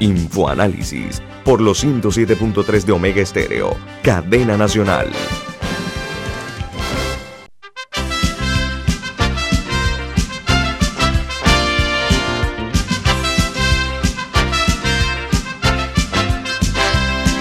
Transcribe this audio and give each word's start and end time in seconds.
Infoanálisis 0.00 1.22
por 1.44 1.60
los 1.60 1.84
107.3 1.84 2.84
de 2.84 2.92
Omega 2.92 3.22
Estéreo, 3.22 3.76
cadena 4.02 4.56
nacional. 4.56 5.10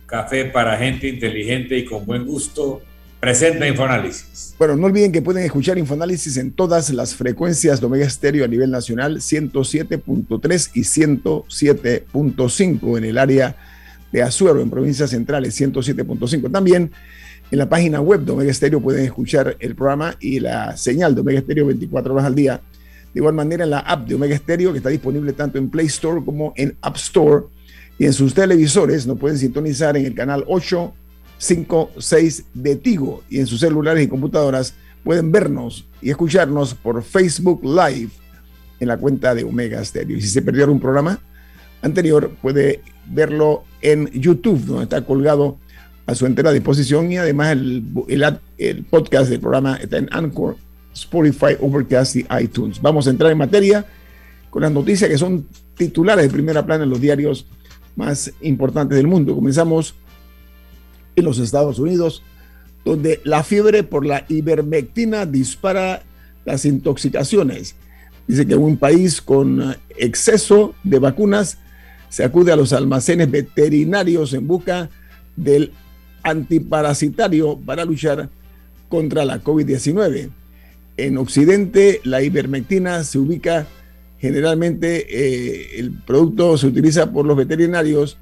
café 0.06 0.44
para 0.44 0.76
gente 0.76 1.08
inteligente 1.08 1.78
y 1.78 1.86
con 1.86 2.06
buen 2.06 2.26
gusto. 2.26 2.82
Presenta 3.22 3.66
Infoanálisis. 3.66 4.56
Bueno, 4.60 4.76
no 4.76 4.88
olviden 4.88 5.14
que 5.14 5.22
pueden 5.22 5.46
escuchar 5.46 5.78
Infoanálisis 5.78 6.36
en 6.36 6.52
todas 6.52 6.90
las 6.90 7.16
frecuencias 7.16 7.80
de 7.80 7.86
Omega 7.86 8.06
Estéreo 8.06 8.44
a 8.44 8.50
nivel 8.50 8.72
nacional, 8.72 9.22
107.3 9.22 10.72
y 10.74 10.82
107.5 10.82 12.98
en 12.98 13.06
el 13.06 13.18
área 13.18 13.56
de 14.12 14.22
Azuero, 14.22 14.60
en 14.60 14.70
provincias 14.70 15.12
centrales, 15.12 15.58
107.5. 15.58 16.52
También 16.52 16.92
en 17.52 17.60
la 17.60 17.70
página 17.70 18.02
web 18.02 18.22
de 18.22 18.32
Omega 18.32 18.52
Estéreo 18.52 18.82
pueden 18.82 19.06
escuchar 19.06 19.56
el 19.60 19.76
programa 19.76 20.16
y 20.20 20.40
la 20.40 20.76
señal 20.78 21.14
de 21.14 21.22
Omega 21.22 21.40
Estéreo 21.40 21.68
24 21.68 22.14
horas 22.14 22.26
al 22.26 22.36
día. 22.36 22.60
De 23.14 23.20
igual 23.20 23.34
manera 23.34 23.64
en 23.64 23.70
la 23.70 23.80
app 23.80 24.08
de 24.08 24.16
Omega 24.16 24.36
Estéreo, 24.36 24.72
que 24.72 24.80
está 24.80 24.90
disponible 24.90 25.32
tanto 25.34 25.58
en 25.58 25.70
Play 25.70 25.86
Store 25.86 26.22
como 26.24 26.54
en 26.56 26.76
App 26.82 26.96
Store. 26.98 27.46
Y 27.98 28.06
en 28.06 28.14
sus 28.14 28.34
televisores 28.34 29.08
nos 29.08 29.18
pueden 29.18 29.38
sintonizar 29.38 29.96
en 29.96 30.06
el 30.06 30.14
canal 30.14 30.44
856 30.48 32.46
de 32.54 32.76
Tigo. 32.76 33.24
Y 33.30 33.40
en 33.40 33.48
sus 33.48 33.60
celulares 33.62 34.04
y 34.04 34.08
computadoras 34.08 34.74
pueden 35.04 35.32
vernos 35.32 35.88
y 36.02 36.10
escucharnos 36.10 36.74
por 36.74 37.04
Facebook 37.04 37.64
Live 37.64 38.10
en 38.80 38.88
la 38.88 38.98
cuenta 38.98 39.34
de 39.36 39.44
Omega 39.44 39.86
Stereo. 39.86 40.18
Y 40.18 40.22
si 40.22 40.30
se 40.30 40.42
perdió 40.42 40.70
un 40.70 40.80
programa 40.82 41.20
anterior, 41.82 42.32
puede 42.42 42.82
verlo 43.06 43.64
en 43.82 44.08
YouTube, 44.08 44.66
donde 44.66 44.84
está 44.84 45.06
colgado 45.06 45.60
a 46.06 46.16
su 46.16 46.26
entera 46.26 46.52
disposición 46.52 47.12
y 47.12 47.18
además 47.18 47.54
el, 47.54 47.84
el, 48.58 48.84
podcast 48.84 49.30
del 49.30 49.40
programa 49.40 49.76
está 49.78 49.98
en 49.98 50.08
Anchor, 50.12 50.56
Spotify, 50.94 51.58
Overcast 51.60 52.16
y 52.16 52.26
iTunes. 52.40 52.82
Vamos 52.82 53.08
a 53.08 53.10
entrar 53.10 53.32
en 53.32 53.38
materia 53.38 53.86
con 54.50 54.62
las 54.62 54.72
noticias 54.72 55.10
que 55.10 55.18
son 55.18 55.48
titulares 55.76 56.26
de 56.26 56.32
primera 56.32 56.66
plana 56.66 56.84
en 56.84 56.90
los 56.90 57.02
diarios 57.02 57.48
más 57.96 58.32
importantes 58.42 58.98
del 58.98 59.08
mundo. 59.08 59.36
Comenzamos 59.36 59.96
en 61.16 61.26
los 61.26 61.40
Estados 61.40 61.80
Unidos, 61.80 62.22
donde 62.84 63.20
la 63.24 63.44
fiebre 63.44 63.84
por 63.84 64.06
la 64.06 64.26
ivermectina 64.30 65.26
dispara 65.26 66.04
las 66.46 66.66
intoxicaciones. 66.66 67.76
Dice 68.28 68.46
que 68.46 68.56
un 68.56 68.78
país 68.78 69.22
con 69.22 69.76
exceso 69.98 70.76
de 70.84 71.00
vacunas 71.00 71.58
se 72.10 72.24
acude 72.24 72.52
a 72.52 72.56
los 72.56 72.74
almacenes 72.74 73.30
veterinarios 73.32 74.34
en 74.34 74.48
busca 74.48 74.90
del 75.36 75.72
antiparasitario 76.26 77.58
para 77.66 77.86
luchar 77.86 78.30
contra 78.90 79.24
la 79.24 79.42
COVID-19. 79.42 80.30
En 80.98 81.18
Occidente, 81.18 82.02
la 82.04 82.22
ivermectina 82.22 83.04
se 83.04 83.20
ubica 83.20 83.68
generalmente, 84.20 85.06
eh, 85.10 85.80
el 85.80 85.92
producto 85.92 86.58
se 86.58 86.68
utiliza 86.68 87.12
por 87.12 87.26
los 87.26 87.38
veterinarios 87.38 88.18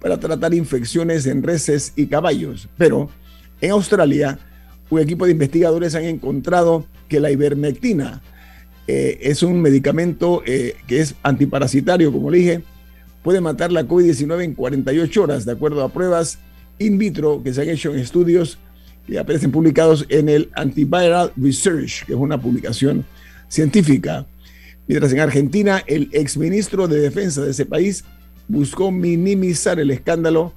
para 0.00 0.18
tratar 0.18 0.54
infecciones 0.54 1.26
en 1.26 1.42
reses 1.42 1.92
y 1.94 2.06
caballos, 2.06 2.68
pero 2.78 3.10
en 3.60 3.70
Australia, 3.72 4.38
un 4.90 5.00
equipo 5.00 5.26
de 5.26 5.32
investigadores 5.32 5.94
han 5.94 6.04
encontrado 6.04 6.86
que 7.08 7.20
la 7.20 7.30
ivermectina 7.30 8.22
eh, 8.86 9.18
es 9.22 9.42
un 9.42 9.60
medicamento 9.60 10.42
eh, 10.46 10.74
que 10.86 11.00
es 11.00 11.14
antiparasitario, 11.22 12.12
como 12.12 12.30
le 12.30 12.38
dije, 12.38 12.62
puede 13.22 13.40
matar 13.40 13.72
la 13.72 13.86
COVID-19 13.86 14.42
en 14.42 14.54
48 14.54 15.22
horas, 15.22 15.44
de 15.44 15.52
acuerdo 15.52 15.82
a 15.82 15.90
pruebas 15.90 16.38
in 16.78 16.98
vitro 16.98 17.42
que 17.42 17.52
se 17.52 17.62
han 17.62 17.68
hecho 17.68 17.92
en 17.92 17.98
estudios 18.00 18.58
que 19.06 19.18
aparecen 19.18 19.50
publicados 19.50 20.06
en 20.08 20.28
el 20.28 20.50
Antiviral 20.54 21.32
Research, 21.36 22.04
que 22.06 22.12
es 22.12 22.18
una 22.18 22.40
publicación 22.40 23.04
científica. 23.48 24.26
Mientras 24.86 25.12
en 25.12 25.20
Argentina, 25.20 25.82
el 25.86 26.08
exministro 26.12 26.88
de 26.88 27.00
Defensa 27.00 27.42
de 27.42 27.50
ese 27.50 27.66
país 27.66 28.04
buscó 28.48 28.90
minimizar 28.90 29.80
el 29.80 29.90
escándalo 29.90 30.52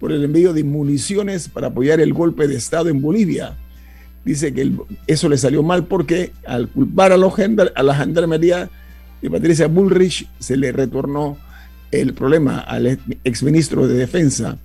por 0.00 0.12
el 0.12 0.24
envío 0.24 0.52
de 0.52 0.64
municiones 0.64 1.48
para 1.48 1.68
apoyar 1.68 2.00
el 2.00 2.12
golpe 2.12 2.48
de 2.48 2.56
Estado 2.56 2.88
en 2.88 3.00
Bolivia. 3.00 3.56
Dice 4.24 4.52
que 4.52 4.72
eso 5.06 5.28
le 5.28 5.38
salió 5.38 5.62
mal 5.62 5.84
porque 5.84 6.32
al 6.46 6.68
culpar 6.68 7.12
a, 7.12 7.16
los, 7.16 7.34
a 7.38 7.82
la 7.82 7.94
gendarmería 7.94 8.68
de 9.22 9.30
Patricia 9.30 9.68
Bullrich 9.68 10.28
se 10.38 10.56
le 10.56 10.72
retornó 10.72 11.38
el 11.92 12.12
problema 12.12 12.58
al 12.58 12.98
exministro 13.24 13.86
de 13.86 13.94
Defensa. 13.94 14.58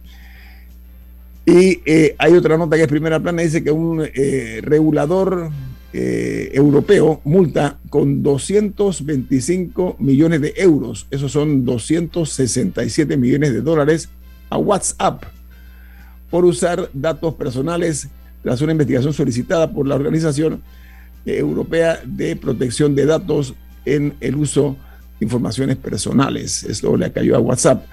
Y 1.46 1.81
eh, 1.85 2.16
hay 2.19 2.34
otra 2.34 2.57
nota 2.57 2.75
que 2.75 2.84
es 2.84 2.88
primera 2.88 3.19
plana, 3.19 3.41
dice 3.41 3.63
que 3.63 3.72
un 3.72 4.03
eh, 4.13 4.59
regulador 4.63 5.50
eh, 5.91 6.52
europeo 6.53 7.22
multa 7.24 7.79
con 7.90 8.22
225 8.22 9.97
millones 10.00 10.41
de 10.41 10.53
euros, 10.56 11.07
esos 11.09 11.31
son 11.31 11.66
267 11.66 13.18
millones 13.18 13.53
de 13.53 13.62
dólares, 13.62 14.09
a 14.50 14.57
WhatsApp 14.57 15.24
por 16.29 16.46
usar 16.46 16.90
datos 16.94 17.34
personales 17.35 18.09
tras 18.44 18.62
una 18.62 18.73
investigación 18.73 19.13
solicitada 19.13 19.72
por 19.72 19.88
la 19.88 19.96
Organización 19.96 20.62
Europea 21.25 22.00
de 22.06 22.35
Protección 22.35 22.96
de 22.96 23.06
Datos 23.06 23.53
en 23.85 24.13
el 24.19 24.35
uso 24.35 24.78
de 25.19 25.25
informaciones 25.25 25.78
personales. 25.78 26.63
Esto 26.63 26.96
le 26.97 27.12
cayó 27.12 27.35
a 27.35 27.40
WhatsApp. 27.40 27.85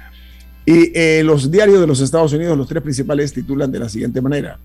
Y 0.69 0.93
eh, 0.93 1.23
los 1.25 1.51
diarios 1.51 1.81
de 1.81 1.87
los 1.87 1.99
Estados 2.03 2.35
Unidos, 2.35 2.59
los 2.59 2.69
tres 2.69 2.83
principales, 2.83 3.33
titulan 3.33 3.73
de 3.73 3.79
la 3.79 3.89
siguiente 3.89 4.21
manera. 4.21 4.59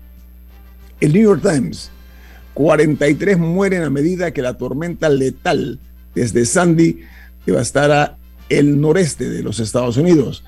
El 1.00 1.14
New 1.14 1.22
York 1.22 1.40
Times, 1.40 1.90
43 2.52 3.38
mueren 3.38 3.84
a 3.84 3.88
medida 3.88 4.30
que 4.30 4.42
la 4.42 4.58
tormenta 4.58 5.08
letal 5.08 5.78
desde 6.14 6.44
Sandy 6.44 7.00
devastara 7.46 8.18
el 8.50 8.78
noreste 8.82 9.30
de 9.30 9.42
los 9.42 9.60
Estados 9.60 9.96
Unidos. 9.96 10.44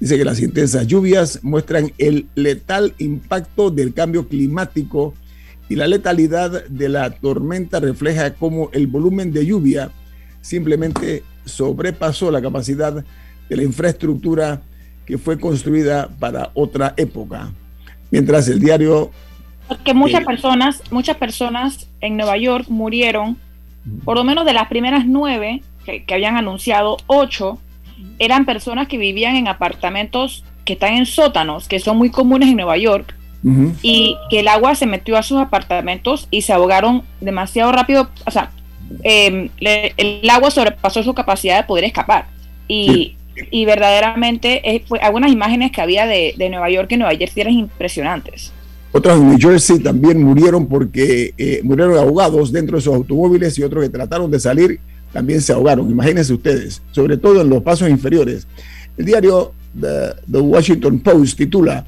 Dice 0.00 0.18
que 0.18 0.24
las 0.24 0.40
intensas 0.40 0.88
lluvias 0.88 1.38
muestran 1.44 1.92
el 1.98 2.26
letal 2.34 2.92
impacto 2.98 3.70
del 3.70 3.94
cambio 3.94 4.26
climático 4.26 5.14
y 5.68 5.76
la 5.76 5.86
letalidad 5.86 6.66
de 6.66 6.88
la 6.88 7.10
tormenta 7.10 7.78
refleja 7.78 8.34
cómo 8.34 8.70
el 8.72 8.88
volumen 8.88 9.32
de 9.32 9.46
lluvia 9.46 9.92
simplemente 10.40 11.22
sobrepasó 11.44 12.32
la 12.32 12.42
capacidad 12.42 13.04
de 13.48 13.56
la 13.56 13.62
infraestructura 13.62 14.62
que 15.06 15.18
fue 15.18 15.38
construida 15.38 16.08
para 16.18 16.50
otra 16.54 16.92
época. 16.96 17.50
Mientras 18.10 18.48
el 18.48 18.60
diario... 18.60 19.10
Porque 19.68 19.94
muchas 19.94 20.24
personas, 20.24 20.82
muchas 20.90 21.16
personas 21.16 21.88
en 22.00 22.16
Nueva 22.16 22.36
York 22.36 22.66
murieron, 22.68 23.36
por 24.04 24.16
lo 24.16 24.24
menos 24.24 24.44
de 24.44 24.52
las 24.52 24.68
primeras 24.68 25.06
nueve 25.06 25.62
que, 25.84 26.14
habían 26.14 26.36
anunciado, 26.36 26.98
ocho 27.06 27.58
eran 28.18 28.44
personas 28.44 28.88
que 28.88 28.98
vivían 28.98 29.36
en 29.36 29.48
apartamentos 29.48 30.44
que 30.64 30.74
están 30.74 30.94
en 30.94 31.06
sótanos, 31.06 31.68
que 31.68 31.80
son 31.80 31.96
muy 31.96 32.10
comunes 32.10 32.48
en 32.48 32.56
Nueva 32.56 32.76
York, 32.76 33.14
y 33.80 34.16
que 34.28 34.40
el 34.40 34.48
agua 34.48 34.74
se 34.74 34.86
metió 34.86 35.16
a 35.16 35.22
sus 35.22 35.38
apartamentos 35.38 36.26
y 36.32 36.42
se 36.42 36.52
ahogaron 36.52 37.04
demasiado 37.20 37.70
rápido, 37.70 38.10
o 38.26 38.30
sea, 38.32 38.50
em, 39.04 39.50
el 39.60 40.28
agua 40.28 40.50
sobrepasó 40.50 41.04
su 41.04 41.14
capacidad 41.14 41.58
de 41.58 41.66
poder 41.66 41.84
escapar. 41.84 42.26
Y, 42.66 43.16
y 43.50 43.64
verdaderamente 43.64 44.60
eh, 44.64 44.82
fue, 44.86 44.98
algunas 45.00 45.32
imágenes 45.32 45.72
que 45.72 45.80
había 45.80 46.06
de, 46.06 46.34
de, 46.36 46.48
Nueva 46.48 46.70
York 46.70 46.90
y 46.92 46.96
Nueva 46.96 47.14
Jersey 47.16 47.42
eran 47.42 47.54
impresionantes. 47.54 48.52
Otros 48.92 49.18
en 49.18 49.28
New 49.28 49.38
Jersey 49.38 49.78
también 49.78 50.22
murieron 50.22 50.66
porque 50.66 51.34
eh, 51.36 51.60
murieron 51.62 51.98
ahogados 51.98 52.52
dentro 52.52 52.76
de 52.76 52.82
sus 52.82 52.94
automóviles 52.94 53.58
y 53.58 53.62
otros 53.62 53.84
que 53.84 53.90
trataron 53.90 54.30
de 54.30 54.40
salir 54.40 54.80
también 55.12 55.40
se 55.40 55.52
ahogaron. 55.52 55.90
Imagínense 55.90 56.32
ustedes, 56.32 56.82
sobre 56.92 57.16
todo 57.16 57.40
en 57.40 57.48
los 57.48 57.62
pasos 57.62 57.88
inferiores. 57.88 58.46
El 58.96 59.06
diario 59.06 59.52
The, 59.78 60.14
The 60.30 60.38
Washington 60.38 61.00
Post 61.00 61.38
titula 61.38 61.84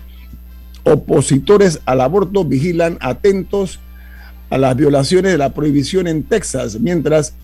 Opositores 0.85 1.81
al 1.85 2.01
aborto 2.01 2.45
vigilan 2.45 2.97
atentos 3.01 3.81
a 4.51 4.57
las 4.57 4.77
violaciones 4.77 5.33
de 5.33 5.39
la 5.39 5.53
prohibición 5.53 6.07
en 6.07 6.23
Texas, 6.23 6.81
mientras 6.81 7.35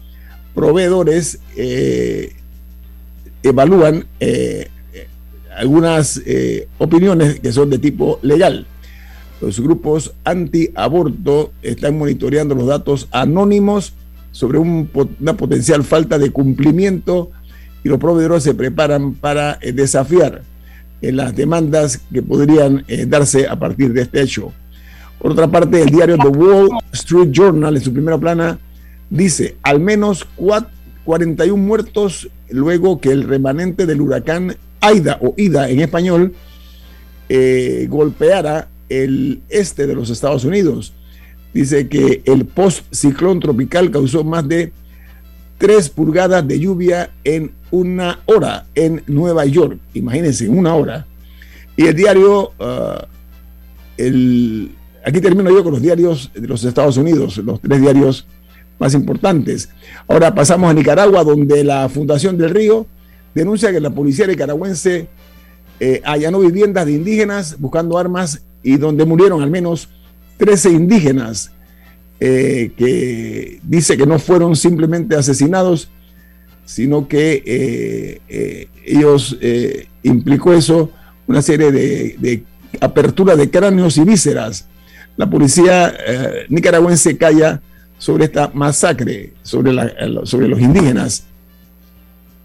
proveedores 0.55 1.41
eh, 1.57 2.35
evalúan 3.45 4.07
eh, 4.21 4.69
algunas 5.57 6.21
eh, 6.27 6.67
opiniones 6.79 7.41
que 7.41 7.53
son 7.53 7.71
de 7.71 7.79
tipo 7.79 8.19
legal. 8.23 8.67
Los 9.41 9.61
grupos 9.61 10.15
anti-aborto 10.25 11.53
están 11.63 11.99
monitoreando 11.99 12.55
los 12.55 12.67
datos 12.67 13.09
anónimos 13.13 13.93
sobre 14.33 14.59
una 14.59 15.37
potencial 15.37 15.85
falta 15.85 16.19
de 16.19 16.31
cumplimiento 16.31 17.31
y 17.85 17.89
los 17.89 17.99
proveedores 17.99 18.43
se 18.43 18.55
preparan 18.55 19.15
para 19.15 19.59
eh, 19.61 19.73
desafiar 19.73 20.43
las 21.03 21.37
demandas 21.37 22.01
que 22.11 22.23
podrían 22.23 22.83
darse 23.09 23.47
a 23.47 23.59
partir 23.59 23.93
de 23.93 24.01
este 24.01 24.23
hecho. 24.23 24.55
Por 25.19 25.33
otra 25.33 25.49
parte, 25.49 25.83
el 25.83 25.91
diario 25.91 26.17
The 26.17 26.29
Wall 26.29 26.71
Street 26.93 27.29
Journal 27.31 27.77
en 27.77 27.83
su 27.83 27.93
primera 27.93 28.17
plana 28.17 28.59
dice 29.11 29.57
al 29.63 29.81
menos 29.81 30.27
cuatro 30.35 30.71
41 31.05 31.57
muertos 31.63 32.29
luego 32.51 33.01
que 33.01 33.11
el 33.11 33.25
remanente 33.25 33.87
del 33.87 34.01
huracán 34.01 34.57
Aida 34.81 35.19
o 35.21 35.35
Ida 35.37 35.71
en 35.71 35.81
español 35.81 36.35
eh, 37.29 37.87
golpeara 37.89 38.69
el 38.89 39.41
este 39.49 39.87
de 39.87 39.95
los 39.95 40.11
Estados 40.11 40.45
Unidos. 40.45 40.93
Dice 41.53 41.89
que 41.89 42.23
el 42.25 42.47
post-ciclón 42.47 43.41
tropical 43.41 43.91
causó 43.91 44.25
más 44.25 44.47
de 44.47 44.73
3 45.59 45.89
pulgadas 45.91 46.47
de 46.47 46.59
lluvia 46.59 47.11
en 47.23 47.53
una 47.71 48.21
hora 48.27 48.67
en 48.75 49.03
Nueva 49.07 49.47
York. 49.47 49.79
Imagínense, 49.95 50.47
en 50.47 50.59
una 50.59 50.75
hora. 50.75 51.07
Y 51.77 51.87
el 51.87 51.95
diario, 51.95 52.53
uh, 52.59 53.05
el, 53.97 54.73
aquí 55.05 55.21
termino 55.21 55.51
yo 55.51 55.63
con 55.63 55.73
los 55.73 55.83
diarios 55.83 56.31
de 56.35 56.47
los 56.47 56.65
Estados 56.65 56.97
Unidos, 56.97 57.39
los 57.39 57.61
tres 57.61 57.81
diarios 57.81 58.27
más 58.85 58.93
importantes. 58.93 59.71
Ahora 60.07 60.35
pasamos 60.35 60.71
a 60.71 60.75
Nicaragua, 60.75 61.25
donde 61.25 61.65
la 61.65 61.89
Fundación 61.89 62.37
del 62.37 62.51
Río 62.51 62.87
denuncia 63.35 63.73
que 63.73 63.81
la 63.81 63.89
policía 63.89 64.27
nicaragüense 64.27 65.09
eh, 65.81 66.03
allanó 66.05 66.41
viviendas 66.41 66.85
de 66.85 66.93
indígenas 66.93 67.59
buscando 67.59 67.97
armas 67.97 68.45
y 68.63 68.77
donde 68.77 69.07
murieron 69.07 69.43
al 69.43 69.51
menos 69.51 69.89
13 70.37 70.71
indígenas, 70.73 71.51
eh, 72.21 72.73
que 72.77 73.59
dice 73.63 73.97
que 73.97 74.05
no 74.05 74.19
fueron 74.19 74.55
simplemente 74.55 75.17
asesinados, 75.17 75.89
sino 76.67 77.09
que 77.09 77.43
eh, 77.47 78.69
ellos 78.85 79.39
implicó 80.03 80.53
eso 80.53 80.91
una 81.27 81.41
serie 81.41 81.73
de, 81.73 82.17
de, 82.19 82.45
apertura 82.83 83.35
de 83.35 83.49
cráneos 83.49 83.97
y 83.97 84.05
vísceras. 84.05 84.67
La 85.17 85.31
policía 85.31 85.95
nicaragüense 86.51 87.17
calla 87.17 87.63
sobre 87.99 88.27
esta 88.27 88.51
masacre 88.55 89.35
sobre, 89.43 89.73
sobre 90.25 90.49
los 90.49 90.61
indígenas. 90.61 91.25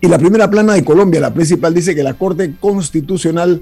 Y 0.02 0.08
la 0.08 0.18
primera 0.18 0.50
plana 0.50 0.74
de 0.74 0.84
Colombia, 0.86 1.20
la 1.20 1.34
principal, 1.34 1.74
dice 1.74 1.94
que 1.94 2.04
la 2.04 2.14
Corte 2.14 2.54
Constitucional 2.60 3.62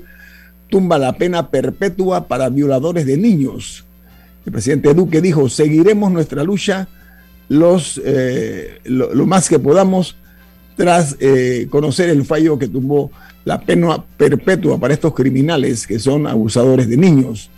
tumba 0.69 0.97
la 0.99 1.13
pena 1.17 1.49
perpetua 1.49 2.27
para 2.27 2.49
violadores 2.49 3.05
de 3.05 3.17
niños. 3.17 3.85
El 4.45 4.51
presidente 4.51 4.93
Duque 4.93 5.21
dijo, 5.21 5.49
seguiremos 5.49 6.11
nuestra 6.11 6.43
lucha 6.43 6.87
los, 7.49 7.99
eh, 8.03 8.79
lo, 8.85 9.25
más 9.25 9.49
que 9.49 9.59
podamos 9.59 10.15
tras 10.75 11.15
eh, 11.19 11.67
conocer 11.69 12.09
el 12.09 12.23
fallo 12.23 12.59
que 12.59 12.67
tumbó 12.67 13.11
la 13.45 13.59
pena 13.61 14.03
perpetua 14.17 14.79
para 14.79 14.93
estos 14.93 15.13
criminales 15.13 15.87
que 15.87 15.99
son 15.99 16.27
abusadores 16.27 16.87
de 16.87 16.97
niños. 16.97 17.49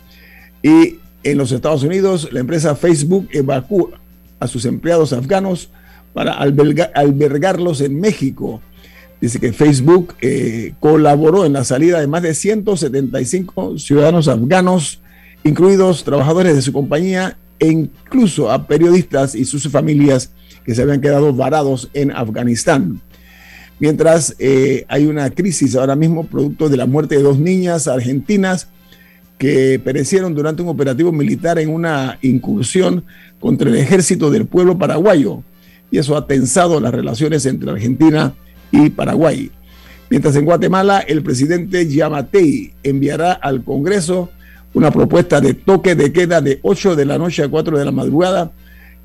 Y 0.62 0.98
en 1.22 1.36
los 1.36 1.52
Estados 1.52 1.82
Unidos, 1.82 2.28
la 2.32 2.40
empresa 2.40 2.74
Facebook 2.74 3.28
evacúa, 3.32 3.99
a 4.40 4.48
sus 4.48 4.64
empleados 4.64 5.12
afganos 5.12 5.70
para 6.12 6.32
albergarlos 6.32 7.80
en 7.80 8.00
México. 8.00 8.60
Dice 9.20 9.38
que 9.38 9.52
Facebook 9.52 10.14
eh, 10.22 10.72
colaboró 10.80 11.44
en 11.44 11.52
la 11.52 11.62
salida 11.62 12.00
de 12.00 12.06
más 12.06 12.22
de 12.22 12.34
175 12.34 13.78
ciudadanos 13.78 14.28
afganos, 14.28 15.02
incluidos 15.44 16.04
trabajadores 16.04 16.56
de 16.56 16.62
su 16.62 16.72
compañía 16.72 17.36
e 17.58 17.68
incluso 17.68 18.50
a 18.50 18.66
periodistas 18.66 19.34
y 19.34 19.44
sus 19.44 19.68
familias 19.68 20.32
que 20.64 20.74
se 20.74 20.82
habían 20.82 21.02
quedado 21.02 21.34
varados 21.34 21.90
en 21.92 22.10
Afganistán. 22.10 23.00
Mientras 23.78 24.34
eh, 24.38 24.84
hay 24.88 25.06
una 25.06 25.30
crisis 25.30 25.76
ahora 25.76 25.96
mismo 25.96 26.24
producto 26.24 26.68
de 26.68 26.76
la 26.76 26.86
muerte 26.86 27.16
de 27.16 27.22
dos 27.22 27.38
niñas 27.38 27.88
argentinas 27.88 28.68
que 29.40 29.80
perecieron 29.82 30.34
durante 30.34 30.60
un 30.60 30.68
operativo 30.68 31.12
militar 31.12 31.58
en 31.58 31.70
una 31.70 32.18
incursión 32.20 33.04
contra 33.40 33.70
el 33.70 33.76
ejército 33.76 34.30
del 34.30 34.44
pueblo 34.44 34.76
paraguayo. 34.76 35.42
Y 35.90 35.96
eso 35.96 36.14
ha 36.14 36.26
tensado 36.26 36.78
las 36.78 36.92
relaciones 36.92 37.46
entre 37.46 37.70
Argentina 37.70 38.34
y 38.70 38.90
Paraguay. 38.90 39.50
Mientras 40.10 40.36
en 40.36 40.44
Guatemala, 40.44 41.00
el 41.00 41.22
presidente 41.22 41.88
Yamatei 41.88 42.74
enviará 42.82 43.32
al 43.32 43.64
Congreso 43.64 44.28
una 44.74 44.90
propuesta 44.90 45.40
de 45.40 45.54
toque 45.54 45.94
de 45.94 46.12
queda 46.12 46.42
de 46.42 46.60
8 46.60 46.94
de 46.94 47.06
la 47.06 47.16
noche 47.16 47.42
a 47.42 47.48
4 47.48 47.78
de 47.78 47.84
la 47.86 47.92
madrugada 47.92 48.52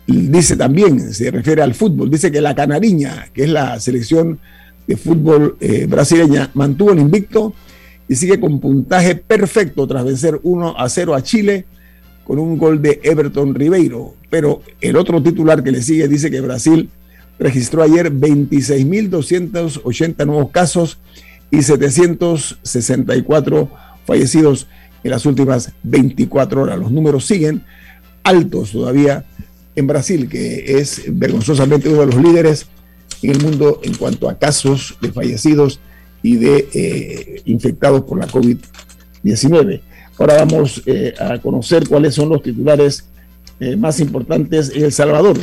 Dice 0.05 0.57
también, 0.57 1.13
se 1.13 1.31
refiere 1.31 1.61
al 1.61 1.73
fútbol, 1.73 2.09
dice 2.09 2.29
que 2.31 2.41
la 2.41 2.53
Canariña, 2.53 3.29
que 3.33 3.43
es 3.43 3.49
la 3.49 3.79
selección 3.79 4.39
de 4.85 4.97
fútbol 4.97 5.55
eh, 5.61 5.85
brasileña, 5.87 6.49
mantuvo 6.53 6.91
el 6.91 6.99
invicto 6.99 7.53
y 8.09 8.15
sigue 8.15 8.37
con 8.39 8.59
puntaje 8.59 9.15
perfecto 9.15 9.87
tras 9.87 10.03
vencer 10.03 10.41
1 10.43 10.75
a 10.77 10.89
0 10.89 11.15
a 11.15 11.23
Chile 11.23 11.65
con 12.25 12.39
un 12.39 12.57
gol 12.57 12.81
de 12.81 12.99
Everton 13.03 13.55
Ribeiro. 13.55 14.15
Pero 14.29 14.61
el 14.81 14.97
otro 14.97 15.23
titular 15.23 15.63
que 15.63 15.71
le 15.71 15.81
sigue 15.81 16.09
dice 16.09 16.29
que 16.29 16.41
Brasil 16.41 16.89
registró 17.39 17.83
ayer 17.83 18.11
26.280 18.11 20.25
nuevos 20.25 20.51
casos 20.51 20.99
y 21.51 21.61
764 21.61 23.69
fallecidos 24.05 24.67
en 25.03 25.11
las 25.11 25.25
últimas 25.25 25.73
24 25.83 26.63
horas. 26.63 26.79
Los 26.79 26.91
números 26.91 27.25
siguen 27.25 27.63
altos 28.23 28.71
todavía 28.71 29.25
en 29.75 29.87
Brasil, 29.87 30.29
que 30.29 30.79
es 30.79 31.03
vergonzosamente 31.07 31.89
uno 31.89 32.01
de 32.01 32.07
los 32.07 32.15
líderes 32.15 32.67
en 33.21 33.31
el 33.31 33.41
mundo 33.41 33.79
en 33.83 33.95
cuanto 33.95 34.29
a 34.29 34.37
casos 34.37 34.97
de 35.01 35.11
fallecidos 35.11 35.81
y 36.23 36.37
de 36.37 36.69
eh, 36.73 37.41
infectados 37.45 38.03
por 38.03 38.19
la 38.19 38.27
COVID-19. 38.27 39.81
Ahora 40.17 40.37
vamos 40.37 40.81
eh, 40.85 41.13
a 41.19 41.39
conocer 41.39 41.87
cuáles 41.87 42.15
son 42.15 42.29
los 42.29 42.43
titulares 42.43 43.05
eh, 43.59 43.75
más 43.75 43.99
importantes 43.99 44.71
en 44.73 44.85
El 44.85 44.91
Salvador. 44.91 45.37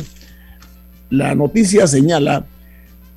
La 1.09 1.35
noticia 1.35 1.87
señala 1.87 2.45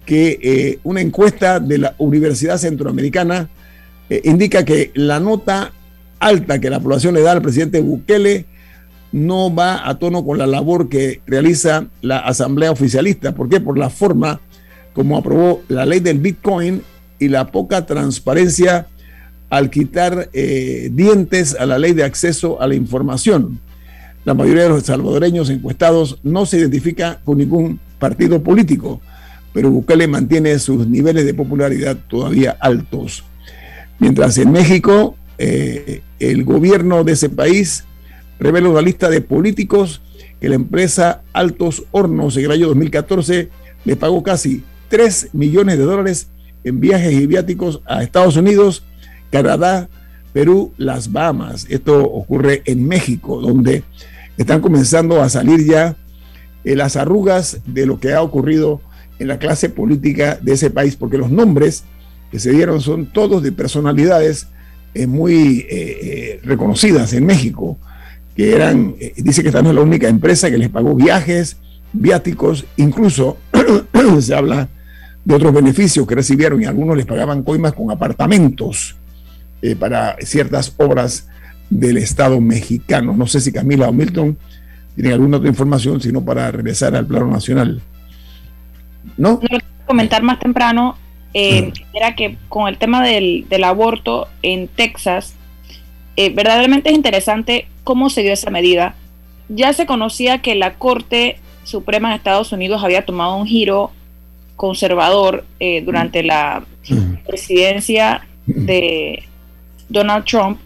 que 0.04 0.78
una 0.84 1.00
encuesta 1.00 1.60
de 1.60 1.78
la 1.78 1.94
Universidad 1.98 2.58
Centroamericana 2.58 3.48
indica 4.24 4.64
que 4.64 4.90
la 4.94 5.20
nota 5.20 5.72
alta 6.22 6.60
que 6.60 6.70
la 6.70 6.80
población 6.80 7.14
le 7.14 7.22
da 7.22 7.32
al 7.32 7.42
presidente 7.42 7.80
Bukele 7.80 8.46
no 9.10 9.54
va 9.54 9.88
a 9.88 9.98
tono 9.98 10.24
con 10.24 10.38
la 10.38 10.46
labor 10.46 10.88
que 10.88 11.20
realiza 11.26 11.86
la 12.00 12.18
Asamblea 12.18 12.70
Oficialista. 12.70 13.34
¿Por 13.34 13.48
qué? 13.48 13.60
Por 13.60 13.76
la 13.76 13.90
forma 13.90 14.40
como 14.94 15.16
aprobó 15.16 15.62
la 15.68 15.84
ley 15.84 16.00
del 16.00 16.18
Bitcoin 16.18 16.82
y 17.18 17.28
la 17.28 17.50
poca 17.50 17.86
transparencia 17.86 18.86
al 19.50 19.68
quitar 19.68 20.30
eh, 20.32 20.88
dientes 20.92 21.54
a 21.58 21.66
la 21.66 21.78
ley 21.78 21.92
de 21.92 22.04
acceso 22.04 22.60
a 22.60 22.66
la 22.66 22.74
información. 22.74 23.60
La 24.24 24.34
mayoría 24.34 24.62
de 24.62 24.68
los 24.70 24.84
salvadoreños 24.84 25.50
encuestados 25.50 26.18
no 26.22 26.46
se 26.46 26.58
identifica 26.58 27.20
con 27.24 27.38
ningún 27.38 27.80
partido 27.98 28.42
político, 28.42 29.00
pero 29.52 29.70
Bukele 29.70 30.06
mantiene 30.08 30.58
sus 30.58 30.86
niveles 30.86 31.24
de 31.24 31.34
popularidad 31.34 31.96
todavía 32.08 32.56
altos. 32.60 33.24
Mientras 33.98 34.38
en 34.38 34.52
México, 34.52 35.16
eh, 35.38 36.02
el 36.18 36.44
gobierno 36.44 37.04
de 37.04 37.12
ese 37.12 37.28
país 37.28 37.84
revela 38.38 38.68
una 38.68 38.80
lista 38.80 39.08
de 39.08 39.20
políticos 39.20 40.00
que 40.40 40.48
la 40.48 40.56
empresa 40.56 41.22
Altos 41.32 41.84
Hornos 41.92 42.36
en 42.36 42.46
el 42.46 42.50
año 42.50 42.68
2014 42.68 43.48
le 43.84 43.96
pagó 43.96 44.22
casi 44.22 44.64
3 44.88 45.28
millones 45.32 45.78
de 45.78 45.84
dólares 45.84 46.28
en 46.64 46.80
viajes 46.80 47.12
y 47.12 47.26
viáticos 47.26 47.80
a 47.86 48.02
Estados 48.02 48.36
Unidos, 48.36 48.84
Canadá, 49.30 49.88
Perú, 50.32 50.72
las 50.76 51.12
Bahamas. 51.12 51.66
Esto 51.68 52.02
ocurre 52.02 52.62
en 52.64 52.86
México, 52.86 53.40
donde 53.40 53.84
están 54.36 54.60
comenzando 54.60 55.22
a 55.22 55.28
salir 55.28 55.64
ya 55.64 55.96
eh, 56.64 56.76
las 56.76 56.96
arrugas 56.96 57.60
de 57.66 57.86
lo 57.86 58.00
que 58.00 58.12
ha 58.12 58.22
ocurrido 58.22 58.80
en 59.22 59.28
la 59.28 59.38
clase 59.38 59.70
política 59.70 60.38
de 60.40 60.52
ese 60.52 60.70
país, 60.70 60.96
porque 60.96 61.18
los 61.18 61.30
nombres 61.30 61.84
que 62.30 62.38
se 62.38 62.50
dieron 62.50 62.80
son 62.80 63.06
todos 63.06 63.42
de 63.42 63.52
personalidades 63.52 64.48
eh, 64.94 65.06
muy 65.06 65.66
eh, 65.70 66.40
reconocidas 66.44 67.12
en 67.12 67.26
México, 67.26 67.78
que 68.36 68.54
eran, 68.54 68.94
dice 69.16 69.42
que 69.42 69.48
esta 69.48 69.62
no 69.62 69.70
es 69.70 69.74
la 69.74 69.82
única 69.82 70.08
empresa 70.08 70.50
que 70.50 70.58
les 70.58 70.70
pagó 70.70 70.94
viajes, 70.94 71.56
viáticos, 71.92 72.64
incluso 72.76 73.36
se 74.20 74.34
habla 74.34 74.68
de 75.24 75.34
otros 75.34 75.52
beneficios 75.52 76.06
que 76.06 76.14
recibieron 76.14 76.60
y 76.62 76.64
algunos 76.64 76.96
les 76.96 77.06
pagaban 77.06 77.42
coimas 77.42 77.72
con 77.72 77.90
apartamentos 77.90 78.96
eh, 79.60 79.76
para 79.76 80.16
ciertas 80.20 80.74
obras 80.78 81.28
del 81.70 81.98
Estado 81.98 82.40
mexicano. 82.40 83.14
No 83.16 83.26
sé 83.26 83.40
si 83.40 83.52
Camila 83.52 83.88
o 83.88 83.92
Milton 83.92 84.36
tienen 84.94 85.12
alguna 85.12 85.36
otra 85.36 85.48
información, 85.48 86.00
sino 86.00 86.24
para 86.24 86.50
regresar 86.50 86.94
al 86.96 87.06
plano 87.06 87.28
nacional. 87.28 87.80
¿No? 89.16 89.40
Lo 89.42 89.58
que 89.58 89.64
comentar 89.86 90.22
más 90.22 90.38
temprano 90.38 90.96
eh, 91.34 91.72
era 91.94 92.14
que 92.14 92.36
con 92.48 92.68
el 92.68 92.78
tema 92.78 93.02
del, 93.02 93.46
aborto 93.64 94.28
en 94.42 94.68
Texas, 94.68 95.34
eh, 96.16 96.30
verdaderamente 96.30 96.90
es 96.90 96.94
interesante 96.94 97.68
cómo 97.84 98.10
se 98.10 98.22
dio 98.22 98.32
esa 98.32 98.50
medida. 98.50 98.94
Ya 99.48 99.72
se 99.72 99.86
conocía 99.86 100.38
que 100.38 100.54
la 100.54 100.74
Corte 100.74 101.38
Suprema 101.64 102.10
de 102.10 102.16
Estados 102.16 102.52
Unidos 102.52 102.82
había 102.84 103.04
tomado 103.04 103.36
un 103.36 103.46
giro 103.46 103.90
conservador 104.56 105.44
eh, 105.60 105.82
durante 105.82 106.22
la 106.22 106.64
presidencia 107.26 108.26
de 108.46 109.24
Donald 109.88 110.24
Trump 110.24 110.58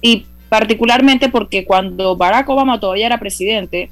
y 0.00 0.26
particularmente 0.48 1.28
porque 1.28 1.64
cuando 1.64 2.16
Barack 2.16 2.48
Obama 2.48 2.78
todavía 2.78 3.06
era 3.06 3.18
presidente, 3.18 3.90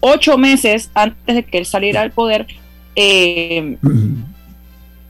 ocho 0.00 0.38
meses 0.38 0.90
antes 0.94 1.34
de 1.34 1.44
que 1.44 1.58
él 1.58 1.66
saliera 1.66 2.02
al 2.02 2.12
poder, 2.12 2.46
eh, 2.96 3.76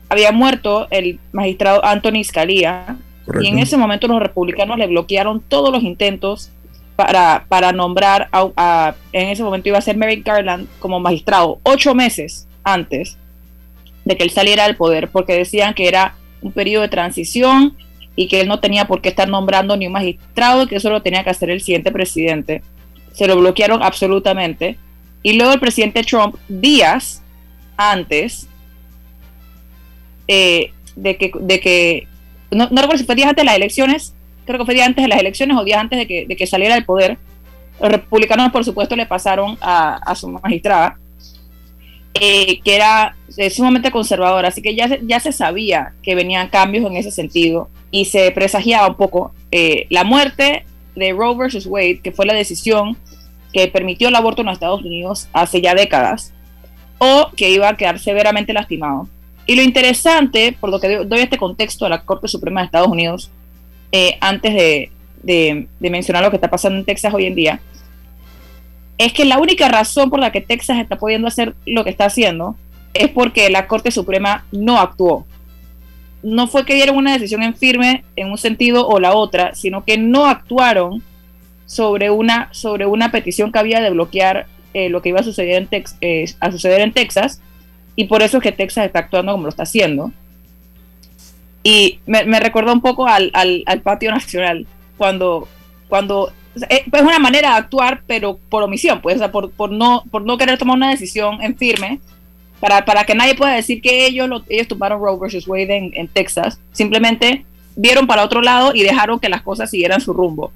había 0.09 0.31
muerto 0.31 0.87
el 0.89 1.19
magistrado 1.31 1.83
Anthony 1.85 2.23
Scalia 2.23 2.97
y 3.41 3.47
en 3.47 3.59
ese 3.59 3.77
momento 3.77 4.07
los 4.07 4.19
republicanos 4.19 4.77
le 4.77 4.87
bloquearon 4.87 5.41
todos 5.41 5.71
los 5.71 5.83
intentos 5.83 6.51
para, 6.95 7.45
para 7.47 7.71
nombrar 7.71 8.27
a, 8.31 8.95
en 9.13 9.29
ese 9.29 9.43
momento 9.43 9.69
iba 9.69 9.77
a 9.77 9.81
ser 9.81 9.95
Merrick 9.95 10.25
Garland 10.25 10.67
como 10.79 10.99
magistrado, 10.99 11.59
ocho 11.63 11.95
meses 11.95 12.47
antes 12.63 13.17
de 14.03 14.17
que 14.17 14.23
él 14.23 14.31
saliera 14.31 14.65
del 14.65 14.75
poder, 14.75 15.09
porque 15.09 15.33
decían 15.33 15.73
que 15.73 15.87
era 15.87 16.15
un 16.41 16.51
periodo 16.51 16.81
de 16.81 16.89
transición 16.89 17.77
y 18.15 18.27
que 18.27 18.41
él 18.41 18.47
no 18.47 18.59
tenía 18.59 18.85
por 18.85 19.01
qué 19.01 19.09
estar 19.09 19.29
nombrando 19.29 19.77
ni 19.77 19.87
un 19.87 19.93
magistrado, 19.93 20.67
que 20.67 20.75
eso 20.75 20.89
lo 20.89 21.01
tenía 21.01 21.23
que 21.23 21.29
hacer 21.29 21.49
el 21.49 21.61
siguiente 21.61 21.91
presidente. 21.91 22.63
Se 23.13 23.27
lo 23.27 23.37
bloquearon 23.37 23.83
absolutamente. 23.83 24.77
Y 25.23 25.33
luego 25.33 25.53
el 25.53 25.59
presidente 25.59 26.03
Trump, 26.03 26.35
días 26.47 27.21
antes 27.77 28.47
eh, 30.27 30.71
de 30.95 31.17
que, 31.17 31.31
de 31.39 31.59
que 31.59 32.07
no, 32.51 32.67
recuerdo 32.67 32.97
si 32.97 33.05
fue 33.05 33.15
días 33.15 33.29
antes 33.29 33.43
de 33.43 33.45
las 33.45 33.55
elecciones, 33.55 34.13
creo 34.45 34.59
que 34.59 34.65
fue 34.65 34.73
días 34.73 34.87
antes 34.87 35.03
de 35.03 35.09
las 35.09 35.19
elecciones 35.19 35.57
o 35.57 35.63
días 35.63 35.79
antes 35.79 35.99
de 35.99 36.07
que, 36.07 36.25
de 36.25 36.35
que 36.35 36.47
saliera 36.47 36.75
del 36.75 36.85
poder, 36.85 37.17
los 37.81 37.91
republicanos, 37.91 38.51
por 38.51 38.65
supuesto, 38.65 38.95
le 38.95 39.05
pasaron 39.05 39.57
a, 39.61 39.95
a 39.95 40.15
su 40.15 40.29
magistrada 40.29 40.97
eh, 42.15 42.59
que 42.61 42.75
era 42.75 43.15
sumamente 43.51 43.91
conservadora, 43.91 44.47
así 44.47 44.61
que 44.61 44.75
ya, 44.75 44.97
ya 45.03 45.19
se 45.19 45.31
sabía 45.31 45.93
que 46.01 46.15
venían 46.15 46.49
cambios 46.49 46.85
en 46.85 46.97
ese 46.97 47.11
sentido 47.11 47.69
y 47.91 48.05
se 48.05 48.31
presagiaba 48.31 48.87
un 48.87 48.95
poco 48.95 49.31
eh, 49.51 49.85
la 49.89 50.03
muerte 50.03 50.65
de 50.95 51.11
Roe 51.13 51.35
versus 51.35 51.65
Wade, 51.65 51.99
que 52.01 52.11
fue 52.11 52.25
la 52.25 52.33
decisión 52.33 52.97
que 53.53 53.67
permitió 53.67 54.09
el 54.09 54.15
aborto 54.15 54.41
en 54.41 54.47
los 54.47 54.53
Estados 54.53 54.83
Unidos 54.83 55.27
hace 55.33 55.61
ya 55.61 55.73
décadas, 55.73 56.33
o 56.99 57.31
que 57.35 57.49
iba 57.49 57.69
a 57.69 57.77
quedar 57.77 57.99
severamente 57.99 58.53
lastimado. 58.53 59.07
Y 59.45 59.55
lo 59.55 59.63
interesante, 59.63 60.55
por 60.59 60.69
lo 60.69 60.79
que 60.79 61.05
doy 61.05 61.21
este 61.21 61.37
contexto 61.37 61.85
a 61.85 61.89
la 61.89 62.03
Corte 62.03 62.27
Suprema 62.27 62.61
de 62.61 62.65
Estados 62.65 62.89
Unidos, 62.89 63.31
eh, 63.91 64.17
antes 64.21 64.53
de, 64.53 64.91
de, 65.23 65.67
mencionar 65.79 66.23
lo 66.23 66.29
que 66.29 66.37
está 66.37 66.49
pasando 66.49 66.77
en 66.77 66.85
Texas 66.85 67.13
hoy 67.13 67.25
en 67.25 67.35
día, 67.35 67.59
es 68.97 69.13
que 69.13 69.25
la 69.25 69.39
única 69.39 69.67
razón 69.67 70.09
por 70.09 70.19
la 70.19 70.31
que 70.31 70.41
Texas 70.41 70.77
está 70.79 70.97
pudiendo 70.97 71.27
hacer 71.27 71.55
lo 71.65 71.83
que 71.83 71.89
está 71.89 72.05
haciendo 72.05 72.55
es 72.93 73.09
porque 73.09 73.49
la 73.49 73.67
Corte 73.67 73.91
Suprema 73.91 74.45
no 74.51 74.79
actuó. 74.79 75.25
No 76.21 76.47
fue 76.47 76.65
que 76.65 76.75
dieron 76.75 76.97
una 76.97 77.13
decisión 77.13 77.43
en 77.43 77.55
firme 77.55 78.03
en 78.15 78.29
un 78.29 78.37
sentido 78.37 78.87
o 78.87 78.99
la 78.99 79.13
otra, 79.13 79.55
sino 79.55 79.85
que 79.85 79.97
no 79.97 80.25
actuaron 80.25 81.01
sobre 81.65 82.09
una, 82.09 82.49
sobre 82.51 82.85
una 82.85 83.11
petición 83.11 83.51
que 83.51 83.59
había 83.59 83.79
de 83.79 83.91
bloquear 83.91 84.47
eh, 84.73 84.89
lo 84.89 85.01
que 85.01 85.09
iba 85.09 85.19
a 85.19 85.23
suceder, 85.23 85.67
en 85.71 85.83
eh, 86.01 86.25
a 86.39 86.51
suceder 86.51 86.81
en 86.81 86.93
Texas, 86.93 87.41
y 87.95 88.05
por 88.05 88.21
eso 88.21 88.37
es 88.37 88.43
que 88.43 88.51
Texas 88.51 88.85
está 88.85 88.99
actuando 88.99 89.31
como 89.31 89.43
lo 89.43 89.49
está 89.49 89.63
haciendo. 89.63 90.11
Y 91.63 91.99
me, 92.05 92.39
recordó 92.39 92.71
un 92.71 92.81
poco 92.81 93.07
al, 93.07 93.31
al, 93.33 93.63
al 93.65 93.81
patio 93.81 94.11
nacional, 94.11 94.65
cuando, 94.97 95.47
cuando 95.87 96.31
es 96.55 97.01
una 97.01 97.19
manera 97.19 97.51
de 97.51 97.57
actuar, 97.57 98.01
pero 98.07 98.39
por 98.49 98.63
omisión, 98.63 99.01
pues, 99.01 99.21
por, 99.29 99.51
por, 99.51 99.71
no, 99.71 100.03
por 100.11 100.23
no 100.23 100.37
querer 100.37 100.57
tomar 100.57 100.77
una 100.77 100.89
decisión 100.89 101.41
en 101.41 101.55
firme, 101.57 101.99
para, 102.59 102.83
para 102.85 103.03
que 103.03 103.15
nadie 103.15 103.35
pueda 103.35 103.53
decir 103.53 103.81
que 103.81 104.05
ellos, 104.05 104.27
lo, 104.27 104.43
ellos 104.49 104.67
tomaron 104.67 105.01
Roe 105.01 105.17
versus 105.19 105.47
Wade 105.47 105.91
en, 105.93 106.07
Texas. 106.09 106.59
Simplemente 106.71 107.45
vieron 107.75 108.07
para 108.07 108.23
otro 108.23 108.41
lado 108.41 108.71
y 108.73 108.83
dejaron 108.83 109.19
que 109.19 109.29
las 109.29 109.41
cosas 109.41 109.69
siguieran 109.69 110.01
su 110.01 110.13
rumbo. 110.13 110.51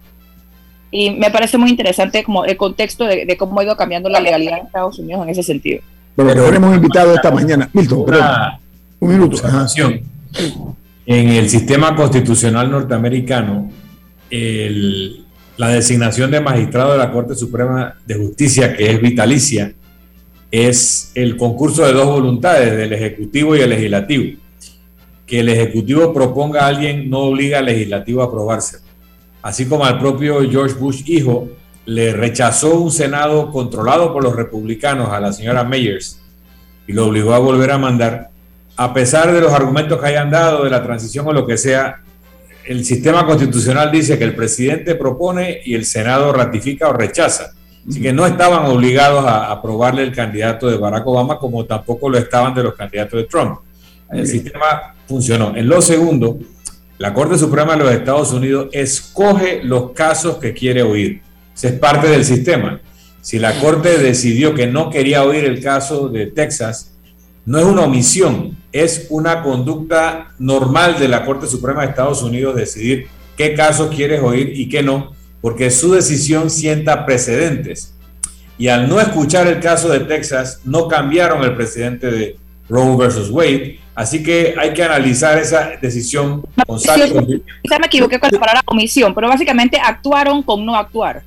Y 0.92 1.12
me 1.12 1.32
parece 1.32 1.58
muy 1.58 1.70
interesante 1.70 2.24
como 2.24 2.46
el 2.46 2.56
contexto 2.58 3.06
de, 3.06 3.36
cómo 3.38 3.60
ha 3.60 3.64
ido 3.64 3.76
cambiando 3.76 4.10
la 4.10 4.20
legalidad 4.20 4.60
en 4.60 4.66
Estados 4.68 5.00
Unidos 5.00 5.24
en 5.24 5.30
ese 5.30 5.44
sentido. 5.44 5.82
Pero 6.16 6.36
lo 6.36 6.48
hemos 6.48 6.76
invitado 6.76 7.16
esta 7.16 7.32
mañana. 7.32 7.70
Milton, 7.74 8.06
un 9.00 9.10
minuto. 9.10 9.42
En 11.06 11.30
el 11.30 11.50
sistema 11.50 11.96
constitucional 11.96 12.70
norteamericano, 12.70 13.72
el, 14.30 15.26
la 15.58 15.70
designación 15.70 16.32
de 16.32 16.40
magistrado 16.40 16.94
de 16.94 16.98
la 17.00 17.12
Corte 17.12 17.36
Suprema 17.36 17.96
de 18.06 18.16
Justicia, 18.16 18.76
que 18.76 18.92
es 18.92 19.02
vitalicia, 19.02 19.74
es 20.54 21.12
el 21.16 21.36
concurso 21.36 21.84
de 21.84 21.94
dos 21.94 22.06
voluntades, 22.06 22.78
del 22.78 22.94
Ejecutivo 22.94 23.56
y 23.56 23.62
el 23.62 23.72
Legislativo. 23.72 24.40
Que 25.26 25.40
el 25.40 25.50
Ejecutivo 25.50 26.14
proponga 26.14 26.62
a 26.62 26.68
alguien 26.68 27.10
no 27.10 27.22
obliga 27.22 27.58
al 27.58 27.66
Legislativo 27.66 28.22
a 28.22 28.26
aprobarse. 28.26 28.78
Así 29.42 29.66
como 29.66 29.84
al 29.84 29.98
propio 29.98 30.48
George 30.48 30.76
Bush 30.76 31.02
hijo 31.08 31.50
le 31.88 32.14
rechazó 32.14 32.80
un 32.80 32.92
Senado 32.92 33.50
controlado 33.52 34.14
por 34.14 34.22
los 34.24 34.36
republicanos 34.36 35.10
a 35.10 35.20
la 35.20 35.34
señora 35.34 35.64
Meyers 35.64 36.22
y 36.86 36.94
lo 36.94 37.08
obligó 37.08 37.34
a 37.34 37.40
volver 37.40 37.72
a 37.72 37.80
mandar, 37.80 38.30
a 38.78 38.94
pesar 38.94 39.32
de 39.32 39.42
los 39.42 39.52
argumentos 39.54 40.00
que 40.00 40.06
hayan 40.06 40.30
dado 40.30 40.66
de 40.66 40.70
la 40.70 40.84
transición 40.84 41.28
o 41.28 41.34
lo 41.34 41.48
que 41.48 41.58
sea, 41.58 42.04
el 42.68 42.86
sistema 42.86 43.26
constitucional 43.26 43.92
dice 43.92 44.20
que 44.20 44.24
el 44.24 44.36
presidente 44.36 44.94
propone 44.94 45.62
y 45.66 45.74
el 45.74 45.86
Senado 45.86 46.32
ratifica 46.32 46.90
o 46.90 46.94
rechaza. 46.94 47.54
Así 47.88 48.02
que 48.02 48.14
no 48.14 48.26
estaban 48.26 48.66
obligados 48.66 49.26
a 49.26 49.52
aprobarle 49.52 50.04
el 50.04 50.14
candidato 50.14 50.70
de 50.70 50.78
Barack 50.78 51.06
Obama 51.06 51.38
como 51.38 51.66
tampoco 51.66 52.10
lo 52.10 52.18
estaban 52.18 52.54
de 52.54 52.64
los 52.64 52.76
candidatos 52.76 53.20
de 53.20 53.26
Trump. 53.26 53.60
El 54.10 54.28
sistema 54.28 54.96
funcionó. 55.08 55.56
En 55.56 55.68
lo 55.68 55.82
segundo, 55.82 56.40
la 56.98 57.14
Corte 57.14 57.38
Suprema 57.38 57.76
de 57.76 57.84
los 57.84 57.92
Estados 57.92 58.32
Unidos 58.32 58.70
escoge 58.72 59.64
los 59.64 59.92
casos 59.92 60.38
que 60.38 60.54
quiere 60.54 60.84
oír. 60.84 61.22
Ese 61.54 61.70
es 61.70 61.74
parte 61.74 62.08
del 62.08 62.24
sistema. 62.24 62.80
Si 63.22 63.40
la 63.40 63.60
Corte 63.60 63.98
decidió 63.98 64.54
que 64.54 64.68
no 64.68 64.90
quería 64.90 65.24
oír 65.24 65.44
el 65.46 65.62
caso 65.62 66.10
de 66.10 66.28
Texas, 66.28 66.94
no 67.46 67.60
es 67.60 67.66
una 67.66 67.82
omisión, 67.82 68.58
es 68.72 69.08
una 69.10 69.44
conducta 69.44 70.34
normal 70.40 71.00
de 71.00 71.08
la 71.08 71.26
Corte 71.26 71.48
Suprema 71.48 71.82
de 71.82 71.90
Estados 71.90 72.24
Unidos 72.24 72.56
decidir 72.56 73.08
qué 73.36 73.54
casos 73.54 73.94
quieres 73.94 74.22
oír 74.22 74.54
y 74.56 74.70
qué 74.70 74.84
no, 74.84 75.14
porque 75.44 75.70
su 75.72 75.92
decisión 75.92 76.50
sienta 76.50 77.06
precedentes. 77.06 77.94
Y 78.58 78.70
al 78.70 78.88
no 78.88 79.02
escuchar 79.02 79.46
el 79.46 79.60
caso 79.60 79.90
de 79.90 80.00
Texas, 80.00 80.62
no 80.64 80.88
cambiaron 80.88 81.44
el 81.44 81.54
presidente 81.54 82.10
de 82.10 82.38
Roe 82.70 82.96
versus 82.96 83.30
Wade, 83.30 83.78
así 83.94 84.24
que 84.24 84.56
hay 84.58 84.74
que 84.74 84.82
analizar 84.86 85.38
esa 85.38 85.72
decisión 85.82 86.46
con 86.66 86.80
Quizá 86.80 87.78
me 87.78 87.88
equivoqué 87.88 88.22
con 88.22 88.30
la 88.32 88.40
palabra 88.40 88.62
omisión, 88.68 89.14
pero 89.14 89.28
básicamente 89.28 89.78
actuaron 89.84 90.44
con 90.44 90.66
no 90.66 90.78
actuar. 90.78 91.24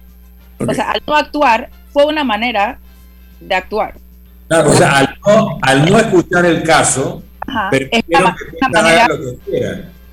O 0.67 0.73
sea, 0.73 0.93
al 0.93 1.03
no 1.07 1.15
actuar 1.15 1.69
fue 1.93 2.07
una 2.07 2.25
manera 2.25 2.79
de 3.39 3.55
actuar. 3.55 3.97
Claro, 4.49 4.71
o 4.71 4.73
sea, 4.73 5.15
al 5.61 5.91
no, 5.91 5.99
escuchar 5.99 6.47
el 6.47 6.63
caso, 6.63 7.23
pero 7.71 7.91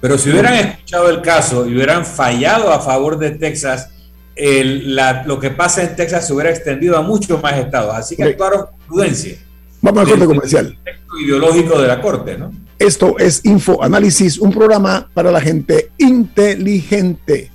Pero 0.04 0.18
si 0.18 0.32
hubieran 0.32 0.56
escuchado 0.56 1.10
el 1.10 1.22
caso 1.22 1.66
y 1.66 1.74
hubieran 1.76 2.06
fallado 2.06 2.74
a 2.74 2.82
favor 2.82 3.18
de 3.18 3.32
Texas, 3.32 3.90
lo 4.36 5.40
que 5.40 5.50
pasa 5.50 5.82
en 5.82 5.96
Texas 5.96 6.28
se 6.28 6.34
hubiera 6.34 6.50
extendido 6.50 6.98
a 6.98 7.02
muchos 7.02 7.42
más 7.42 7.58
estados. 7.58 7.96
Así 7.96 8.18
que 8.18 8.24
actuaron 8.24 8.66
con 8.66 8.80
prudencia. 8.86 9.38
Vamos 9.80 10.02
al 10.02 10.10
corte 10.10 10.26
comercial. 10.26 10.66
El 10.66 10.84
texto 10.84 11.18
ideológico 11.18 11.82
de 11.82 11.88
la 11.88 12.02
Corte, 12.02 12.38
¿no? 12.38 12.52
Esto 12.78 13.18
es 13.18 13.46
Info 13.46 13.82
Análisis, 13.82 14.40
un 14.40 14.52
programa 14.52 15.10
para 15.14 15.32
la 15.32 15.40
gente 15.40 15.92
inteligente. 15.98 17.50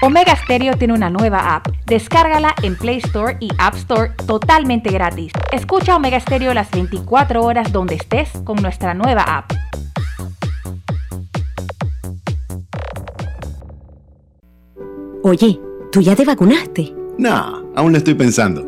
Omega 0.00 0.36
Stereo 0.36 0.74
tiene 0.74 0.94
una 0.94 1.10
nueva 1.10 1.56
app. 1.56 1.66
Descárgala 1.86 2.54
en 2.62 2.76
Play 2.76 2.98
Store 2.98 3.36
y 3.40 3.48
App 3.58 3.74
Store 3.74 4.12
totalmente 4.26 4.90
gratis. 4.90 5.32
Escucha 5.50 5.96
Omega 5.96 6.20
Stereo 6.20 6.54
las 6.54 6.70
24 6.70 7.42
horas 7.42 7.72
donde 7.72 7.96
estés 7.96 8.30
con 8.44 8.62
nuestra 8.62 8.94
nueva 8.94 9.22
app. 9.22 9.52
Oye, 15.24 15.60
¿tú 15.90 16.00
ya 16.00 16.14
te 16.14 16.24
vacunaste? 16.24 16.94
No, 17.18 17.64
aún 17.74 17.90
lo 17.90 17.98
estoy 17.98 18.14
pensando. 18.14 18.67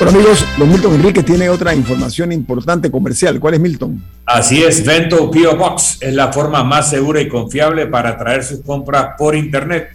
Bueno 0.00 0.16
amigos, 0.16 0.46
don 0.56 0.70
Milton 0.70 0.94
Enrique 0.94 1.22
tiene 1.22 1.50
otra 1.50 1.74
información 1.74 2.32
importante 2.32 2.90
comercial. 2.90 3.38
¿Cuál 3.38 3.52
es 3.52 3.60
Milton? 3.60 4.02
Así 4.24 4.62
es, 4.62 4.82
Vento 4.82 5.30
Pio 5.30 5.58
Box 5.58 5.98
es 6.00 6.14
la 6.14 6.32
forma 6.32 6.64
más 6.64 6.88
segura 6.88 7.20
y 7.20 7.28
confiable 7.28 7.86
para 7.86 8.16
traer 8.16 8.42
sus 8.42 8.60
compras 8.62 9.08
por 9.18 9.36
internet 9.36 9.90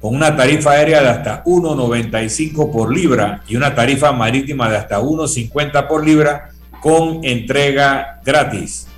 con 0.00 0.16
una 0.16 0.34
tarifa 0.34 0.72
aérea 0.72 1.00
de 1.00 1.10
hasta 1.10 1.44
1.95 1.44 2.72
por 2.72 2.92
libra 2.92 3.44
y 3.46 3.54
una 3.54 3.72
tarifa 3.72 4.10
marítima 4.10 4.68
de 4.68 4.78
hasta 4.78 4.98
1.50 4.98 5.86
por 5.86 6.04
libra 6.04 6.50
con 6.80 7.20
entrega 7.22 8.20
gratis. 8.24 8.88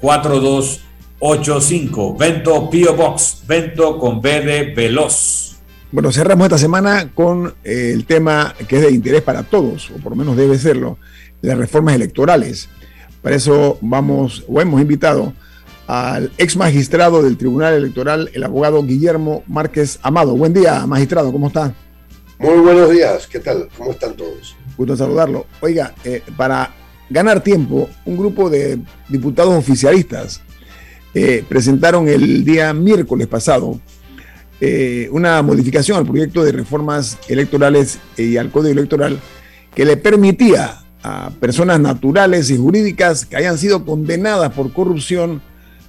6255-4285. 0.00 2.18
Vento 2.18 2.70
Pio 2.70 2.96
Box. 2.96 3.42
Vento 3.46 3.98
con 3.98 4.20
B 4.20 4.40
de 4.40 4.74
Veloz. 4.74 5.52
Bueno, 5.92 6.10
cerramos 6.10 6.46
esta 6.46 6.58
semana 6.58 7.10
con 7.14 7.54
eh, 7.64 7.90
el 7.92 8.06
tema 8.06 8.54
que 8.66 8.76
es 8.76 8.82
de 8.82 8.92
interés 8.92 9.20
para 9.20 9.42
todos, 9.42 9.90
o 9.90 9.96
por 9.96 10.12
lo 10.12 10.16
menos 10.16 10.38
debe 10.38 10.56
serlo, 10.58 10.96
las 11.42 11.58
reformas 11.58 11.94
electorales. 11.94 12.70
Para 13.20 13.36
eso 13.36 13.76
vamos, 13.82 14.42
o 14.48 14.62
hemos 14.62 14.80
invitado 14.80 15.34
al 15.86 16.32
ex 16.38 16.56
magistrado 16.56 17.22
del 17.22 17.36
Tribunal 17.36 17.74
Electoral, 17.74 18.30
el 18.32 18.42
abogado 18.42 18.82
Guillermo 18.82 19.44
Márquez 19.46 19.98
Amado. 20.02 20.34
Buen 20.34 20.54
día, 20.54 20.86
magistrado, 20.86 21.30
¿cómo 21.30 21.48
está? 21.48 21.74
Muy 22.42 22.58
buenos 22.58 22.90
días, 22.90 23.28
¿qué 23.28 23.38
tal? 23.38 23.68
¿Cómo 23.78 23.92
están 23.92 24.16
todos? 24.16 24.56
Gusto 24.76 24.96
saludarlo. 24.96 25.46
Oiga, 25.60 25.94
eh, 26.02 26.24
para 26.36 26.74
ganar 27.08 27.40
tiempo, 27.40 27.88
un 28.04 28.16
grupo 28.16 28.50
de 28.50 28.80
diputados 29.08 29.54
oficialistas 29.54 30.40
eh, 31.14 31.44
presentaron 31.48 32.08
el 32.08 32.44
día 32.44 32.74
miércoles 32.74 33.28
pasado 33.28 33.78
eh, 34.60 35.08
una 35.12 35.40
modificación 35.42 35.98
al 35.98 36.04
proyecto 36.04 36.42
de 36.42 36.50
reformas 36.50 37.16
electorales 37.28 38.00
y 38.16 38.36
al 38.36 38.50
código 38.50 38.72
electoral 38.72 39.20
que 39.72 39.84
le 39.84 39.96
permitía 39.96 40.82
a 41.04 41.30
personas 41.38 41.78
naturales 41.78 42.50
y 42.50 42.56
jurídicas 42.56 43.24
que 43.24 43.36
hayan 43.36 43.56
sido 43.56 43.84
condenadas 43.84 44.52
por 44.52 44.72
corrupción 44.72 45.40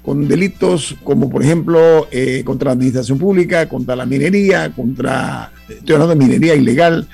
con 0.04 0.28
delitos 0.28 0.96
como 1.04 1.30
por 1.30 1.44
ejemplo 1.44 2.08
contra 2.44 2.68
la 2.68 2.74
administración 2.74 3.18
pública, 3.18 3.70
contra 3.70 3.96
la 3.96 4.06
minería, 4.06 4.72
contra 4.76 5.52
estoy 5.70 5.94
hablando 5.94 6.16
de 6.16 6.28
minería 6.28 6.56
ilegal, 6.56 7.08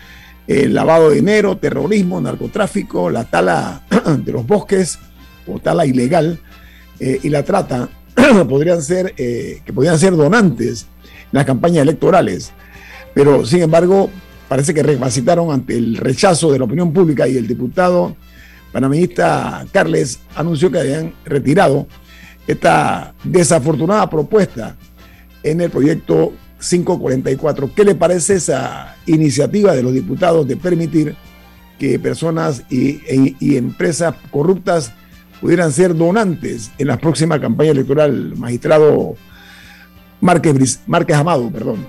el 0.49 0.73
lavado 0.73 1.09
de 1.09 1.17
dinero, 1.17 1.57
terrorismo, 1.57 2.19
narcotráfico, 2.19 3.11
la 3.11 3.23
tala 3.25 3.83
de 4.25 4.31
los 4.31 4.47
bosques 4.47 4.97
o 5.45 5.59
tala 5.59 5.85
ilegal 5.85 6.39
eh, 6.99 7.19
y 7.21 7.29
la 7.29 7.43
trata 7.43 7.87
podrían 8.49 8.81
ser, 8.81 9.13
eh, 9.17 9.61
que 9.63 9.71
podrían 9.71 9.99
ser 9.99 10.15
donantes 10.15 10.87
en 11.03 11.29
las 11.33 11.45
campañas 11.45 11.83
electorales. 11.83 12.51
Pero 13.13 13.45
sin 13.45 13.61
embargo, 13.61 14.09
parece 14.47 14.73
que 14.73 14.81
recapacitaron 14.81 15.51
ante 15.51 15.77
el 15.77 15.97
rechazo 15.97 16.51
de 16.51 16.57
la 16.57 16.65
opinión 16.65 16.91
pública 16.93 17.27
y 17.27 17.37
el 17.37 17.47
diputado 17.47 18.15
panameñista 18.71 19.67
Carles 19.71 20.19
anunció 20.35 20.71
que 20.71 20.79
habían 20.79 21.13
retirado 21.25 21.87
esta 22.51 23.13
desafortunada 23.23 24.09
propuesta 24.09 24.75
en 25.43 25.61
el 25.61 25.69
proyecto 25.69 26.33
544. 26.59 27.73
¿Qué 27.75 27.83
le 27.83 27.95
parece 27.95 28.35
esa 28.35 28.95
iniciativa 29.05 29.75
de 29.75 29.83
los 29.83 29.93
diputados 29.93 30.47
de 30.47 30.57
permitir 30.57 31.15
que 31.77 31.99
personas 31.99 32.63
y, 32.69 32.99
y 33.39 33.55
empresas 33.55 34.15
corruptas 34.31 34.91
pudieran 35.39 35.71
ser 35.71 35.95
donantes 35.95 36.71
en 36.79 36.87
la 36.87 36.97
próxima 36.97 37.39
campaña 37.39 37.71
electoral, 37.71 38.35
magistrado 38.35 39.15
Márquez, 40.19 40.79
Márquez 40.87 41.15
Amado, 41.15 41.49
perdón. 41.51 41.87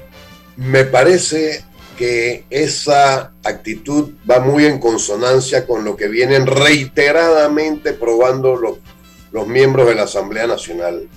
Me 0.56 0.84
parece 0.84 1.64
que 1.96 2.44
esa 2.50 3.32
actitud 3.44 4.10
va 4.30 4.40
muy 4.40 4.66
en 4.66 4.78
consonancia 4.78 5.66
con 5.66 5.84
lo 5.84 5.96
que 5.96 6.08
vienen 6.08 6.46
reiteradamente 6.46 7.92
probando 7.94 8.56
los, 8.56 8.78
los 9.32 9.46
miembros 9.46 9.86
de 9.86 9.94
la 9.94 10.02
Asamblea 10.04 10.46
Nacional. 10.46 11.08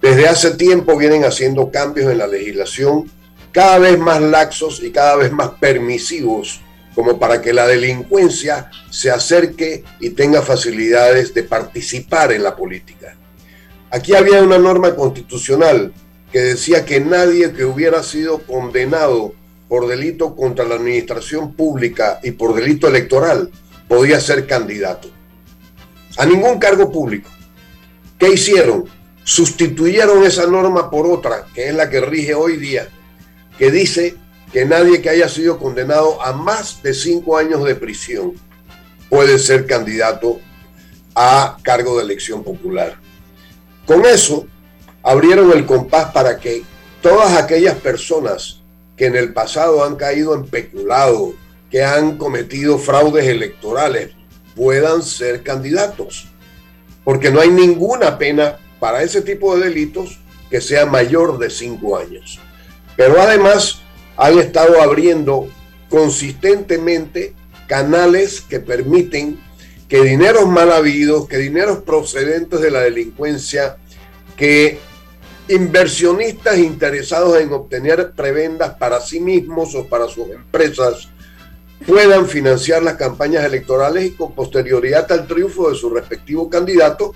Desde 0.00 0.28
hace 0.28 0.52
tiempo 0.52 0.96
vienen 0.96 1.24
haciendo 1.24 1.70
cambios 1.70 2.10
en 2.10 2.18
la 2.18 2.26
legislación 2.26 3.10
cada 3.52 3.78
vez 3.78 3.98
más 3.98 4.20
laxos 4.20 4.82
y 4.82 4.90
cada 4.90 5.16
vez 5.16 5.32
más 5.32 5.50
permisivos 5.60 6.60
como 6.94 7.18
para 7.18 7.40
que 7.40 7.52
la 7.52 7.66
delincuencia 7.66 8.70
se 8.90 9.10
acerque 9.10 9.84
y 10.00 10.10
tenga 10.10 10.42
facilidades 10.42 11.32
de 11.32 11.44
participar 11.44 12.32
en 12.32 12.42
la 12.42 12.56
política. 12.56 13.16
Aquí 13.90 14.14
había 14.14 14.42
una 14.42 14.58
norma 14.58 14.94
constitucional 14.94 15.92
que 16.32 16.40
decía 16.40 16.84
que 16.84 17.00
nadie 17.00 17.52
que 17.52 17.64
hubiera 17.64 18.02
sido 18.02 18.38
condenado 18.38 19.34
por 19.68 19.86
delito 19.86 20.34
contra 20.34 20.64
la 20.64 20.74
administración 20.74 21.54
pública 21.54 22.20
y 22.22 22.32
por 22.32 22.54
delito 22.54 22.88
electoral 22.88 23.50
podía 23.86 24.20
ser 24.20 24.46
candidato 24.46 25.08
a 26.18 26.26
ningún 26.26 26.58
cargo 26.58 26.90
público. 26.90 27.30
¿Qué 28.18 28.32
hicieron? 28.32 28.84
Sustituyeron 29.22 30.24
esa 30.24 30.46
norma 30.46 30.90
por 30.90 31.06
otra, 31.06 31.46
que 31.54 31.68
es 31.68 31.74
la 31.74 31.88
que 31.88 32.00
rige 32.00 32.34
hoy 32.34 32.56
día, 32.56 32.88
que 33.56 33.70
dice 33.70 34.16
que 34.52 34.64
nadie 34.64 35.00
que 35.00 35.10
haya 35.10 35.28
sido 35.28 35.58
condenado 35.58 36.20
a 36.20 36.32
más 36.32 36.82
de 36.82 36.92
cinco 36.92 37.38
años 37.38 37.64
de 37.64 37.76
prisión 37.76 38.32
puede 39.08 39.38
ser 39.38 39.66
candidato 39.66 40.40
a 41.14 41.56
cargo 41.62 41.96
de 41.96 42.04
elección 42.04 42.42
popular. 42.42 42.96
Con 43.86 44.04
eso, 44.04 44.46
abrieron 45.02 45.52
el 45.52 45.66
compás 45.66 46.12
para 46.12 46.38
que 46.38 46.64
todas 47.00 47.36
aquellas 47.36 47.76
personas 47.76 48.60
que 48.96 49.06
en 49.06 49.14
el 49.14 49.32
pasado 49.32 49.84
han 49.84 49.94
caído 49.94 50.34
en 50.34 50.46
peculado, 50.46 51.34
que 51.70 51.84
han 51.84 52.18
cometido 52.18 52.78
fraudes 52.78 53.26
electorales, 53.26 54.17
puedan 54.58 55.02
ser 55.02 55.44
candidatos. 55.44 56.26
Porque 57.04 57.30
no 57.30 57.40
hay 57.40 57.48
ninguna 57.48 58.18
pena 58.18 58.58
para 58.80 59.02
ese 59.02 59.22
tipo 59.22 59.56
de 59.56 59.66
delitos 59.66 60.18
que 60.50 60.60
sea 60.60 60.84
mayor 60.84 61.38
de 61.38 61.48
cinco 61.48 61.96
años. 61.96 62.40
Pero 62.96 63.22
además, 63.22 63.80
han 64.16 64.38
estado 64.38 64.82
abriendo 64.82 65.48
consistentemente 65.88 67.34
canales 67.68 68.40
que 68.40 68.58
permiten 68.58 69.38
que 69.88 70.02
dineros 70.02 70.46
mal 70.48 70.72
habidos, 70.72 71.28
que 71.28 71.38
dineros 71.38 71.78
procedentes 71.78 72.60
de 72.60 72.70
la 72.70 72.80
delincuencia, 72.80 73.76
que 74.36 74.80
inversionistas 75.48 76.58
interesados 76.58 77.40
en 77.40 77.52
obtener 77.52 78.12
prebendas 78.12 78.74
para 78.74 79.00
sí 79.00 79.20
mismos 79.20 79.74
o 79.74 79.86
para 79.86 80.08
sus 80.08 80.28
empresas 80.28 81.08
puedan 81.86 82.26
financiar 82.26 82.82
las 82.82 82.94
campañas 82.94 83.44
electorales 83.44 84.04
y 84.04 84.10
con 84.12 84.34
posterioridad 84.34 85.10
al 85.12 85.26
triunfo 85.26 85.70
de 85.70 85.76
su 85.76 85.90
respectivo 85.90 86.50
candidato, 86.50 87.14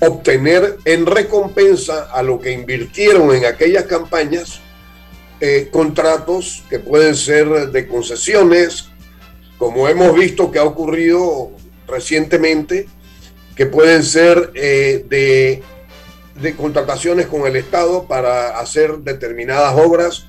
obtener 0.00 0.78
en 0.84 1.06
recompensa 1.06 2.10
a 2.12 2.22
lo 2.22 2.40
que 2.40 2.52
invirtieron 2.52 3.34
en 3.34 3.44
aquellas 3.44 3.84
campañas 3.84 4.60
eh, 5.40 5.68
contratos 5.72 6.64
que 6.68 6.78
pueden 6.78 7.14
ser 7.14 7.70
de 7.70 7.88
concesiones, 7.88 8.90
como 9.58 9.88
hemos 9.88 10.14
visto 10.14 10.50
que 10.50 10.58
ha 10.58 10.64
ocurrido 10.64 11.52
recientemente, 11.86 12.88
que 13.56 13.66
pueden 13.66 14.02
ser 14.02 14.50
eh, 14.54 15.04
de, 15.08 15.62
de 16.40 16.56
contrataciones 16.56 17.26
con 17.26 17.46
el 17.46 17.56
Estado 17.56 18.04
para 18.04 18.58
hacer 18.58 18.98
determinadas 18.98 19.74
obras 19.76 20.26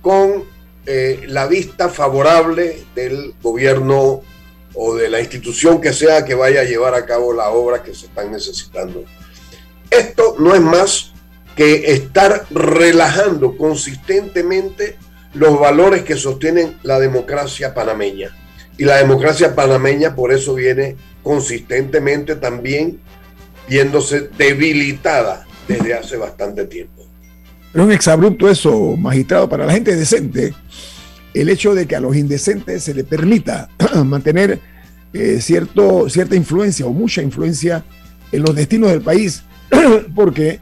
con 0.00 0.44
eh, 0.86 1.24
la 1.26 1.46
vista 1.46 1.88
favorable 1.88 2.84
del 2.94 3.34
gobierno 3.42 4.22
o 4.74 4.94
de 4.94 5.08
la 5.08 5.20
institución 5.20 5.80
que 5.80 5.92
sea 5.92 6.24
que 6.24 6.34
vaya 6.34 6.60
a 6.60 6.64
llevar 6.64 6.94
a 6.94 7.04
cabo 7.04 7.32
la 7.32 7.50
obra 7.50 7.82
que 7.82 7.94
se 7.94 8.06
están 8.06 8.30
necesitando. 8.32 9.04
Esto 9.90 10.36
no 10.38 10.54
es 10.54 10.60
más 10.60 11.12
que 11.56 11.92
estar 11.92 12.46
relajando 12.50 13.56
consistentemente 13.56 14.96
los 15.34 15.58
valores 15.58 16.02
que 16.02 16.16
sostienen 16.16 16.78
la 16.82 16.98
democracia 16.98 17.74
panameña. 17.74 18.36
Y 18.78 18.84
la 18.84 18.96
democracia 18.96 19.54
panameña 19.54 20.14
por 20.14 20.32
eso 20.32 20.54
viene 20.54 20.96
consistentemente 21.22 22.36
también 22.36 23.00
viéndose 23.68 24.30
debilitada 24.38 25.46
desde 25.68 25.94
hace 25.94 26.16
bastante 26.16 26.64
tiempo. 26.64 27.04
Pero 27.72 27.84
un 27.84 27.92
exabrupto 27.92 28.48
eso, 28.48 28.96
magistrado, 28.96 29.48
para 29.48 29.66
la 29.66 29.72
gente 29.72 29.94
decente, 29.94 30.54
el 31.34 31.48
hecho 31.48 31.74
de 31.74 31.86
que 31.86 31.96
a 31.96 32.00
los 32.00 32.16
indecentes 32.16 32.82
se 32.84 32.94
le 32.94 33.04
permita 33.04 33.68
mantener 34.04 34.60
eh, 35.12 35.40
cierto, 35.40 36.08
cierta 36.08 36.36
influencia 36.36 36.86
o 36.86 36.92
mucha 36.92 37.22
influencia 37.22 37.84
en 38.32 38.42
los 38.42 38.54
destinos 38.54 38.90
del 38.90 39.00
país, 39.00 39.42
porque 40.14 40.60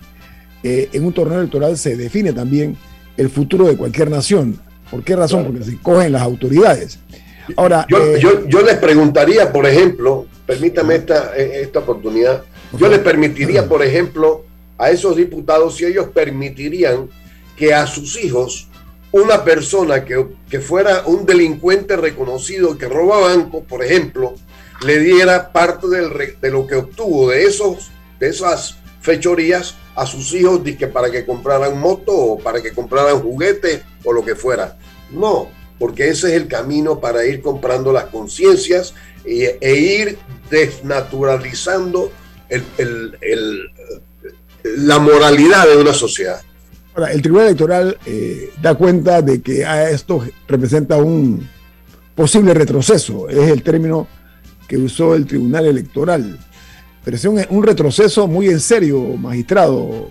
eh, 0.62 0.88
en 0.92 1.04
un 1.04 1.12
torneo 1.12 1.40
electoral 1.40 1.76
se 1.76 1.96
define 1.96 2.32
también 2.32 2.76
el 3.16 3.28
futuro 3.28 3.66
de 3.66 3.76
cualquier 3.76 4.10
nación. 4.10 4.58
¿Por 4.90 5.04
qué 5.04 5.16
razón? 5.16 5.44
Porque 5.44 5.64
se 5.64 5.76
cogen 5.78 6.12
las 6.12 6.22
autoridades. 6.22 6.98
Ahora, 7.56 7.86
yo, 7.88 8.14
eh, 8.14 8.46
yo, 8.48 8.62
les 8.62 8.76
preguntaría, 8.76 9.52
por 9.52 9.66
ejemplo, 9.66 10.26
permítame 10.46 10.96
esta, 10.96 11.34
esta 11.36 11.80
oportunidad, 11.80 12.42
yo 12.78 12.88
les 12.88 12.98
permitiría, 12.98 13.66
por 13.68 13.82
ejemplo, 13.82 14.44
a 14.78 14.90
esos 14.90 15.16
diputados 15.16 15.76
si 15.76 15.84
ellos 15.84 16.08
permitirían 16.14 17.08
que 17.56 17.74
a 17.74 17.86
sus 17.86 18.22
hijos 18.22 18.68
una 19.12 19.44
persona 19.44 20.04
que, 20.04 20.26
que 20.50 20.60
fuera 20.60 21.02
un 21.06 21.24
delincuente 21.24 21.96
reconocido 21.96 22.76
que 22.76 22.88
roba 22.88 23.20
bancos, 23.20 23.64
por 23.64 23.84
ejemplo, 23.84 24.34
le 24.82 24.98
diera 25.00 25.52
parte 25.52 25.86
de 25.88 26.50
lo 26.50 26.66
que 26.66 26.76
obtuvo 26.76 27.30
de, 27.30 27.44
esos, 27.44 27.90
de 28.20 28.28
esas 28.28 28.76
fechorías 29.00 29.74
a 29.96 30.06
sus 30.06 30.32
hijos 30.34 30.60
que 30.78 30.86
para 30.86 31.10
que 31.10 31.24
compraran 31.24 31.78
moto 31.78 32.12
o 32.12 32.38
para 32.38 32.62
que 32.62 32.72
compraran 32.72 33.20
juguetes 33.20 33.82
o 34.04 34.12
lo 34.12 34.24
que 34.24 34.36
fuera. 34.36 34.76
No, 35.10 35.48
porque 35.78 36.08
ese 36.08 36.28
es 36.28 36.34
el 36.34 36.46
camino 36.46 37.00
para 37.00 37.24
ir 37.24 37.40
comprando 37.40 37.92
las 37.92 38.04
conciencias 38.04 38.94
e, 39.24 39.58
e, 39.60 39.74
ir 39.74 40.18
desnaturalizando 40.50 42.12
la 44.62 44.98
moralidad 44.98 45.66
de 45.66 45.76
una 45.76 45.94
sociedad. 45.94 46.42
Ahora, 46.98 47.12
el 47.12 47.22
Tribunal 47.22 47.46
Electoral 47.46 47.96
eh, 48.06 48.50
da 48.60 48.74
cuenta 48.74 49.22
de 49.22 49.40
que 49.40 49.64
esto 49.92 50.20
representa 50.48 50.96
un 50.96 51.48
posible 52.16 52.52
retroceso, 52.52 53.28
es 53.28 53.48
el 53.50 53.62
término 53.62 54.08
que 54.66 54.76
usó 54.76 55.14
el 55.14 55.24
Tribunal 55.24 55.66
Electoral 55.66 56.40
pero 57.04 57.16
es 57.16 57.24
un, 57.24 57.62
retroceso 57.62 58.26
muy 58.26 58.48
en 58.48 58.58
serio, 58.58 59.00
magistrado 59.16 60.08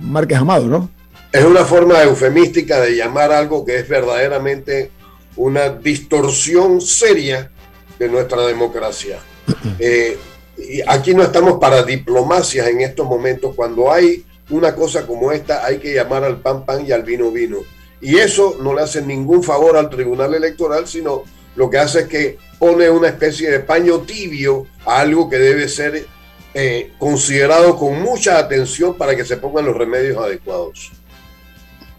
Márquez 0.00 0.38
Amado, 0.38 0.66
¿no? 0.66 0.90
Es 1.30 1.44
una 1.44 1.64
forma 1.66 2.02
eufemística 2.02 2.80
de 2.80 2.96
llamar 2.96 3.30
algo 3.30 3.62
que 3.62 3.80
es 3.80 3.86
verdaderamente 3.86 4.90
una 5.36 5.68
distorsión 5.68 6.80
seria 6.80 7.50
de 7.98 8.08
nuestra 8.08 8.46
democracia. 8.46 9.18
Eh, 9.78 10.16
y 10.56 10.80
aquí 10.86 11.14
no 11.14 11.22
estamos 11.22 11.58
para 11.58 11.82
diplomacias 11.82 12.66
en 12.66 12.80
estos 12.80 13.06
momentos. 13.06 13.54
Cuando 13.54 13.92
hay 13.92 14.24
una 14.50 14.74
cosa 14.74 15.06
como 15.06 15.32
esta, 15.32 15.64
hay 15.64 15.78
que 15.78 15.94
llamar 15.94 16.24
al 16.24 16.40
pan 16.40 16.64
pan 16.64 16.84
y 16.86 16.92
al 16.92 17.02
vino 17.02 17.30
vino. 17.30 17.58
Y 18.00 18.16
eso 18.16 18.56
no 18.62 18.74
le 18.74 18.82
hace 18.82 19.02
ningún 19.02 19.42
favor 19.42 19.76
al 19.76 19.90
Tribunal 19.90 20.34
Electoral, 20.34 20.86
sino 20.86 21.22
lo 21.56 21.68
que 21.68 21.78
hace 21.78 22.00
es 22.00 22.08
que 22.08 22.38
pone 22.58 22.88
una 22.90 23.08
especie 23.08 23.50
de 23.50 23.60
paño 23.60 24.00
tibio 24.00 24.66
a 24.86 25.00
algo 25.00 25.28
que 25.28 25.38
debe 25.38 25.68
ser 25.68 26.06
eh, 26.54 26.92
considerado 26.98 27.76
con 27.76 28.00
mucha 28.02 28.38
atención 28.38 28.96
para 28.96 29.14
que 29.14 29.24
se 29.24 29.36
pongan 29.36 29.66
los 29.66 29.76
remedios 29.76 30.18
adecuados. 30.18 30.90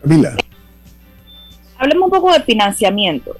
Mila. 0.03 0.35
Hablemos 1.77 2.05
un 2.05 2.11
poco 2.11 2.33
de 2.33 2.41
financiamiento. 2.41 3.35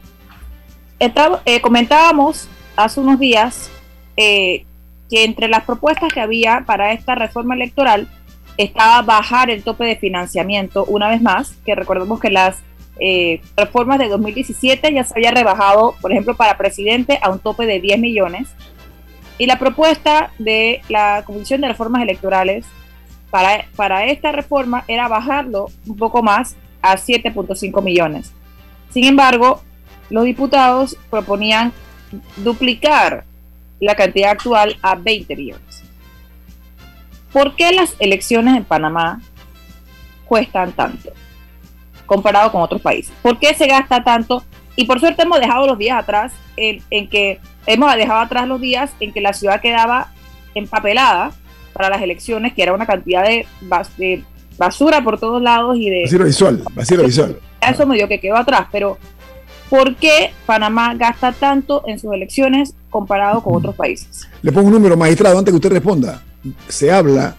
Eh, 1.00 1.62
comentábamos 1.62 2.48
hace 2.76 3.00
unos 3.00 3.20
días 3.20 3.70
eh, 4.16 4.66
que 5.10 5.24
entre 5.24 5.48
las 5.48 5.66
propuestas 5.66 6.14
que 6.14 6.22
había 6.22 6.64
para 6.66 6.94
esta 6.94 7.16
reforma 7.16 7.56
electoral 7.56 8.08
estaba 8.58 9.02
bajar 9.02 9.50
el 9.50 9.64
tope 9.64 9.86
de 9.86 9.96
financiamiento 9.96 10.86
una 10.86 11.10
vez 11.10 11.22
más, 11.22 11.56
que 11.66 11.76
recordemos 11.76 12.20
que 12.20 12.30
las 12.30 12.60
eh, 13.00 13.42
reformas 13.58 14.00
de 14.00 14.10
2017 14.10 14.94
ya 14.94 15.04
se 15.04 15.14
había 15.16 15.32
rebajado, 15.32 15.96
por 16.02 16.12
ejemplo, 16.12 16.36
para 16.36 16.58
presidente 16.58 17.20
a 17.22 17.30
un 17.30 17.40
tope 17.40 17.66
de 17.66 17.80
10 17.80 18.00
millones. 18.00 18.50
Y 19.38 19.48
la 19.48 19.58
propuesta 19.58 20.32
de 20.38 20.82
la 20.90 21.24
Comisión 21.26 21.62
de 21.62 21.68
Reformas 21.70 22.04
Electorales 22.04 22.66
para, 23.32 23.66
para 23.76 24.06
esta 24.06 24.32
reforma 24.32 24.84
era 24.88 25.08
bajarlo 25.08 25.68
un 25.88 25.98
poco 25.98 26.22
más 26.22 26.56
a 26.82 26.96
7.5 26.96 27.82
millones. 27.82 28.34
Sin 28.92 29.06
embargo, 29.06 29.62
los 30.10 30.26
diputados 30.26 30.98
proponían 31.10 31.72
duplicar 32.38 33.24
la 33.80 33.96
cantidad 33.96 34.32
actual 34.32 34.78
a 34.82 34.96
20 34.96 35.36
millones. 35.36 35.81
¿Por 37.32 37.56
qué 37.56 37.72
las 37.72 37.96
elecciones 38.00 38.58
en 38.58 38.64
Panamá 38.64 39.22
cuestan 40.26 40.72
tanto 40.74 41.12
comparado 42.06 42.52
con 42.52 42.62
otros 42.62 42.82
países? 42.82 43.14
¿Por 43.22 43.40
qué 43.40 43.54
se 43.54 43.68
gasta 43.68 44.04
tanto? 44.04 44.44
Y 44.76 44.86
por 44.86 45.00
suerte 45.00 45.24
hemos 45.24 45.40
dejado 45.40 45.68
los 45.68 45.78
días 45.78 46.00
atrás 46.00 46.34
en, 46.58 46.82
en 46.90 47.10
que 47.10 47.40
hemos 47.66 47.94
dejado 47.96 48.22
atrás 48.22 48.48
los 48.48 48.60
días 48.60 48.92
en 49.00 49.14
que 49.14 49.22
la 49.22 49.34
ciudad 49.34 49.62
quedaba 49.62 50.12
empapelada 50.56 51.32
para 51.74 51.90
las 51.90 52.02
elecciones, 52.02 52.54
que 52.54 52.64
era 52.64 52.74
una 52.74 52.86
cantidad 52.86 53.24
de, 53.24 53.46
basura 54.58 55.04
por 55.04 55.20
todos 55.20 55.42
lados 55.42 55.78
y 55.78 55.90
de... 55.90 56.04
Vacío 56.04 56.24
visual, 56.24 56.64
vacío 56.74 57.04
visual. 57.04 57.40
Eso 57.62 57.86
me 57.86 57.96
dio 57.96 58.08
que 58.08 58.20
quedó 58.20 58.38
atrás, 58.38 58.68
pero 58.72 58.98
¿por 59.70 59.96
qué 59.96 60.32
Panamá 60.46 60.94
gasta 60.96 61.32
tanto 61.32 61.84
en 61.88 62.00
sus 62.00 62.14
elecciones 62.14 62.76
comparado 62.90 63.42
con 63.42 63.56
otros 63.56 63.76
países? 63.76 64.28
Le 64.42 64.52
pongo 64.52 64.68
un 64.68 64.74
número, 64.74 64.98
magistrado, 64.98 65.40
antes 65.40 65.52
que 65.52 65.56
usted 65.56 65.72
responda. 65.72 66.22
Se 66.68 66.92
habla 66.92 67.36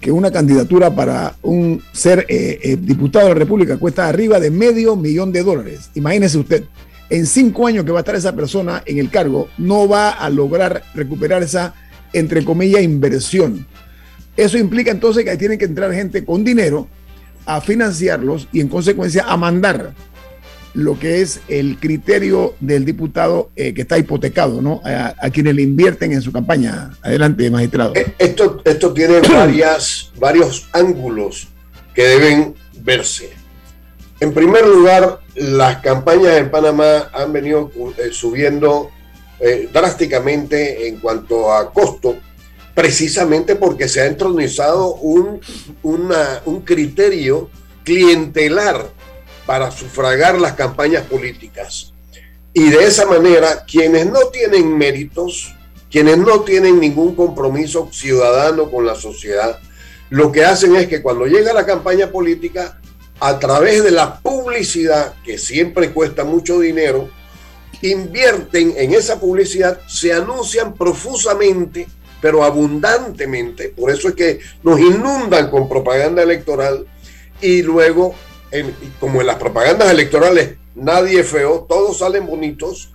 que 0.00 0.12
una 0.12 0.30
candidatura 0.30 0.94
para 0.94 1.34
un 1.42 1.82
ser 1.92 2.26
eh, 2.28 2.60
eh, 2.62 2.76
diputado 2.78 3.28
de 3.28 3.34
la 3.34 3.38
República 3.38 3.78
cuesta 3.78 4.06
arriba 4.06 4.38
de 4.38 4.50
medio 4.50 4.96
millón 4.96 5.32
de 5.32 5.42
dólares. 5.42 5.90
Imagínese 5.94 6.38
usted, 6.38 6.64
en 7.08 7.26
cinco 7.26 7.66
años 7.66 7.84
que 7.84 7.92
va 7.92 8.00
a 8.00 8.02
estar 8.02 8.14
esa 8.14 8.34
persona 8.34 8.82
en 8.84 8.98
el 8.98 9.08
cargo, 9.08 9.48
no 9.56 9.88
va 9.88 10.10
a 10.10 10.28
lograr 10.28 10.82
recuperar 10.94 11.42
esa, 11.42 11.74
entre 12.12 12.44
comillas, 12.44 12.82
inversión. 12.82 13.66
Eso 14.36 14.58
implica 14.58 14.90
entonces 14.90 15.24
que 15.24 15.36
tienen 15.36 15.58
que 15.58 15.64
entrar 15.64 15.92
gente 15.92 16.24
con 16.24 16.44
dinero 16.44 16.88
a 17.46 17.60
financiarlos 17.60 18.48
y 18.52 18.60
en 18.60 18.68
consecuencia 18.68 19.24
a 19.26 19.36
mandar 19.36 19.94
lo 20.74 20.98
que 20.98 21.22
es 21.22 21.40
el 21.48 21.78
criterio 21.78 22.54
del 22.60 22.84
diputado 22.84 23.50
eh, 23.54 23.72
que 23.72 23.82
está 23.82 23.96
hipotecado, 23.96 24.60
¿no? 24.60 24.82
A, 24.84 25.30
quienes 25.30 25.54
le 25.54 25.62
invierten 25.62 26.12
en 26.12 26.20
su 26.20 26.32
campaña. 26.32 26.90
Adelante, 27.02 27.48
magistrado. 27.50 27.94
Eh, 27.94 28.14
esto, 28.18 28.60
esto 28.64 28.92
tiene 28.92 29.20
varias, 29.32 30.12
varios 30.18 30.68
ángulos 30.72 31.48
que 31.94 32.02
deben 32.02 32.54
verse. 32.82 33.30
En 34.18 34.34
primer 34.34 34.66
lugar, 34.66 35.20
las 35.36 35.78
campañas 35.78 36.36
en 36.38 36.50
Panamá 36.50 37.08
han 37.12 37.32
venido 37.32 37.70
eh, 37.98 38.10
subiendo 38.12 38.90
drásticamente 39.74 40.88
en 40.88 41.00
cuanto 41.00 41.52
a 41.52 41.70
costo 41.70 42.16
precisamente 42.72 43.56
porque 43.56 43.88
se 43.88 44.00
ha 44.00 44.06
entronizado 44.06 44.94
un, 44.94 45.40
un 45.82 46.60
criterio 46.62 47.50
clientelar 47.82 48.88
para 49.46 49.70
sufragar 49.70 50.40
las 50.40 50.54
campañas 50.54 51.04
políticas. 51.04 51.92
Y 52.52 52.70
de 52.70 52.84
esa 52.84 53.06
manera, 53.06 53.64
quienes 53.64 54.06
no 54.06 54.28
tienen 54.32 54.76
méritos, 54.76 55.54
quienes 55.90 56.18
no 56.18 56.40
tienen 56.40 56.80
ningún 56.80 57.14
compromiso 57.14 57.88
ciudadano 57.92 58.70
con 58.70 58.86
la 58.86 58.94
sociedad, 58.94 59.58
lo 60.10 60.30
que 60.30 60.44
hacen 60.44 60.76
es 60.76 60.86
que 60.86 61.02
cuando 61.02 61.26
llega 61.26 61.52
la 61.52 61.66
campaña 61.66 62.10
política, 62.10 62.80
a 63.20 63.38
través 63.38 63.82
de 63.82 63.90
la 63.90 64.18
publicidad, 64.20 65.14
que 65.24 65.38
siempre 65.38 65.92
cuesta 65.92 66.24
mucho 66.24 66.60
dinero, 66.60 67.10
invierten 67.82 68.74
en 68.76 68.94
esa 68.94 69.18
publicidad, 69.18 69.80
se 69.86 70.12
anuncian 70.12 70.74
profusamente 70.74 71.86
pero 72.24 72.42
abundantemente. 72.42 73.68
Por 73.68 73.90
eso 73.90 74.08
es 74.08 74.14
que 74.14 74.40
nos 74.62 74.80
inundan 74.80 75.50
con 75.50 75.68
propaganda 75.68 76.22
electoral 76.22 76.86
y 77.42 77.60
luego, 77.60 78.14
como 79.00 79.20
en 79.20 79.26
las 79.26 79.36
propagandas 79.36 79.90
electorales 79.90 80.56
nadie 80.74 81.20
es 81.20 81.28
feo, 81.28 81.66
todos 81.68 81.98
salen 81.98 82.26
bonitos, 82.26 82.90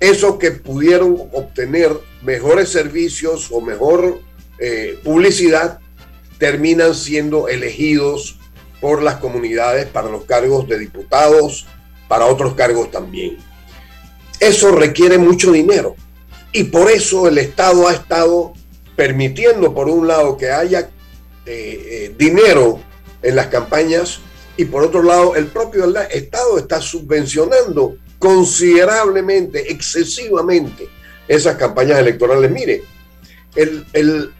esos 0.00 0.36
que 0.36 0.50
pudieron 0.50 1.28
obtener 1.32 1.92
mejores 2.22 2.68
servicios 2.68 3.48
o 3.50 3.60
mejor 3.60 4.20
eh, 4.58 4.98
publicidad 5.02 5.78
terminan 6.38 6.94
siendo 6.94 7.48
elegidos 7.48 8.38
por 8.80 9.02
las 9.02 9.16
comunidades 9.16 9.86
para 9.86 10.08
los 10.08 10.24
cargos 10.24 10.68
de 10.68 10.78
diputados, 10.78 11.66
para 12.08 12.26
otros 12.26 12.54
cargos 12.54 12.90
también. 12.90 13.38
Eso 14.40 14.72
requiere 14.72 15.18
mucho 15.18 15.52
dinero 15.52 15.94
y 16.52 16.64
por 16.64 16.90
eso 16.90 17.28
el 17.28 17.38
Estado 17.38 17.86
ha 17.86 17.92
estado 17.92 18.54
permitiendo 18.96 19.72
por 19.72 19.88
un 19.88 20.08
lado 20.08 20.36
que 20.36 20.50
haya 20.50 20.90
eh, 21.46 21.46
eh, 21.46 22.14
dinero 22.18 22.80
en 23.22 23.36
las 23.36 23.46
campañas 23.46 24.20
y 24.56 24.64
por 24.66 24.84
otro 24.84 25.02
lado 25.02 25.34
el 25.36 25.46
propio 25.46 25.84
Estado 26.10 26.58
está 26.58 26.80
subvencionando 26.80 27.96
considerablemente, 28.18 29.72
excesivamente 29.72 30.88
esas 31.26 31.56
campañas 31.56 31.98
electorales. 31.98 32.50
Mire, 32.50 32.82
el, 33.54 34.32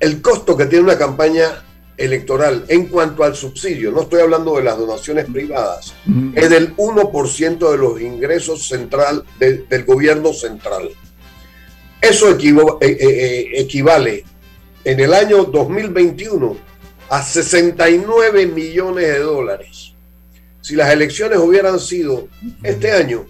el 0.00 0.22
costo 0.22 0.56
que 0.56 0.66
tiene 0.66 0.84
una 0.84 0.98
campaña 0.98 1.64
electoral 1.96 2.64
en 2.68 2.86
cuanto 2.86 3.22
al 3.22 3.36
subsidio, 3.36 3.90
no 3.90 4.02
estoy 4.02 4.20
hablando 4.20 4.56
de 4.56 4.64
las 4.64 4.76
donaciones 4.76 5.26
privadas, 5.26 5.94
es 6.34 6.50
del 6.50 6.74
1% 6.76 7.70
de 7.70 7.78
los 7.78 8.00
ingresos 8.00 8.66
central 8.66 9.24
del 9.38 9.84
gobierno 9.84 10.32
central. 10.32 10.90
Eso 12.00 12.30
eh, 12.30 12.36
eh, 12.80 12.96
eh, 13.00 13.50
equivale 13.54 14.24
en 14.84 15.00
el 15.00 15.14
año 15.14 15.44
2021 15.44 16.56
a 17.08 17.22
69 17.22 18.46
millones 18.46 19.04
de 19.06 19.18
dólares. 19.20 19.92
Si 20.60 20.74
las 20.74 20.90
elecciones 20.90 21.38
hubieran 21.38 21.78
sido 21.78 22.28
este 22.62 22.92
año, 22.92 23.26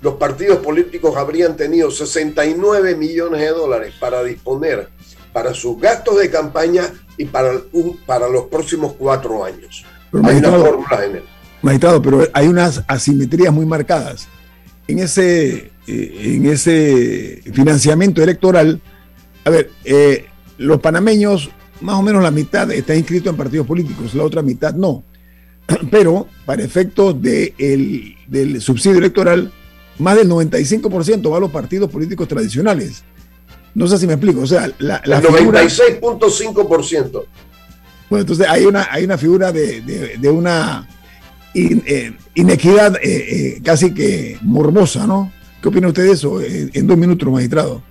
los 0.00 0.14
partidos 0.14 0.58
políticos 0.58 1.16
habrían 1.16 1.56
tenido 1.56 1.90
69 1.90 2.94
millones 2.96 3.40
de 3.40 3.48
dólares 3.48 3.94
para 4.00 4.22
disponer 4.24 4.88
para 5.32 5.54
sus 5.54 5.80
gastos 5.80 6.18
de 6.18 6.30
campaña 6.30 6.92
y 7.16 7.24
para, 7.26 7.52
para 8.06 8.28
los 8.28 8.44
próximos 8.44 8.94
cuatro 8.98 9.44
años. 9.44 9.84
hay 10.24 10.36
una 10.36 10.50
fórmula 10.50 10.96
general. 10.98 11.24
Magistrado, 11.62 12.02
pero 12.02 12.28
hay 12.32 12.48
unas 12.48 12.82
asimetrías 12.88 13.52
muy 13.52 13.64
marcadas. 13.64 14.26
En 14.88 14.98
ese 14.98 15.72
eh, 15.86 16.36
en 16.36 16.46
ese 16.46 17.42
financiamiento 17.52 18.22
electoral, 18.22 18.80
a 19.44 19.50
ver, 19.50 19.70
eh, 19.84 20.26
los 20.58 20.80
panameños, 20.80 21.50
más 21.82 21.96
o 21.96 22.02
menos 22.02 22.22
la 22.22 22.30
mitad 22.30 22.70
está 22.70 22.94
inscrito 22.94 23.30
en 23.30 23.36
partidos 23.36 23.66
políticos, 23.66 24.14
la 24.14 24.24
otra 24.24 24.42
mitad 24.42 24.74
no. 24.74 25.04
Pero 25.90 26.28
para 26.44 26.62
efectos 26.62 27.20
de 27.20 27.54
del 28.26 28.60
subsidio 28.60 28.98
electoral, 28.98 29.50
más 29.98 30.16
del 30.16 30.28
95% 30.28 31.30
va 31.30 31.36
a 31.36 31.40
los 31.40 31.50
partidos 31.50 31.90
políticos 31.90 32.28
tradicionales. 32.28 33.02
No 33.74 33.86
sé 33.86 33.98
si 33.98 34.06
me 34.06 34.14
explico. 34.14 34.40
O 34.40 34.46
sea, 34.46 34.70
la, 34.78 35.00
la 35.04 35.22
96.5%. 35.22 37.24
Bueno, 38.10 38.20
entonces 38.20 38.46
hay 38.46 38.66
una, 38.66 38.88
hay 38.90 39.04
una 39.04 39.16
figura 39.16 39.52
de, 39.52 39.80
de, 39.80 40.28
una 40.28 40.86
eh, 41.54 42.12
inequidad 42.34 42.98
casi 43.64 43.94
que 43.94 44.38
morbosa, 44.42 45.06
¿no? 45.06 45.32
¿Qué 45.62 45.68
opina 45.68 45.88
usted 45.88 46.04
de 46.04 46.10
eso 46.10 46.40
en, 46.42 46.86
dos 46.86 46.98
minutos, 46.98 47.30
magistrado? 47.30 47.82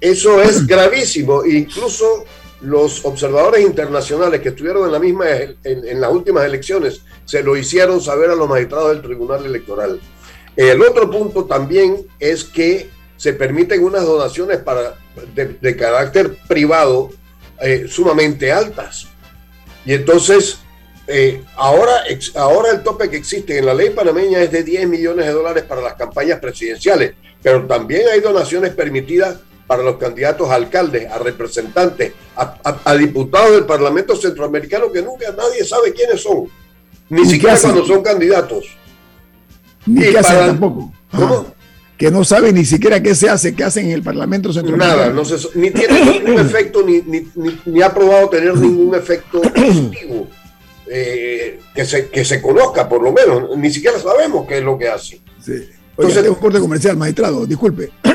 Eso 0.00 0.40
es 0.40 0.66
gravísimo. 0.66 1.44
Incluso 1.44 2.24
los 2.60 3.04
observadores 3.04 3.60
internacionales 3.60 4.40
que 4.40 4.50
estuvieron 4.50 4.86
en, 4.86 4.92
la 4.92 4.98
misma, 4.98 5.26
en, 5.64 6.00
las 6.00 6.10
últimas 6.10 6.44
elecciones 6.44 7.02
se 7.24 7.42
lo 7.42 7.56
hicieron 7.56 8.00
saber 8.00 8.30
a 8.30 8.34
los 8.34 8.48
magistrados 8.48 8.90
del 8.90 9.02
Tribunal 9.02 9.44
Electoral. 9.44 10.00
El 10.56 10.80
otro 10.82 11.10
punto 11.10 11.44
también 11.44 12.06
es 12.18 12.44
que 12.44 12.88
se 13.16 13.34
permiten 13.34 13.84
unas 13.84 14.04
donaciones 14.04 14.58
para, 14.58 14.96
de, 15.34 15.76
carácter 15.76 16.36
privado 16.48 17.10
eh, 17.60 17.86
sumamente 17.88 18.50
altas. 18.52 19.08
Y 19.84 19.94
entonces 19.94 20.58
eh, 21.06 21.42
ahora, 21.56 22.02
ahora 22.34 22.70
el 22.72 22.82
tope 22.82 23.08
que 23.08 23.16
existe 23.16 23.58
en 23.58 23.66
la 23.66 23.74
ley 23.74 23.90
panameña 23.90 24.42
es 24.42 24.50
de 24.50 24.62
10 24.62 24.88
millones 24.88 25.26
de 25.26 25.32
dólares 25.32 25.64
para 25.64 25.80
las 25.80 25.94
campañas 25.94 26.40
presidenciales, 26.40 27.14
pero 27.42 27.64
también 27.66 28.08
hay 28.12 28.20
donaciones 28.20 28.74
permitidas 28.74 29.36
para 29.66 29.82
los 29.82 29.96
candidatos 29.96 30.48
a 30.48 30.54
alcaldes, 30.54 31.10
a 31.10 31.18
representantes, 31.18 32.12
a, 32.36 32.94
diputados 32.96 33.52
del 33.52 33.64
Parlamento 33.64 34.14
Centroamericano 34.14 34.92
que 34.92 35.02
nunca 35.02 35.26
nadie 35.36 35.64
sabe 35.64 35.92
quiénes 35.92 36.22
son, 36.22 36.48
ni 37.08 37.26
siquiera 37.26 37.58
cuando 37.60 37.84
son 37.84 38.02
candidatos. 38.02 38.64
Ni 39.86 40.02
qué 40.02 40.18
hacen 40.18 40.38
tampoco. 40.38 40.92
Que 41.96 42.10
no 42.10 42.24
sabe 42.24 42.52
ni 42.52 42.64
siquiera 42.64 43.02
qué 43.02 43.14
se 43.14 43.28
hace, 43.28 43.54
qué 43.54 43.64
hacen 43.64 43.86
en 43.86 43.92
el 43.92 44.02
Parlamento 44.02 44.52
Centroamericano. 44.52 44.96
Nada, 44.96 45.12
no 45.12 45.22
ni 45.54 45.70
tiene 45.70 46.04
ningún 46.04 46.38
efecto, 46.38 46.82
ni, 46.82 47.00
ni, 47.00 47.26
ni 47.64 47.82
ha 47.82 47.92
probado 47.92 48.28
tener 48.28 48.54
ningún 48.56 48.94
efecto 48.94 49.40
positivo 49.40 50.28
eh, 50.88 51.58
que, 51.74 51.84
se, 51.84 52.08
que 52.08 52.24
se 52.24 52.42
conozca, 52.42 52.88
por 52.88 53.02
lo 53.02 53.12
menos. 53.12 53.56
Ni 53.56 53.70
siquiera 53.70 53.98
sabemos 53.98 54.46
qué 54.46 54.58
es 54.58 54.64
lo 54.64 54.76
que 54.76 54.88
hace. 54.88 55.20
Sí. 55.42 55.70
Entonces, 55.96 56.22
tengo 56.22 56.38
corte 56.38 56.60
comercial, 56.60 56.96
magistrado. 56.98 57.46
Disculpe. 57.46 57.90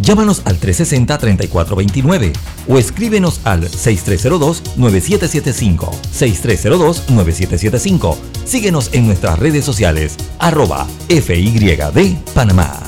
Llámanos 0.00 0.42
al 0.44 0.58
360-3429 0.58 2.32
o 2.68 2.78
escríbenos 2.78 3.40
al 3.44 3.68
6302-9775. 3.68 5.90
6302-9775. 6.12 8.16
Síguenos 8.44 8.90
en 8.92 9.06
nuestras 9.06 9.38
redes 9.38 9.64
sociales, 9.64 10.16
arroba 10.38 10.86
FYD 11.08 12.16
Panamá. 12.34 12.78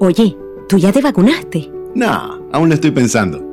Oye, 0.00 0.36
¿tú 0.68 0.78
ya 0.78 0.90
te 0.92 1.00
vacunaste? 1.00 1.70
No, 1.94 2.40
aún 2.52 2.68
lo 2.68 2.74
estoy 2.74 2.90
pensando. 2.90 3.51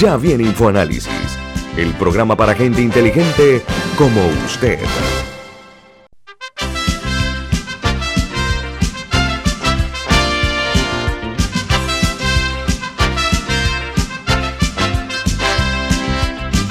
Ya 0.00 0.18
viene 0.18 0.44
InfoAnálisis, 0.44 1.38
el 1.78 1.94
programa 1.94 2.36
para 2.36 2.54
gente 2.54 2.82
inteligente 2.82 3.62
como 3.96 4.20
usted. 4.44 4.78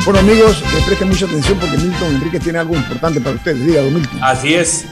Bueno 0.05 0.19
amigos, 0.19 0.61
eh, 0.61 0.83
presten 0.85 1.09
mucha 1.09 1.25
atención 1.25 1.57
porque 1.57 1.77
Milton 1.77 2.15
Enrique 2.17 2.39
tiene 2.39 2.59
algo 2.59 2.75
importante 2.75 3.19
para 3.19 3.37
ustedes. 3.37 3.65
Diga, 3.65 3.81
Milton. 3.81 4.23
Así 4.23 4.53
es. 4.53 4.85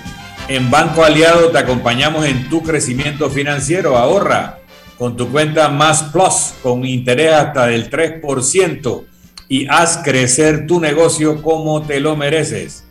En 0.47 0.71
Banco 0.71 1.03
Aliado 1.03 1.51
te 1.51 1.59
acompañamos 1.59 2.25
en 2.25 2.49
tu 2.49 2.63
crecimiento 2.63 3.29
financiero. 3.29 3.95
Ahorra 3.95 4.62
con 5.03 5.17
tu 5.17 5.27
cuenta 5.27 5.67
Más 5.67 6.03
Plus 6.13 6.53
con 6.63 6.85
interés 6.85 7.33
hasta 7.33 7.65
del 7.65 7.89
3% 7.89 9.03
y 9.49 9.67
haz 9.67 9.97
crecer 9.97 10.65
tu 10.65 10.79
negocio 10.79 11.41
como 11.41 11.81
te 11.81 11.99
lo 11.99 12.15
mereces. 12.15 12.85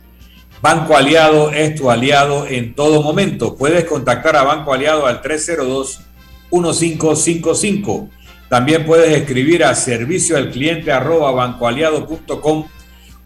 Banco 0.61 0.95
Aliado 0.95 1.51
es 1.51 1.73
tu 1.73 1.89
aliado 1.89 2.45
en 2.45 2.75
todo 2.75 3.01
momento. 3.01 3.57
Puedes 3.57 3.85
contactar 3.85 4.35
a 4.35 4.43
Banco 4.43 4.75
Aliado 4.75 5.07
al 5.07 5.23
302-1555. 5.23 8.09
También 8.47 8.85
puedes 8.85 9.17
escribir 9.17 9.63
a 9.63 9.73
servicio 9.73 10.37
al 10.37 10.51
cliente 10.51 10.91
arroba 10.91 11.31
bancoaliado.com 11.31 12.67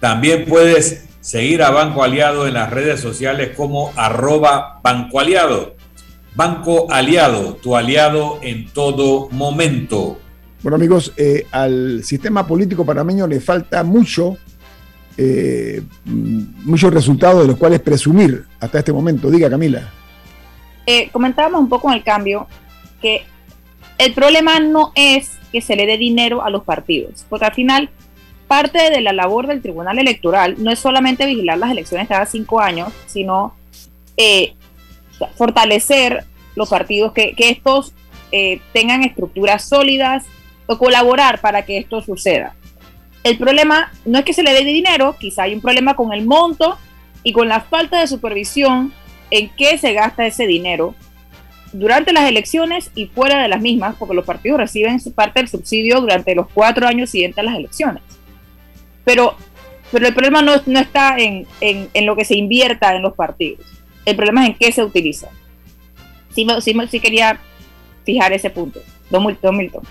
También 0.00 0.46
puedes 0.46 1.07
seguir 1.20 1.62
a 1.62 1.70
Banco 1.70 2.02
Aliado 2.02 2.46
en 2.46 2.54
las 2.54 2.70
redes 2.70 3.00
sociales 3.00 3.50
como 3.56 3.92
arroba 3.96 4.80
Banco 4.82 5.20
Aliado. 5.20 5.76
Banco 6.34 6.86
Aliado, 6.90 7.54
tu 7.54 7.76
aliado 7.76 8.38
en 8.42 8.68
todo 8.68 9.28
momento. 9.30 10.18
Bueno 10.62 10.76
amigos, 10.76 11.12
eh, 11.16 11.46
al 11.50 12.04
sistema 12.04 12.46
político 12.46 12.84
panameño 12.84 13.26
le 13.26 13.40
falta 13.40 13.82
mucho, 13.82 14.36
eh, 15.16 15.82
muchos 16.04 16.92
resultados 16.92 17.42
de 17.42 17.48
los 17.48 17.56
cuales 17.56 17.80
presumir 17.80 18.44
hasta 18.60 18.78
este 18.78 18.92
momento. 18.92 19.30
Diga 19.30 19.50
Camila. 19.50 19.92
Eh, 20.86 21.10
comentábamos 21.12 21.60
un 21.60 21.68
poco 21.68 21.90
en 21.90 21.98
el 21.98 22.04
cambio 22.04 22.46
que 23.02 23.22
el 23.98 24.14
problema 24.14 24.60
no 24.60 24.92
es 24.94 25.32
que 25.52 25.60
se 25.60 25.76
le 25.76 25.86
dé 25.86 25.98
dinero 25.98 26.42
a 26.44 26.50
los 26.50 26.62
partidos, 26.62 27.26
porque 27.28 27.46
al 27.46 27.54
final 27.54 27.90
parte 28.48 28.90
de 28.90 29.00
la 29.00 29.12
labor 29.12 29.46
del 29.46 29.62
Tribunal 29.62 29.98
Electoral 29.98 30.56
no 30.58 30.72
es 30.72 30.78
solamente 30.78 31.26
vigilar 31.26 31.58
las 31.58 31.70
elecciones 31.70 32.08
cada 32.08 32.26
cinco 32.26 32.60
años, 32.60 32.92
sino 33.06 33.54
eh, 34.16 34.54
fortalecer 35.36 36.24
los 36.56 36.68
partidos, 36.68 37.12
que, 37.12 37.34
estos 37.38 37.92
eh, 38.32 38.60
tengan 38.72 39.04
estructuras 39.04 39.68
sólidas 39.68 40.24
o 40.66 40.76
colaborar 40.78 41.40
para 41.40 41.64
que 41.64 41.78
esto 41.78 42.02
suceda. 42.02 42.54
El 43.22 43.38
problema 43.38 43.92
no 44.04 44.18
es 44.18 44.24
que 44.24 44.32
se 44.32 44.42
le 44.42 44.52
dé 44.52 44.64
dinero, 44.64 45.16
quizá 45.18 45.44
hay 45.44 45.54
un 45.54 45.60
problema 45.60 45.94
con 45.94 46.12
el 46.12 46.26
monto 46.26 46.78
y 47.22 47.32
con 47.32 47.48
la 47.48 47.60
falta 47.60 48.00
de 48.00 48.06
supervisión 48.06 48.92
en 49.30 49.50
qué 49.50 49.76
se 49.78 49.92
gasta 49.92 50.26
ese 50.26 50.46
dinero 50.46 50.94
durante 51.72 52.12
las 52.12 52.28
elecciones 52.28 52.90
y 52.94 53.06
fuera 53.06 53.42
de 53.42 53.48
las 53.48 53.60
mismas, 53.60 53.96
porque 53.98 54.14
los 54.14 54.24
partidos 54.24 54.58
reciben 54.58 54.98
parte 55.14 55.40
del 55.40 55.48
subsidio 55.48 56.00
durante 56.00 56.34
los 56.34 56.48
cuatro 56.48 56.86
años 56.86 57.10
siguientes 57.10 57.38
a 57.38 57.42
las 57.42 57.56
elecciones. 57.56 58.02
Pero, 59.08 59.34
pero 59.90 60.06
el 60.06 60.12
problema 60.12 60.42
no, 60.42 60.60
no 60.66 60.78
está 60.78 61.16
en, 61.16 61.46
en, 61.62 62.04
lo 62.04 62.14
que 62.14 62.26
se 62.26 62.36
invierta 62.36 62.94
en 62.94 63.00
los 63.00 63.14
partidos, 63.14 63.64
el 64.04 64.14
problema 64.14 64.42
es 64.42 64.50
en 64.50 64.56
qué 64.58 64.70
se 64.70 64.84
utiliza. 64.84 65.28
Sí, 66.34 66.46
sí, 66.60 66.76
sí 66.90 67.00
quería 67.00 67.40
fijar 68.04 68.34
ese 68.34 68.50
punto. 68.50 68.80
Don 69.08 69.24
Milton. 69.56 69.82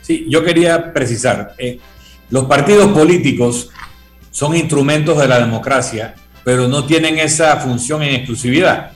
Sí, 0.00 0.26
yo 0.28 0.44
quería 0.44 0.92
precisar, 0.92 1.56
eh, 1.58 1.80
los 2.30 2.44
partidos 2.44 2.92
políticos 2.92 3.70
son 4.30 4.54
instrumentos 4.54 5.18
de 5.18 5.26
la 5.26 5.40
democracia, 5.40 6.14
pero 6.44 6.68
no 6.68 6.86
tienen 6.86 7.18
esa 7.18 7.56
función 7.56 8.04
en 8.04 8.14
exclusividad 8.14 8.92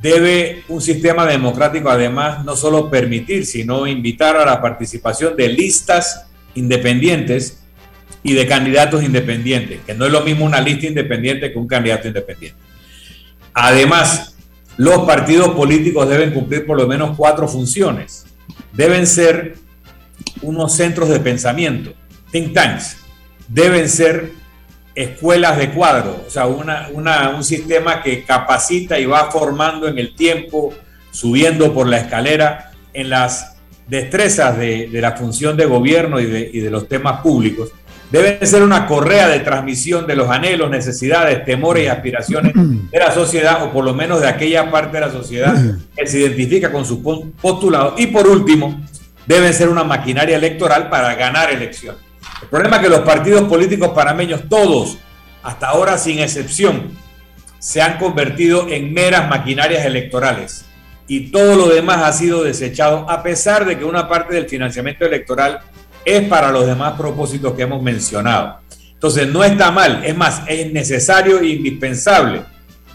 debe 0.00 0.62
un 0.68 0.80
sistema 0.80 1.26
democrático 1.26 1.88
además 1.88 2.44
no 2.44 2.54
solo 2.54 2.90
permitir, 2.90 3.46
sino 3.46 3.86
invitar 3.86 4.36
a 4.36 4.44
la 4.44 4.60
participación 4.60 5.34
de 5.36 5.48
listas 5.48 6.26
independientes 6.54 7.65
y 8.26 8.34
de 8.34 8.44
candidatos 8.44 9.04
independientes, 9.04 9.78
que 9.86 9.94
no 9.94 10.04
es 10.04 10.10
lo 10.10 10.22
mismo 10.22 10.44
una 10.44 10.60
lista 10.60 10.86
independiente 10.86 11.52
que 11.52 11.58
un 11.58 11.68
candidato 11.68 12.08
independiente. 12.08 12.58
Además, 13.54 14.36
los 14.76 15.06
partidos 15.06 15.50
políticos 15.50 16.08
deben 16.08 16.32
cumplir 16.32 16.66
por 16.66 16.76
lo 16.76 16.88
menos 16.88 17.16
cuatro 17.16 17.46
funciones. 17.46 18.26
Deben 18.72 19.06
ser 19.06 19.54
unos 20.42 20.74
centros 20.74 21.08
de 21.08 21.20
pensamiento, 21.20 21.94
think 22.32 22.52
tanks. 22.52 22.96
Deben 23.46 23.88
ser 23.88 24.32
escuelas 24.96 25.56
de 25.56 25.70
cuadro, 25.70 26.24
o 26.26 26.30
sea, 26.30 26.46
un 26.46 27.44
sistema 27.44 28.02
que 28.02 28.24
capacita 28.24 28.98
y 28.98 29.06
va 29.06 29.30
formando 29.30 29.86
en 29.86 30.00
el 30.00 30.16
tiempo, 30.16 30.74
subiendo 31.12 31.72
por 31.72 31.86
la 31.86 31.98
escalera 31.98 32.72
en 32.92 33.08
las 33.08 33.56
destrezas 33.86 34.58
de, 34.58 34.88
la 34.92 35.12
función 35.12 35.56
de 35.56 35.66
gobierno 35.66 36.18
y 36.20 36.26
de, 36.26 36.70
los 36.70 36.88
temas 36.88 37.20
públicos. 37.20 37.70
Debe 38.10 38.46
ser 38.46 38.62
una 38.62 38.86
correa 38.86 39.28
de 39.28 39.40
transmisión 39.40 40.06
de 40.06 40.14
los 40.14 40.30
anhelos, 40.30 40.70
necesidades, 40.70 41.44
temores 41.44 41.84
y 41.84 41.86
aspiraciones 41.88 42.52
de 42.54 42.98
la 42.98 43.10
sociedad, 43.12 43.64
o 43.64 43.72
por 43.72 43.84
lo 43.84 43.94
menos 43.94 44.20
de 44.20 44.28
aquella 44.28 44.70
parte 44.70 44.98
de 44.98 45.06
la 45.06 45.10
sociedad 45.10 45.54
que 45.96 46.06
se 46.06 46.20
identifica 46.20 46.70
con 46.70 46.84
su 46.84 47.02
postulado. 47.40 47.94
Y 47.98 48.06
por 48.06 48.28
último, 48.28 48.80
deben 49.26 49.52
ser 49.52 49.68
una 49.68 49.82
maquinaria 49.82 50.36
electoral 50.36 50.88
para 50.88 51.14
ganar 51.14 51.50
elecciones. 51.50 52.00
El 52.42 52.48
problema 52.48 52.76
es 52.76 52.82
que 52.82 52.88
los 52.88 53.00
partidos 53.00 53.42
políticos 53.48 53.90
panameños, 53.94 54.42
todos, 54.48 54.98
hasta 55.42 55.68
ahora 55.68 55.98
sin 55.98 56.20
excepción, 56.20 56.92
se 57.58 57.82
han 57.82 57.98
convertido 57.98 58.68
en 58.68 58.92
meras 58.92 59.28
maquinarias 59.28 59.84
electorales 59.84 60.64
y 61.08 61.30
todo 61.30 61.56
lo 61.56 61.68
demás 61.68 62.02
ha 62.02 62.12
sido 62.12 62.42
desechado 62.42 63.08
a 63.08 63.22
pesar 63.22 63.64
de 63.64 63.78
que 63.78 63.84
una 63.84 64.08
parte 64.08 64.34
del 64.34 64.48
financiamiento 64.48 65.04
electoral 65.04 65.60
es 66.06 66.26
para 66.28 66.50
los 66.52 66.66
demás 66.66 66.94
propósitos 66.96 67.52
que 67.54 67.62
hemos 67.62 67.82
mencionado. 67.82 68.60
Entonces 68.94 69.28
no 69.28 69.44
está 69.44 69.70
mal, 69.72 70.02
es 70.04 70.16
más, 70.16 70.42
es 70.46 70.72
necesario 70.72 71.40
e 71.40 71.48
indispensable 71.48 72.44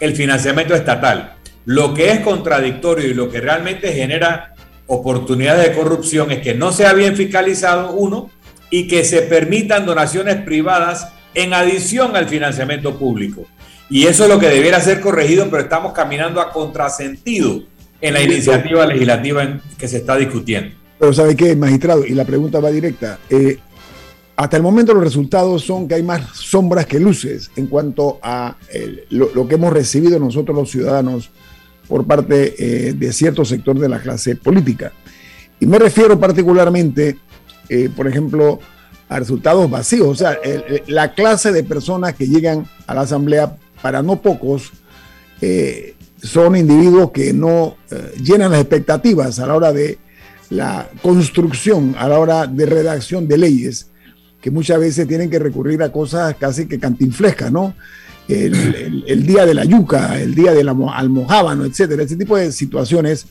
el 0.00 0.16
financiamiento 0.16 0.74
estatal. 0.74 1.34
Lo 1.66 1.94
que 1.94 2.10
es 2.10 2.20
contradictorio 2.20 3.06
y 3.06 3.14
lo 3.14 3.30
que 3.30 3.40
realmente 3.40 3.92
genera 3.92 4.54
oportunidades 4.86 5.68
de 5.68 5.74
corrupción 5.76 6.32
es 6.32 6.40
que 6.40 6.54
no 6.54 6.72
sea 6.72 6.94
bien 6.94 7.14
fiscalizado 7.14 7.92
uno 7.92 8.30
y 8.70 8.88
que 8.88 9.04
se 9.04 9.22
permitan 9.22 9.86
donaciones 9.86 10.36
privadas 10.36 11.08
en 11.34 11.54
adición 11.54 12.16
al 12.16 12.26
financiamiento 12.26 12.98
público. 12.98 13.46
Y 13.90 14.06
eso 14.06 14.24
es 14.24 14.30
lo 14.30 14.38
que 14.38 14.48
debiera 14.48 14.80
ser 14.80 15.00
corregido, 15.00 15.48
pero 15.50 15.64
estamos 15.64 15.92
caminando 15.92 16.40
a 16.40 16.50
contrasentido 16.50 17.62
en 18.00 18.14
la 18.14 18.22
iniciativa 18.22 18.86
legislativa 18.86 19.60
que 19.78 19.86
se 19.86 19.98
está 19.98 20.16
discutiendo. 20.16 20.81
Pero 21.02 21.12
¿sabe 21.12 21.34
qué, 21.34 21.56
magistrado? 21.56 22.06
Y 22.06 22.10
la 22.10 22.24
pregunta 22.24 22.60
va 22.60 22.70
directa. 22.70 23.18
Eh, 23.28 23.58
hasta 24.36 24.56
el 24.56 24.62
momento 24.62 24.94
los 24.94 25.02
resultados 25.02 25.64
son 25.64 25.88
que 25.88 25.96
hay 25.96 26.04
más 26.04 26.28
sombras 26.32 26.86
que 26.86 27.00
luces 27.00 27.50
en 27.56 27.66
cuanto 27.66 28.20
a 28.22 28.56
lo, 29.10 29.48
que 29.48 29.56
hemos 29.56 29.72
recibido 29.72 30.20
nosotros 30.20 30.56
los 30.56 30.70
ciudadanos 30.70 31.30
por 31.88 32.06
parte 32.06 32.54
eh, 32.56 32.92
de 32.92 33.12
cierto 33.12 33.44
sector 33.44 33.80
de 33.80 33.88
la 33.88 33.98
clase 33.98 34.36
política. 34.36 34.92
Y 35.58 35.66
me 35.66 35.80
refiero 35.80 36.20
particularmente, 36.20 37.18
eh, 37.68 37.90
por 37.96 38.06
ejemplo, 38.06 38.60
a 39.08 39.18
resultados 39.18 39.68
vacíos. 39.68 40.06
O 40.06 40.14
sea, 40.14 40.38
la 40.86 41.14
clase 41.14 41.50
de 41.50 41.64
personas 41.64 42.14
que 42.14 42.28
llegan 42.28 42.64
a 42.86 42.94
la 42.94 43.00
Asamblea, 43.00 43.56
para 43.82 44.04
no 44.04 44.22
pocos, 44.22 44.70
eh, 45.40 45.96
son 46.22 46.54
individuos 46.54 47.10
que 47.10 47.32
no 47.32 47.76
llenan 48.22 48.52
las 48.52 48.60
expectativas 48.60 49.40
a 49.40 49.48
la 49.48 49.56
hora 49.56 49.72
de 49.72 49.98
la 50.50 50.88
construcción, 51.02 51.94
a 51.98 52.08
la 52.08 52.18
hora 52.18 52.46
de 52.46 52.66
redacción 52.66 53.26
de 53.26 53.38
leyes 53.38 53.88
que 54.42 54.50
muchas 54.50 54.80
veces 54.80 55.06
tienen 55.06 55.30
que 55.30 55.38
recurrir 55.38 55.82
a 55.82 55.92
cosas 55.92 56.34
casi 56.36 56.66
que 56.66 56.78
cantinflescas, 56.78 57.50
¿no? 57.50 57.74
El, 58.28 59.26
día 59.26 59.46
de 59.46 59.54
la 59.54 59.64
yuca, 59.64 60.20
el 60.20 60.34
día 60.34 60.52
del 60.52 60.68
almohábano, 60.68 61.64
etcétera, 61.64 62.02
ese 62.02 62.16
tipo 62.16 62.36
de 62.36 62.50
situaciones 62.50 63.26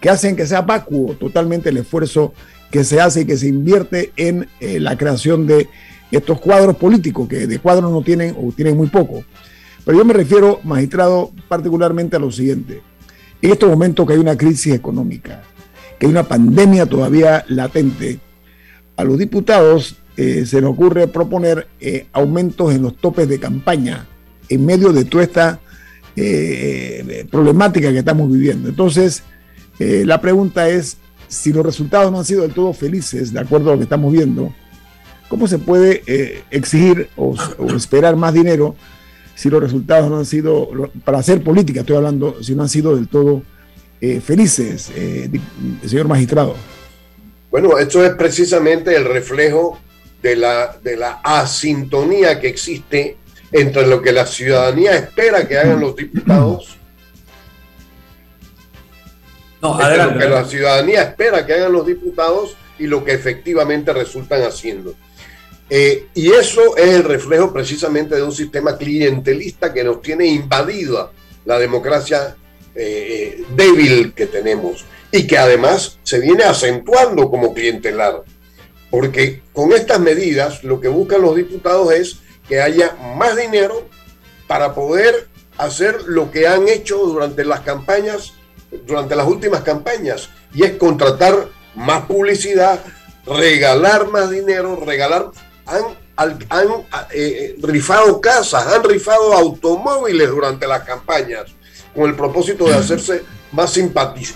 que 0.00 0.10
hacen 0.10 0.34
que 0.34 0.46
sea 0.46 0.62
vacuo 0.62 1.14
totalmente 1.14 1.68
el 1.68 1.76
esfuerzo 1.78 2.32
que 2.70 2.82
se 2.84 3.00
hace 3.00 3.22
y 3.22 3.24
que 3.24 3.36
se 3.36 3.48
invierte 3.48 4.12
en 4.16 4.48
eh, 4.60 4.80
la 4.80 4.96
creación 4.96 5.46
de 5.46 5.68
estos 6.10 6.40
cuadros 6.40 6.76
políticos, 6.76 7.28
que 7.28 7.46
de 7.46 7.58
cuadros 7.58 7.90
no 7.92 8.02
tienen 8.02 8.34
o 8.38 8.52
tienen 8.52 8.76
muy 8.76 8.88
poco. 8.88 9.24
Pero 9.84 9.98
yo 9.98 10.04
me 10.04 10.14
refiero, 10.14 10.60
magistrado, 10.64 11.30
particularmente 11.48 12.16
a 12.16 12.18
lo 12.18 12.32
siguiente. 12.32 12.82
En 13.40 13.52
estos 13.52 13.68
momentos 13.68 14.06
que 14.06 14.14
hay 14.14 14.18
una 14.18 14.36
crisis 14.36 14.74
económica, 14.74 15.42
que 15.98 16.06
hay 16.06 16.12
una 16.12 16.24
pandemia 16.24 16.86
todavía 16.86 17.44
latente, 17.48 18.20
a 18.96 19.04
los 19.04 19.18
diputados 19.18 19.96
eh, 20.16 20.46
se 20.46 20.62
nos 20.62 20.70
ocurre 20.72 21.08
proponer 21.08 21.68
eh, 21.78 22.06
aumentos 22.12 22.74
en 22.74 22.82
los 22.82 22.96
topes 22.96 23.28
de 23.28 23.38
campaña 23.38 24.06
en 24.48 24.64
medio 24.64 24.92
de 24.92 25.04
toda 25.04 25.24
esta 25.24 25.60
eh, 26.16 27.26
problemática 27.30 27.92
que 27.92 27.98
estamos 27.98 28.32
viviendo. 28.32 28.68
Entonces, 28.68 29.22
la 29.78 30.22
pregunta 30.22 30.70
es, 30.70 30.96
si 31.28 31.52
los 31.52 31.66
resultados 31.66 32.10
no 32.10 32.20
han 32.20 32.24
sido 32.24 32.42
del 32.42 32.54
todo 32.54 32.72
felices, 32.72 33.30
de 33.34 33.40
acuerdo 33.40 33.68
a 33.68 33.72
lo 33.72 33.78
que 33.78 33.84
estamos 33.84 34.10
viendo, 34.10 34.54
¿cómo 35.28 35.46
se 35.46 35.58
puede 35.58 36.02
exigir 36.50 37.10
o, 37.16 37.36
esperar 37.76 38.16
más 38.16 38.32
dinero 38.32 38.74
si 39.34 39.50
los 39.50 39.60
resultados 39.60 40.08
no 40.08 40.16
han 40.16 40.24
sido, 40.24 40.70
para 41.04 41.18
hacer 41.18 41.42
política 41.42 41.80
estoy 41.80 41.96
hablando, 41.96 42.42
si 42.42 42.54
no 42.54 42.62
han 42.62 42.70
sido 42.70 42.96
del 42.96 43.08
todo 43.08 43.42
felices, 44.22 44.90
señor 45.84 46.08
magistrado? 46.08 46.54
Bueno, 47.50 47.78
esto 47.78 48.04
es 48.04 48.14
precisamente 48.14 48.94
el 48.94 49.04
reflejo 49.04 49.78
de 50.22 50.36
la, 50.36 50.76
de 50.82 50.96
la 50.96 51.20
asintonía 51.22 52.40
que 52.40 52.48
existe 52.48 53.16
entre 53.52 53.86
lo 53.86 54.02
que 54.02 54.12
la 54.12 54.26
ciudadanía 54.26 54.94
espera 54.94 55.46
que 55.46 55.58
hagan 55.58 55.80
los 55.80 55.96
diputados. 55.96 56.76
No, 59.62 59.78
lo 59.78 60.18
que 60.18 60.28
la 60.28 60.44
ciudadanía 60.44 61.02
espera 61.02 61.46
que 61.46 61.54
hagan 61.54 61.72
los 61.72 61.86
diputados 61.86 62.56
y 62.78 62.86
lo 62.86 63.04
que 63.04 63.12
efectivamente 63.12 63.92
resultan 63.92 64.42
haciendo. 64.42 64.94
Eh, 65.68 66.06
y 66.14 66.30
eso 66.30 66.76
es 66.76 66.94
el 66.94 67.04
reflejo 67.04 67.52
precisamente 67.52 68.14
de 68.14 68.22
un 68.22 68.32
sistema 68.32 68.76
clientelista 68.76 69.72
que 69.72 69.82
nos 69.82 70.00
tiene 70.00 70.26
invadida 70.26 71.10
la 71.44 71.58
democracia 71.58 72.36
eh, 72.76 73.44
débil 73.54 74.12
que 74.14 74.26
tenemos 74.26 74.84
y 75.10 75.26
que 75.26 75.38
además 75.38 75.98
se 76.02 76.20
viene 76.20 76.44
acentuando 76.44 77.30
como 77.30 77.54
clientelar. 77.54 78.22
Porque 78.90 79.42
con 79.52 79.72
estas 79.72 79.98
medidas 80.00 80.62
lo 80.62 80.80
que 80.80 80.88
buscan 80.88 81.22
los 81.22 81.36
diputados 81.36 81.92
es 81.92 82.16
que 82.48 82.60
haya 82.60 82.96
más 83.16 83.36
dinero 83.36 83.88
para 84.46 84.74
poder 84.74 85.28
hacer 85.58 86.02
lo 86.06 86.30
que 86.30 86.46
han 86.46 86.68
hecho 86.68 86.98
durante 86.98 87.44
las 87.44 87.60
campañas, 87.60 88.34
durante 88.86 89.16
las 89.16 89.26
últimas 89.26 89.62
campañas, 89.62 90.28
y 90.54 90.64
es 90.64 90.72
contratar 90.72 91.48
más 91.74 92.04
publicidad, 92.06 92.80
regalar 93.26 94.08
más 94.08 94.30
dinero, 94.30 94.76
regalar, 94.84 95.30
han, 95.66 95.84
han 96.16 96.68
eh, 97.12 97.56
rifado 97.60 98.20
casas, 98.20 98.66
han 98.66 98.84
rifado 98.84 99.32
automóviles 99.32 100.28
durante 100.28 100.66
las 100.66 100.84
campañas, 100.84 101.46
con 101.96 102.08
el 102.08 102.14
propósito 102.14 102.66
de 102.66 102.74
hacerse 102.74 103.22
más, 103.52 103.76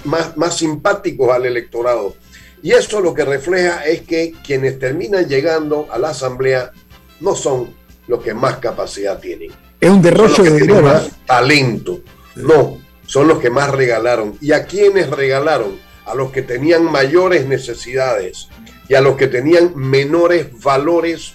más, 0.05 0.37
más 0.37 0.57
simpáticos 0.57 1.31
al 1.31 1.47
electorado. 1.47 2.17
Y 2.63 2.73
esto 2.73 3.01
lo 3.01 3.15
que 3.15 3.25
refleja 3.25 3.85
es 3.85 4.03
que 4.03 4.35
quienes 4.45 4.79
terminan 4.79 5.29
llegando 5.29 5.87
a 5.91 5.99
la 5.99 6.11
asamblea 6.11 6.73
no 7.21 7.35
son 7.35 7.75
los 8.09 8.23
que 8.23 8.35
más 8.35 8.57
capacidad 8.57 9.19
tienen. 9.19 9.53
Es 9.81 9.91
un 9.91 10.03
derroche 10.03 10.43
de 10.43 10.61
dinero. 10.61 10.83
Más 10.83 11.11
talento. 11.27 12.01
No, 12.37 12.79
son 13.07 13.29
los 13.29 13.39
que 13.39 13.51
más 13.51 13.71
regalaron. 13.71 14.37
¿Y 14.41 14.53
a 14.53 14.67
quienes 14.67 15.11
regalaron? 15.11 15.79
A 16.05 16.15
los 16.15 16.33
que 16.33 16.43
tenían 16.43 16.85
mayores 16.85 17.47
necesidades 17.47 18.49
y 18.89 18.95
a 18.95 19.01
los 19.01 19.17
que 19.17 19.29
tenían 19.29 19.73
menores 19.77 20.49
valores 20.61 21.35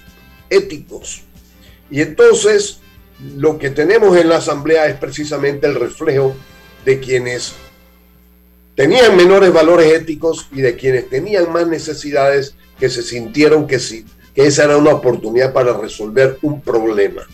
éticos. 0.50 1.24
Y 1.90 2.02
entonces 2.02 2.82
lo 3.20 3.58
que 3.58 3.70
tenemos 3.70 4.18
en 4.18 4.30
la 4.30 4.38
asamblea 4.38 4.88
es 4.88 4.96
precisamente 4.96 5.68
el 5.68 5.76
reflejo 5.76 6.36
de 6.84 7.00
quienes 7.00 7.54
tenían 8.76 9.16
menores 9.16 9.54
valores 9.54 9.94
éticos 9.94 10.48
y 10.52 10.62
de 10.62 10.76
quienes 10.76 11.10
tenían 11.10 11.52
más 11.52 11.68
necesidades 11.68 12.56
que 12.78 12.90
se 12.90 13.04
sintieron 13.04 13.68
que, 13.68 13.80
sí, 13.80 14.06
que 14.34 14.46
esa 14.46 14.66
era 14.66 14.78
una 14.78 14.92
oportunidad 14.92 15.54
para 15.54 15.78
resolver 15.78 16.38
un 16.42 16.62
problema. 16.62 17.26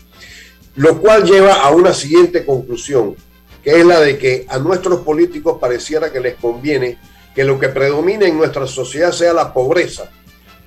Lo 0.76 1.00
cual 1.00 1.24
lleva 1.24 1.54
a 1.54 1.70
una 1.70 1.92
siguiente 1.92 2.46
conclusión, 2.46 3.16
que 3.62 3.80
es 3.80 3.84
la 3.84 4.00
de 4.00 4.18
que 4.18 4.46
a 4.48 4.58
nuestros 4.58 5.00
políticos 5.00 5.58
pareciera 5.60 6.12
que 6.12 6.20
les 6.20 6.36
conviene 6.36 6.98
que 7.34 7.44
lo 7.44 7.58
que 7.58 7.68
predomine 7.68 8.26
en 8.26 8.38
nuestra 8.38 8.66
sociedad 8.66 9.12
sea 9.12 9.32
la 9.32 9.52
pobreza, 9.52 10.10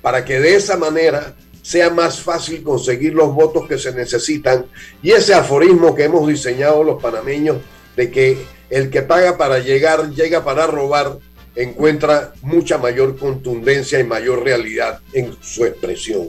para 0.02 0.24
que 0.24 0.40
de 0.40 0.54
esa 0.54 0.76
manera 0.76 1.34
sea 1.66 1.90
más 1.90 2.20
fácil 2.20 2.62
conseguir 2.62 3.12
los 3.12 3.34
votos 3.34 3.66
que 3.66 3.76
se 3.76 3.92
necesitan 3.92 4.66
y 5.02 5.10
ese 5.10 5.34
aforismo 5.34 5.96
que 5.96 6.04
hemos 6.04 6.28
diseñado 6.28 6.84
los 6.84 7.02
panameños 7.02 7.56
de 7.96 8.08
que 8.08 8.38
el 8.70 8.88
que 8.88 9.02
paga 9.02 9.36
para 9.36 9.58
llegar, 9.58 10.10
llega 10.10 10.44
para 10.44 10.68
robar, 10.68 11.18
encuentra 11.56 12.34
mucha 12.40 12.78
mayor 12.78 13.18
contundencia 13.18 13.98
y 13.98 14.04
mayor 14.04 14.44
realidad 14.44 15.00
en 15.12 15.36
su 15.40 15.64
expresión. 15.64 16.28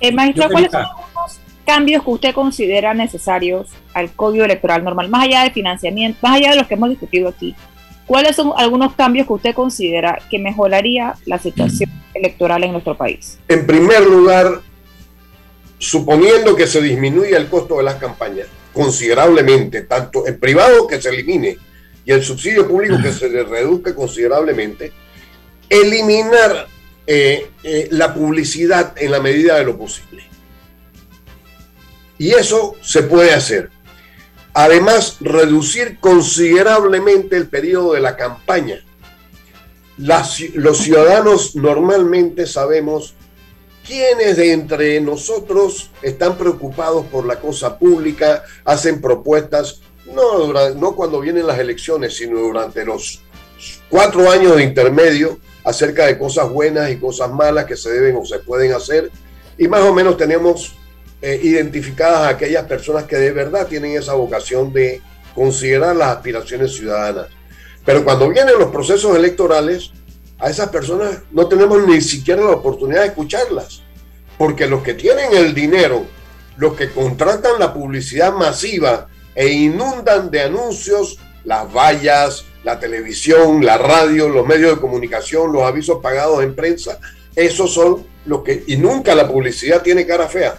Eh, 0.00 0.10
maestro, 0.10 0.48
¿cuáles 0.50 0.72
son 0.72 0.82
los 0.82 1.40
cambios 1.64 2.02
que 2.02 2.10
usted 2.10 2.34
considera 2.34 2.92
necesarios 2.92 3.68
al 3.94 4.10
código 4.10 4.44
electoral 4.44 4.82
normal, 4.82 5.08
más 5.08 5.26
allá 5.26 5.44
de 5.44 5.52
financiamiento, 5.52 6.18
más 6.22 6.38
allá 6.38 6.50
de 6.50 6.56
los 6.56 6.66
que 6.66 6.74
hemos 6.74 6.90
discutido 6.90 7.28
aquí? 7.28 7.54
¿Cuáles 8.10 8.34
son 8.34 8.52
algunos 8.56 8.96
cambios 8.96 9.28
que 9.28 9.34
usted 9.34 9.54
considera 9.54 10.20
que 10.28 10.40
mejoraría 10.40 11.14
la 11.26 11.38
situación 11.38 11.88
electoral 12.12 12.64
en 12.64 12.72
nuestro 12.72 12.96
país? 12.96 13.38
En 13.46 13.64
primer 13.68 14.04
lugar, 14.04 14.62
suponiendo 15.78 16.56
que 16.56 16.66
se 16.66 16.82
disminuya 16.82 17.36
el 17.36 17.46
costo 17.46 17.76
de 17.76 17.84
las 17.84 17.94
campañas, 17.94 18.48
considerablemente, 18.72 19.82
tanto 19.82 20.26
el 20.26 20.38
privado 20.38 20.88
que 20.88 21.00
se 21.00 21.10
elimine 21.10 21.56
y 22.04 22.10
el 22.10 22.24
subsidio 22.24 22.66
público 22.66 23.00
que 23.00 23.12
se 23.12 23.28
le 23.28 23.44
reduzca 23.44 23.94
considerablemente, 23.94 24.90
eliminar 25.68 26.66
eh, 27.06 27.46
eh, 27.62 27.86
la 27.92 28.12
publicidad 28.12 28.92
en 28.96 29.12
la 29.12 29.20
medida 29.20 29.56
de 29.56 29.64
lo 29.66 29.78
posible. 29.78 30.24
Y 32.18 32.30
eso 32.30 32.74
se 32.82 33.04
puede 33.04 33.32
hacer. 33.32 33.70
Además, 34.52 35.16
reducir 35.20 35.98
considerablemente 36.00 37.36
el 37.36 37.48
periodo 37.48 37.92
de 37.92 38.00
la 38.00 38.16
campaña. 38.16 38.84
los 39.96 40.78
ciudadanos 40.78 41.54
normalmente 41.54 42.46
sabemos 42.46 43.14
¿Quiénes 43.86 44.36
de 44.36 44.52
entre 44.52 45.00
nosotros 45.00 45.90
están 46.02 46.36
preocupados 46.36 47.06
por 47.06 47.26
la 47.26 47.40
cosa 47.40 47.78
pública, 47.78 48.44
hacen 48.64 49.00
propuestas, 49.00 49.80
no, 50.14 50.52
no 50.74 50.94
cuando 50.94 51.20
vienen 51.20 51.46
las 51.46 51.58
elecciones, 51.58 52.16
sino 52.16 52.38
durante 52.38 52.84
los 52.84 53.22
cuatro 53.88 54.30
años 54.30 54.56
de 54.56 54.64
intermedio, 54.64 55.38
acerca 55.64 56.06
de 56.06 56.18
cosas 56.18 56.48
buenas 56.50 56.90
y 56.90 56.98
cosas 56.98 57.32
malas 57.32 57.64
que 57.64 57.76
se 57.76 57.90
deben 57.90 58.16
o 58.16 58.24
se 58.24 58.38
pueden 58.38 58.72
hacer? 58.72 59.10
Y 59.58 59.66
más 59.66 59.80
o 59.80 59.94
menos 59.94 60.16
tenemos 60.16 60.76
eh, 61.22 61.40
identificadas 61.42 62.20
a 62.20 62.28
aquellas 62.30 62.64
personas 62.64 63.04
que 63.04 63.16
de 63.16 63.32
verdad 63.32 63.66
tienen 63.66 63.96
esa 63.96 64.14
vocación 64.14 64.72
de 64.72 65.00
considerar 65.34 65.94
las 65.96 66.16
aspiraciones 66.16 66.74
ciudadanas. 66.74 67.28
Pero 67.84 68.04
cuando 68.04 68.28
vienen 68.28 68.58
los 68.58 68.70
procesos 68.70 69.16
electorales, 69.16 69.92
a 70.38 70.48
esas 70.48 70.68
personas 70.70 71.18
no 71.30 71.46
tenemos 71.46 71.86
ni 71.86 72.00
siquiera 72.00 72.42
la 72.42 72.52
oportunidad 72.52 73.02
de 73.02 73.08
escucharlas, 73.08 73.82
porque 74.38 74.66
los 74.66 74.82
que 74.82 74.94
tienen 74.94 75.34
el 75.34 75.54
dinero, 75.54 76.06
los 76.56 76.74
que 76.74 76.90
contratan 76.90 77.58
la 77.58 77.72
publicidad 77.74 78.32
masiva 78.32 79.08
e 79.34 79.48
inundan 79.48 80.30
de 80.30 80.42
anuncios 80.42 81.18
las 81.44 81.72
vallas, 81.72 82.44
la 82.64 82.78
televisión, 82.78 83.64
la 83.64 83.78
radio, 83.78 84.28
los 84.28 84.46
medios 84.46 84.74
de 84.74 84.80
comunicación, 84.80 85.52
los 85.52 85.62
avisos 85.62 85.98
pagados 86.02 86.42
en 86.42 86.54
prensa, 86.54 86.98
esos 87.34 87.72
son 87.72 88.06
los 88.26 88.42
que, 88.42 88.64
y 88.66 88.76
nunca 88.76 89.14
la 89.14 89.28
publicidad 89.28 89.82
tiene 89.82 90.06
cara 90.06 90.28
fea. 90.28 90.58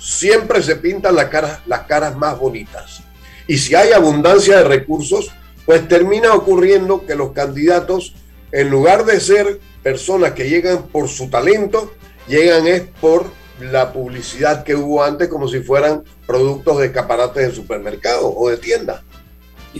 Siempre 0.00 0.62
se 0.62 0.76
pintan 0.76 1.14
las 1.14 1.26
caras, 1.26 1.60
las 1.66 1.80
caras 1.80 2.16
más 2.16 2.38
bonitas. 2.38 3.02
Y 3.46 3.58
si 3.58 3.74
hay 3.74 3.92
abundancia 3.92 4.56
de 4.56 4.64
recursos, 4.64 5.30
pues 5.66 5.86
termina 5.86 6.32
ocurriendo 6.32 7.04
que 7.06 7.14
los 7.14 7.32
candidatos, 7.32 8.14
en 8.50 8.70
lugar 8.70 9.04
de 9.04 9.20
ser 9.20 9.60
personas 9.82 10.32
que 10.32 10.48
llegan 10.48 10.84
por 10.84 11.08
su 11.08 11.28
talento, 11.28 11.92
llegan 12.26 12.66
es 12.66 12.82
por 13.00 13.30
la 13.60 13.92
publicidad 13.92 14.64
que 14.64 14.74
hubo 14.74 15.04
antes 15.04 15.28
como 15.28 15.46
si 15.46 15.60
fueran 15.60 16.02
productos 16.26 16.78
de 16.78 16.86
escaparates 16.86 17.48
de 17.48 17.54
supermercado 17.54 18.32
o 18.34 18.48
de 18.48 18.56
tienda. 18.56 19.02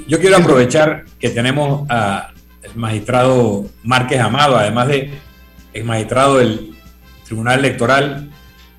Yo 0.06 0.20
quiero 0.20 0.36
aprovechar 0.36 1.06
que 1.18 1.30
tenemos 1.30 1.88
al 1.90 2.32
magistrado 2.74 3.66
Márquez 3.82 4.20
Amado, 4.20 4.56
además 4.56 4.88
de 4.88 5.10
el 5.72 5.84
magistrado 5.84 6.38
del 6.38 6.74
Tribunal 7.24 7.60
Electoral, 7.60 8.30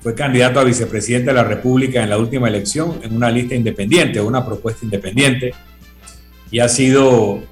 fue 0.02 0.14
candidato 0.14 0.58
a 0.58 0.64
vicepresidente 0.64 1.26
de 1.26 1.34
la 1.34 1.44
República 1.44 2.02
en 2.02 2.10
la 2.10 2.18
última 2.18 2.48
elección 2.48 2.98
en 3.02 3.14
una 3.14 3.30
lista 3.30 3.54
independiente, 3.54 4.20
una 4.20 4.44
propuesta 4.44 4.84
independiente, 4.84 5.54
y 6.50 6.58
ha 6.58 6.68
sido 6.68 7.42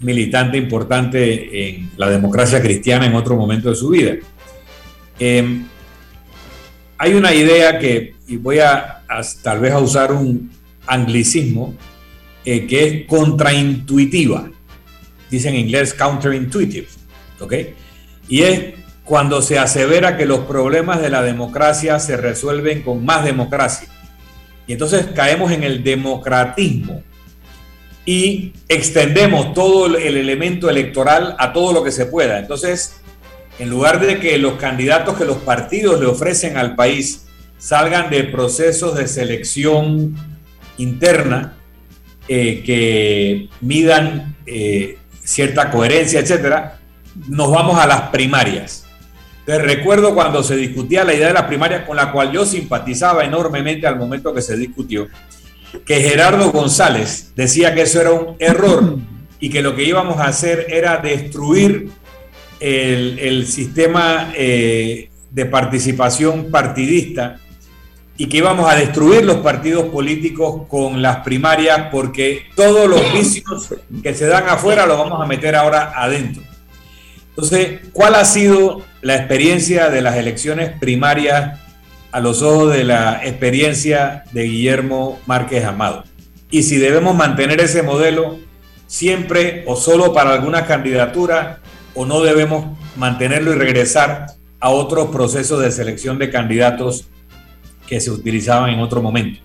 militante 0.00 0.56
importante 0.56 1.68
en 1.68 1.90
la 1.96 2.08
democracia 2.08 2.62
cristiana 2.62 3.06
en 3.06 3.14
otro 3.16 3.36
momento 3.36 3.70
de 3.70 3.74
su 3.74 3.88
vida. 3.88 4.14
Em, 5.18 5.66
hay 6.96 7.14
una 7.14 7.34
idea 7.34 7.78
que, 7.80 8.14
y 8.28 8.36
voy 8.36 8.60
a, 8.60 9.02
tal 9.42 9.58
vez 9.58 9.72
a 9.72 9.80
usar 9.80 10.12
un 10.12 10.50
anglicismo, 10.86 11.74
eh, 12.44 12.66
que 12.66 12.84
es 12.84 13.06
contraintuitiva. 13.06 14.50
Dice 15.28 15.48
en 15.48 15.56
inglés 15.56 15.94
counterintuitive. 15.94 16.86
¿Ok? 17.40 17.54
Y 18.28 18.42
es 18.42 18.74
cuando 19.08 19.40
se 19.40 19.58
asevera 19.58 20.18
que 20.18 20.26
los 20.26 20.40
problemas 20.40 21.00
de 21.00 21.08
la 21.08 21.22
democracia 21.22 21.98
se 21.98 22.18
resuelven 22.18 22.82
con 22.82 23.06
más 23.06 23.24
democracia. 23.24 23.88
Y 24.66 24.74
entonces 24.74 25.06
caemos 25.14 25.50
en 25.50 25.64
el 25.64 25.82
democratismo 25.82 27.02
y 28.04 28.52
extendemos 28.68 29.54
todo 29.54 29.86
el 29.96 30.18
elemento 30.18 30.68
electoral 30.68 31.34
a 31.38 31.54
todo 31.54 31.72
lo 31.72 31.82
que 31.82 31.90
se 31.90 32.04
pueda. 32.04 32.38
Entonces, 32.38 33.00
en 33.58 33.70
lugar 33.70 33.98
de 33.98 34.20
que 34.20 34.36
los 34.36 34.58
candidatos 34.58 35.16
que 35.16 35.24
los 35.24 35.38
partidos 35.38 35.98
le 35.98 36.06
ofrecen 36.06 36.58
al 36.58 36.76
país 36.76 37.26
salgan 37.56 38.10
de 38.10 38.24
procesos 38.24 38.94
de 38.94 39.08
selección 39.08 40.16
interna 40.76 41.56
eh, 42.28 42.62
que 42.62 43.48
midan 43.62 44.36
eh, 44.44 44.98
cierta 45.24 45.70
coherencia, 45.70 46.20
etcétera, 46.20 46.78
nos 47.26 47.50
vamos 47.50 47.78
a 47.78 47.86
las 47.86 48.02
primarias. 48.10 48.84
Entonces, 49.48 49.76
recuerdo 49.78 50.14
cuando 50.14 50.42
se 50.42 50.56
discutía 50.56 51.04
la 51.04 51.14
idea 51.14 51.28
de 51.28 51.32
las 51.32 51.44
primarias, 51.44 51.86
con 51.86 51.96
la 51.96 52.12
cual 52.12 52.30
yo 52.30 52.44
simpatizaba 52.44 53.24
enormemente 53.24 53.86
al 53.86 53.96
momento 53.96 54.34
que 54.34 54.42
se 54.42 54.58
discutió, 54.58 55.08
que 55.86 56.02
Gerardo 56.02 56.52
González 56.52 57.32
decía 57.34 57.74
que 57.74 57.80
eso 57.80 57.98
era 57.98 58.12
un 58.12 58.36
error 58.40 58.98
y 59.40 59.48
que 59.48 59.62
lo 59.62 59.74
que 59.74 59.84
íbamos 59.84 60.18
a 60.18 60.26
hacer 60.26 60.66
era 60.68 60.98
destruir 60.98 61.88
el, 62.60 63.46
sistema 63.46 64.34
eh, 64.36 65.08
de 65.30 65.46
participación 65.46 66.50
partidista 66.50 67.40
y 68.18 68.28
que 68.28 68.36
íbamos 68.36 68.70
a 68.70 68.74
destruir 68.74 69.24
los 69.24 69.38
partidos 69.38 69.86
políticos 69.86 70.66
con 70.68 71.00
las 71.00 71.20
primarias 71.20 71.88
porque 71.90 72.42
todos 72.54 72.86
los 72.86 73.00
vicios 73.14 73.70
que 74.02 74.12
se 74.12 74.26
dan 74.26 74.46
afuera 74.46 74.84
los 74.84 74.98
vamos 74.98 75.22
a 75.22 75.26
meter 75.26 75.56
ahora 75.56 75.94
adentro. 75.96 76.47
Entonces, 77.38 77.82
¿cuál 77.92 78.16
ha 78.16 78.24
sido 78.24 78.82
la 79.00 79.14
experiencia 79.14 79.90
de 79.90 80.02
las 80.02 80.16
elecciones 80.16 80.76
primarias 80.76 81.60
a 82.10 82.18
los 82.18 82.42
ojos 82.42 82.72
de 82.72 82.82
la 82.82 83.20
experiencia 83.24 84.24
de 84.32 84.42
Guillermo 84.42 85.20
Márquez 85.24 85.64
Amado? 85.64 86.02
Y 86.50 86.64
si 86.64 86.78
debemos 86.78 87.14
mantener 87.14 87.60
ese 87.60 87.84
modelo 87.84 88.40
siempre 88.88 89.62
o 89.68 89.76
solo 89.76 90.12
para 90.12 90.32
alguna 90.32 90.66
candidatura 90.66 91.60
o 91.94 92.04
no 92.04 92.22
debemos 92.22 92.76
mantenerlo 92.96 93.52
y 93.52 93.56
regresar 93.56 94.26
a 94.58 94.70
otros 94.70 95.10
procesos 95.10 95.62
de 95.62 95.70
selección 95.70 96.18
de 96.18 96.30
candidatos 96.30 97.06
que 97.86 98.00
se 98.00 98.10
utilizaban 98.10 98.70
en 98.70 98.80
otro 98.80 99.00
momento. 99.00 99.38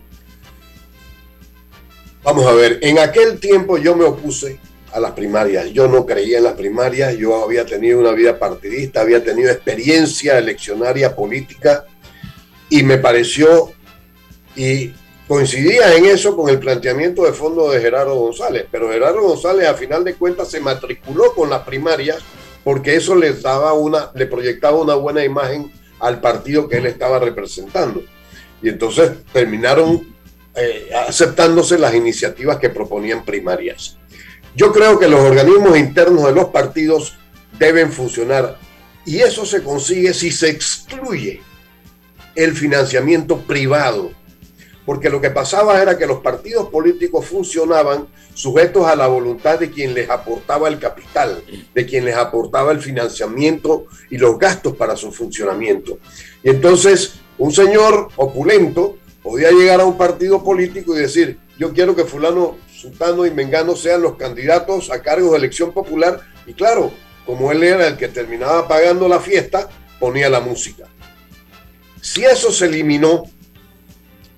Vamos 2.24 2.48
a 2.48 2.54
ver, 2.54 2.80
en 2.82 2.98
aquel 2.98 3.40
tiempo 3.40 3.78
yo 3.78 3.96
me 3.96 4.06
opuse 4.06 4.58
a 4.94 5.00
las 5.00 5.12
primarias. 5.12 5.72
Yo 5.72 5.88
no 5.88 6.06
creía 6.06 6.38
en 6.38 6.44
las 6.44 6.54
primarias, 6.54 7.18
yo 7.18 7.44
había 7.44 7.66
tenido 7.66 8.00
una 8.00 8.12
vida 8.12 8.38
partidista, 8.38 9.02
había 9.02 9.24
tenido 9.24 9.50
experiencia 9.50 10.38
eleccionaria 10.38 11.16
política 11.16 11.86
y 12.70 12.84
me 12.84 12.98
pareció, 12.98 13.72
y 14.56 14.94
coincidía 15.28 15.96
en 15.96 16.06
eso 16.06 16.36
con 16.36 16.50
el 16.50 16.60
planteamiento 16.60 17.24
de 17.24 17.34
fondo 17.34 17.72
de 17.72 17.82
Gerardo 17.82 18.16
González, 18.16 18.66
pero 18.72 18.92
Gerardo 18.92 19.22
González 19.22 19.68
a 19.68 19.74
final 19.74 20.04
de 20.04 20.14
cuentas 20.14 20.50
se 20.50 20.60
matriculó 20.60 21.34
con 21.34 21.50
las 21.50 21.64
primarias 21.64 22.18
porque 22.64 22.96
eso 22.96 23.16
les 23.16 23.42
daba 23.42 23.74
una, 23.74 24.12
le 24.14 24.26
proyectaba 24.26 24.80
una 24.80 24.96
buena 24.96 25.24
imagen 25.24 25.72
al 26.00 26.22
partido 26.22 26.68
que 26.68 26.78
él 26.78 26.86
estaba 26.86 27.20
representando. 27.20 28.04
Y 28.62 28.70
entonces 28.70 29.12
terminaron 29.34 30.14
eh, 30.56 30.90
aceptándose 31.08 31.78
las 31.78 31.94
iniciativas 31.94 32.58
que 32.58 32.70
proponían 32.70 33.26
primarias. 33.26 33.98
Yo 34.56 34.72
creo 34.72 35.00
que 35.00 35.08
los 35.08 35.20
organismos 35.20 35.78
internos 35.78 36.26
de 36.26 36.34
los 36.34 36.46
partidos 36.46 37.18
deben 37.58 37.92
funcionar 37.92 38.58
y 39.06 39.20
eso 39.20 39.46
se 39.46 39.64
consigue 39.64 40.14
si 40.14 40.32
se 40.32 40.50
excluye 40.50 41.42
el 42.36 42.54
financiamiento 42.54 43.40
privado. 43.42 44.12
Porque 44.86 45.10
lo 45.10 45.22
que 45.22 45.30
pasaba 45.30 45.82
era 45.82 45.98
que 45.98 46.06
los 46.06 46.20
partidos 46.20 46.70
políticos 46.70 47.26
funcionaban 47.26 48.08
sujetos 48.34 48.86
a 48.86 48.96
la 48.96 49.08
voluntad 49.08 49.58
de 49.58 49.72
quien 49.72 49.94
les 49.94 50.10
aportaba 50.10 50.68
el 50.68 50.78
capital, 50.78 51.42
de 51.74 51.86
quien 51.86 52.06
les 52.06 52.16
aportaba 52.16 52.74
el 52.74 52.82
financiamiento 52.82 53.86
y 54.10 54.18
los 54.18 54.38
gastos 54.38 54.76
para 54.76 54.98
su 54.98 55.12
funcionamiento. 55.12 56.00
Y 56.44 56.50
entonces 56.50 57.14
un 57.38 57.54
señor 57.54 58.10
opulento 58.18 58.98
podía 59.24 59.52
llegar 59.52 59.80
a 59.80 59.86
un 59.86 59.98
partido 59.98 60.44
político 60.44 60.96
y 60.96 61.00
decir, 61.00 61.40
yo 61.58 61.72
quiero 61.72 61.96
que 61.96 62.04
fulano, 62.04 62.58
sultano 62.84 63.26
y 63.26 63.32
mengano 63.32 63.78
sean 63.78 64.02
los 64.02 64.18
candidatos 64.18 64.92
a 64.92 65.02
cargos 65.02 65.32
de 65.32 65.38
elección 65.38 65.72
popular. 65.72 66.20
Y 66.46 66.54
claro, 66.54 66.92
como 67.26 67.52
él 67.52 67.64
era 67.64 67.88
el 67.88 67.96
que 67.96 68.10
terminaba 68.10 68.68
pagando 68.68 69.08
la 69.08 69.22
fiesta, 69.22 69.70
ponía 70.00 70.30
la 70.30 70.42
música. 70.42 70.84
Si 72.02 72.26
eso 72.26 72.52
se 72.52 72.66
eliminó 72.66 73.24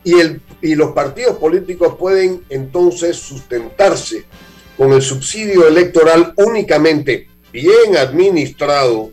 y, 0.03 0.19
el, 0.19 0.41
y 0.61 0.75
los 0.75 0.91
partidos 0.91 1.37
políticos 1.37 1.95
pueden 1.97 2.43
entonces 2.49 3.17
sustentarse 3.17 4.25
con 4.77 4.93
el 4.93 5.01
subsidio 5.01 5.67
electoral 5.67 6.33
únicamente 6.37 7.27
bien 7.51 7.97
administrado, 7.97 9.11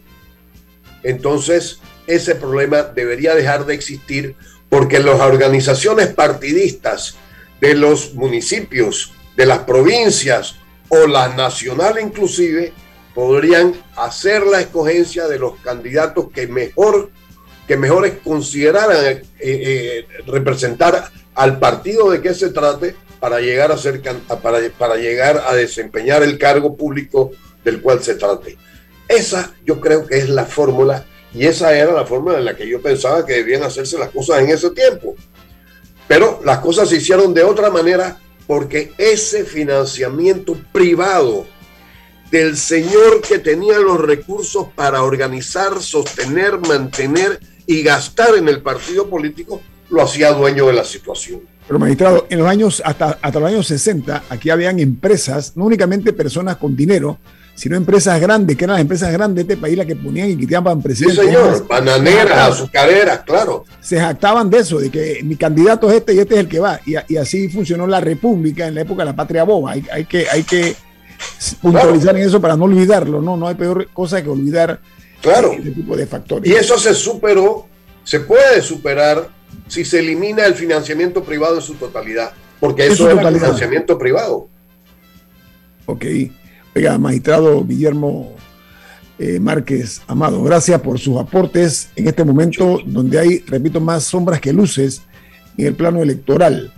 entonces 1.02 1.80
ese 2.06 2.34
problema 2.34 2.82
debería 2.82 3.34
dejar 3.34 3.64
de 3.64 3.74
existir 3.74 4.36
porque 4.68 4.98
las 4.98 5.20
organizaciones 5.20 6.08
partidistas 6.08 7.14
de 7.62 7.74
los 7.76 8.14
municipios, 8.14 9.12
de 9.36 9.46
las 9.46 9.60
provincias 9.60 10.56
o 10.88 11.06
la 11.06 11.28
nacional 11.28 11.98
inclusive, 12.00 12.72
podrían 13.14 13.74
hacer 13.96 14.46
la 14.46 14.60
escogencia 14.60 15.26
de 15.26 15.38
los 15.38 15.56
candidatos 15.60 16.30
que 16.32 16.46
mejor 16.46 17.10
que 17.66 17.76
mejores 17.76 18.14
consideraran 18.24 19.04
eh, 19.04 19.22
eh, 19.38 20.06
representar 20.26 21.10
al 21.34 21.58
partido 21.58 22.10
de 22.10 22.20
que 22.20 22.34
se 22.34 22.50
trate 22.50 22.96
para 23.20 23.40
llegar 23.40 23.70
a 23.70 23.78
ser 23.78 24.02
para, 24.42 24.58
para 24.76 24.96
llegar 24.96 25.42
a 25.46 25.54
desempeñar 25.54 26.22
el 26.22 26.38
cargo 26.38 26.76
público 26.76 27.30
del 27.64 27.80
cual 27.80 28.02
se 28.02 28.16
trate. 28.16 28.58
Esa 29.08 29.54
yo 29.64 29.80
creo 29.80 30.06
que 30.06 30.18
es 30.18 30.28
la 30.28 30.44
fórmula 30.44 31.06
y 31.32 31.46
esa 31.46 31.76
era 31.76 31.92
la 31.92 32.04
forma 32.04 32.36
en 32.36 32.44
la 32.44 32.56
que 32.56 32.68
yo 32.68 32.82
pensaba 32.82 33.24
que 33.24 33.34
debían 33.34 33.62
hacerse 33.62 33.98
las 33.98 34.10
cosas 34.10 34.40
en 34.40 34.50
ese 34.50 34.70
tiempo. 34.70 35.14
Pero 36.08 36.40
las 36.44 36.58
cosas 36.58 36.88
se 36.88 36.96
hicieron 36.96 37.32
de 37.32 37.44
otra 37.44 37.70
manera 37.70 38.18
porque 38.46 38.92
ese 38.98 39.44
financiamiento 39.44 40.56
privado 40.72 41.46
del 42.30 42.56
señor 42.56 43.20
que 43.20 43.38
tenía 43.38 43.78
los 43.78 44.00
recursos 44.00 44.68
para 44.74 45.02
organizar, 45.02 45.80
sostener, 45.82 46.58
mantener 46.58 47.38
y 47.66 47.82
gastar 47.82 48.36
en 48.36 48.48
el 48.48 48.62
partido 48.62 49.08
político, 49.08 49.60
lo 49.90 50.02
hacía 50.02 50.32
dueño 50.32 50.66
de 50.66 50.72
la 50.72 50.84
situación. 50.84 51.42
Pero 51.66 51.78
magistrado, 51.78 52.26
en 52.30 52.38
los 52.38 52.48
años, 52.48 52.82
hasta, 52.84 53.18
hasta 53.20 53.38
los 53.38 53.48
años 53.48 53.66
60, 53.66 54.24
aquí 54.30 54.50
habían 54.50 54.80
empresas, 54.80 55.52
no 55.56 55.66
únicamente 55.66 56.12
personas 56.12 56.56
con 56.56 56.74
dinero, 56.74 57.18
sino 57.54 57.76
empresas 57.76 58.20
grandes, 58.20 58.56
que 58.56 58.64
eran 58.64 58.74
las 58.74 58.82
empresas 58.82 59.12
grandes 59.12 59.46
de 59.46 59.52
este 59.52 59.60
país 59.60 59.76
las 59.76 59.86
que 59.86 59.96
ponían 59.96 60.30
y 60.30 60.36
quitaban 60.36 60.80
presidentes. 60.82 61.24
Sí, 61.24 61.26
señor, 61.26 61.66
bananeras, 61.68 62.50
azucareras, 62.50 63.20
claro. 63.20 63.64
Se 63.80 63.98
jactaban 64.00 64.50
de 64.50 64.58
eso, 64.58 64.78
de 64.78 64.90
que 64.90 65.20
mi 65.22 65.36
candidato 65.36 65.90
es 65.90 65.98
este 65.98 66.14
y 66.14 66.18
este 66.18 66.34
es 66.34 66.40
el 66.40 66.48
que 66.48 66.60
va. 66.60 66.80
Y, 66.86 67.16
así 67.16 67.48
funcionó 67.48 67.86
la 67.86 68.00
República 68.00 68.66
en 68.66 68.74
la 68.74 68.82
época 68.82 69.02
de 69.02 69.10
la 69.10 69.16
patria 69.16 69.44
boba. 69.44 69.72
Hay, 69.72 69.84
hay 69.92 70.04
que, 70.06 70.26
hay 70.30 70.42
que 70.42 70.74
puntualizar 71.60 72.16
en 72.16 72.22
eso 72.22 72.40
para 72.40 72.56
no 72.56 72.64
olvidarlo, 72.64 73.20
¿no? 73.20 73.36
No 73.36 73.48
hay 73.48 73.54
peor 73.54 73.88
cosa 73.92 74.22
que 74.22 74.28
olvidar 74.28 74.80
claro. 75.20 75.52
ese 75.52 75.70
tipo 75.70 75.96
de 75.96 76.06
factores. 76.06 76.50
Y 76.50 76.54
eso 76.54 76.78
se 76.78 76.94
superó, 76.94 77.66
se 78.02 78.20
puede 78.20 78.62
superar 78.62 79.28
si 79.68 79.84
se 79.84 79.98
elimina 79.98 80.46
el 80.46 80.54
financiamiento 80.54 81.22
privado 81.22 81.56
en 81.56 81.62
su 81.62 81.74
totalidad, 81.74 82.32
porque 82.60 82.86
eso 82.86 83.10
es 83.10 83.18
financiamiento 83.18 83.98
privado. 83.98 84.48
Ok. 85.86 86.04
Oiga, 86.74 86.96
magistrado 86.98 87.64
Guillermo 87.64 88.32
eh, 89.18 89.38
Márquez 89.38 90.00
Amado, 90.06 90.42
gracias 90.42 90.80
por 90.80 90.98
sus 90.98 91.18
aportes 91.18 91.90
en 91.96 92.08
este 92.08 92.24
momento 92.24 92.80
donde 92.86 93.18
hay, 93.18 93.38
repito, 93.46 93.80
más 93.80 94.04
sombras 94.04 94.40
que 94.40 94.52
luces 94.52 95.02
en 95.58 95.66
el 95.66 95.74
plano 95.74 96.02
electoral. 96.02 96.72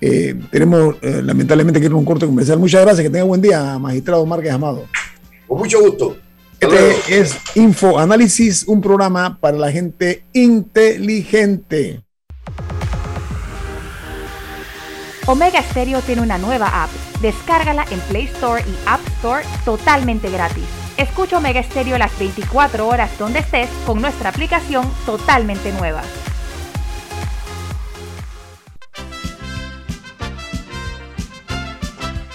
Eh, 0.00 0.34
tenemos 0.50 0.96
eh, 1.02 1.22
lamentablemente 1.22 1.80
que 1.80 1.86
ir 1.86 1.92
a 1.92 1.96
un 1.96 2.04
corte 2.04 2.26
comercial. 2.26 2.58
Muchas 2.58 2.82
gracias, 2.82 3.02
que 3.02 3.10
tenga 3.10 3.24
buen 3.24 3.40
día, 3.40 3.78
magistrado 3.78 4.24
Márquez 4.26 4.52
Amado. 4.52 4.86
Con 5.48 5.58
mucho 5.58 5.80
gusto. 5.80 6.16
Este 6.60 7.18
es 7.18 7.36
Info 7.54 7.98
Análisis, 7.98 8.64
un 8.64 8.82
programa 8.82 9.38
para 9.40 9.56
la 9.56 9.72
gente 9.72 10.24
inteligente. 10.34 12.02
Omega 15.26 15.62
Stereo 15.62 16.00
tiene 16.02 16.20
una 16.20 16.36
nueva 16.36 16.84
app. 16.84 16.90
Descárgala 17.20 17.84
en 17.90 18.00
Play 18.00 18.24
Store 18.24 18.64
y 18.66 18.74
App 18.86 19.00
Store 19.18 19.44
totalmente 19.64 20.30
gratis. 20.30 20.64
Escucha 20.96 21.38
Omega 21.38 21.62
Stereo 21.62 21.98
las 21.98 22.18
24 22.18 22.86
horas 22.86 23.10
donde 23.18 23.40
estés 23.40 23.68
con 23.86 24.00
nuestra 24.00 24.30
aplicación 24.30 24.90
totalmente 25.06 25.72
nueva. 25.72 26.02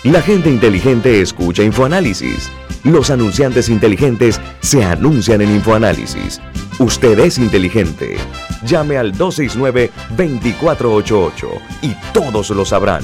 La 0.04 0.22
gente 0.22 0.52
inteligente 0.52 1.20
escucha 1.20 1.64
InfoAnálisis. 1.64 2.52
Los 2.84 3.10
anunciantes 3.10 3.70
inteligentes 3.70 4.40
se 4.60 4.84
anuncian 4.84 5.42
en 5.42 5.50
InfoAnálisis. 5.50 6.40
Usted 6.78 7.18
es 7.18 7.40
inteligente. 7.40 8.18
Llame 8.64 8.98
al 8.98 9.14
269-2488 9.14 11.48
y 11.82 11.96
todos 12.14 12.52
lo 12.52 12.66
sabrán. 12.66 13.04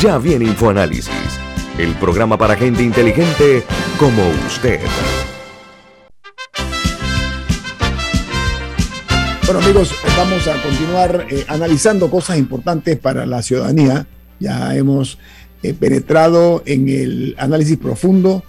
Ya 0.00 0.18
viene 0.18 0.46
InfoAnálisis, 0.46 1.38
el 1.78 1.94
programa 1.94 2.36
para 2.36 2.56
gente 2.56 2.82
inteligente 2.82 3.62
como 3.98 4.22
usted. 4.46 4.80
Bueno 9.46 9.60
amigos, 9.60 9.94
vamos 10.16 10.48
a 10.48 10.60
continuar 10.62 11.26
eh, 11.30 11.44
analizando 11.48 12.10
cosas 12.10 12.38
importantes 12.38 12.98
para 12.98 13.24
la 13.26 13.42
ciudadanía. 13.42 14.06
Ya 14.40 14.74
hemos 14.74 15.18
eh, 15.62 15.74
penetrado 15.74 16.62
en 16.66 16.88
el 16.88 17.34
análisis 17.38 17.78
profundo 17.78 18.42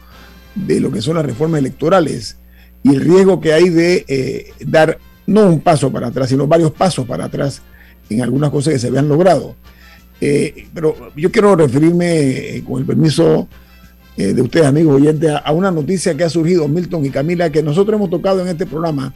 de 0.56 0.80
lo 0.80 0.92
que 0.92 1.02
son 1.02 1.16
las 1.16 1.26
reformas 1.26 1.60
electorales 1.60 2.38
y 2.84 2.90
el 2.90 3.02
riesgo 3.02 3.40
que 3.40 3.54
hay 3.54 3.70
de 3.70 4.06
eh, 4.08 4.54
dar 4.66 5.00
no 5.28 5.48
un 5.48 5.60
paso 5.60 5.92
para 5.92 6.08
atrás, 6.08 6.30
sino 6.30 6.48
varios 6.48 6.72
pasos 6.72 7.06
para 7.06 7.26
atrás 7.26 7.62
en 8.10 8.22
algunas 8.22 8.50
cosas 8.52 8.74
que 8.74 8.80
se 8.80 8.88
habían 8.88 9.10
logrado. 9.10 9.56
Pero 10.74 11.12
yo 11.16 11.32
quiero 11.32 11.56
referirme, 11.56 12.64
con 12.68 12.80
el 12.80 12.86
permiso 12.86 13.48
de 14.18 14.42
ustedes, 14.42 14.66
amigos 14.66 14.96
oyentes, 14.96 15.32
a 15.44 15.52
una 15.52 15.72
noticia 15.72 16.16
que 16.16 16.24
ha 16.24 16.30
surgido, 16.30 16.68
Milton 16.68 17.06
y 17.06 17.10
Camila, 17.10 17.50
que 17.50 17.62
nosotros 17.62 17.98
hemos 17.98 18.10
tocado 18.10 18.42
en 18.42 18.48
este 18.48 18.66
programa 18.66 19.14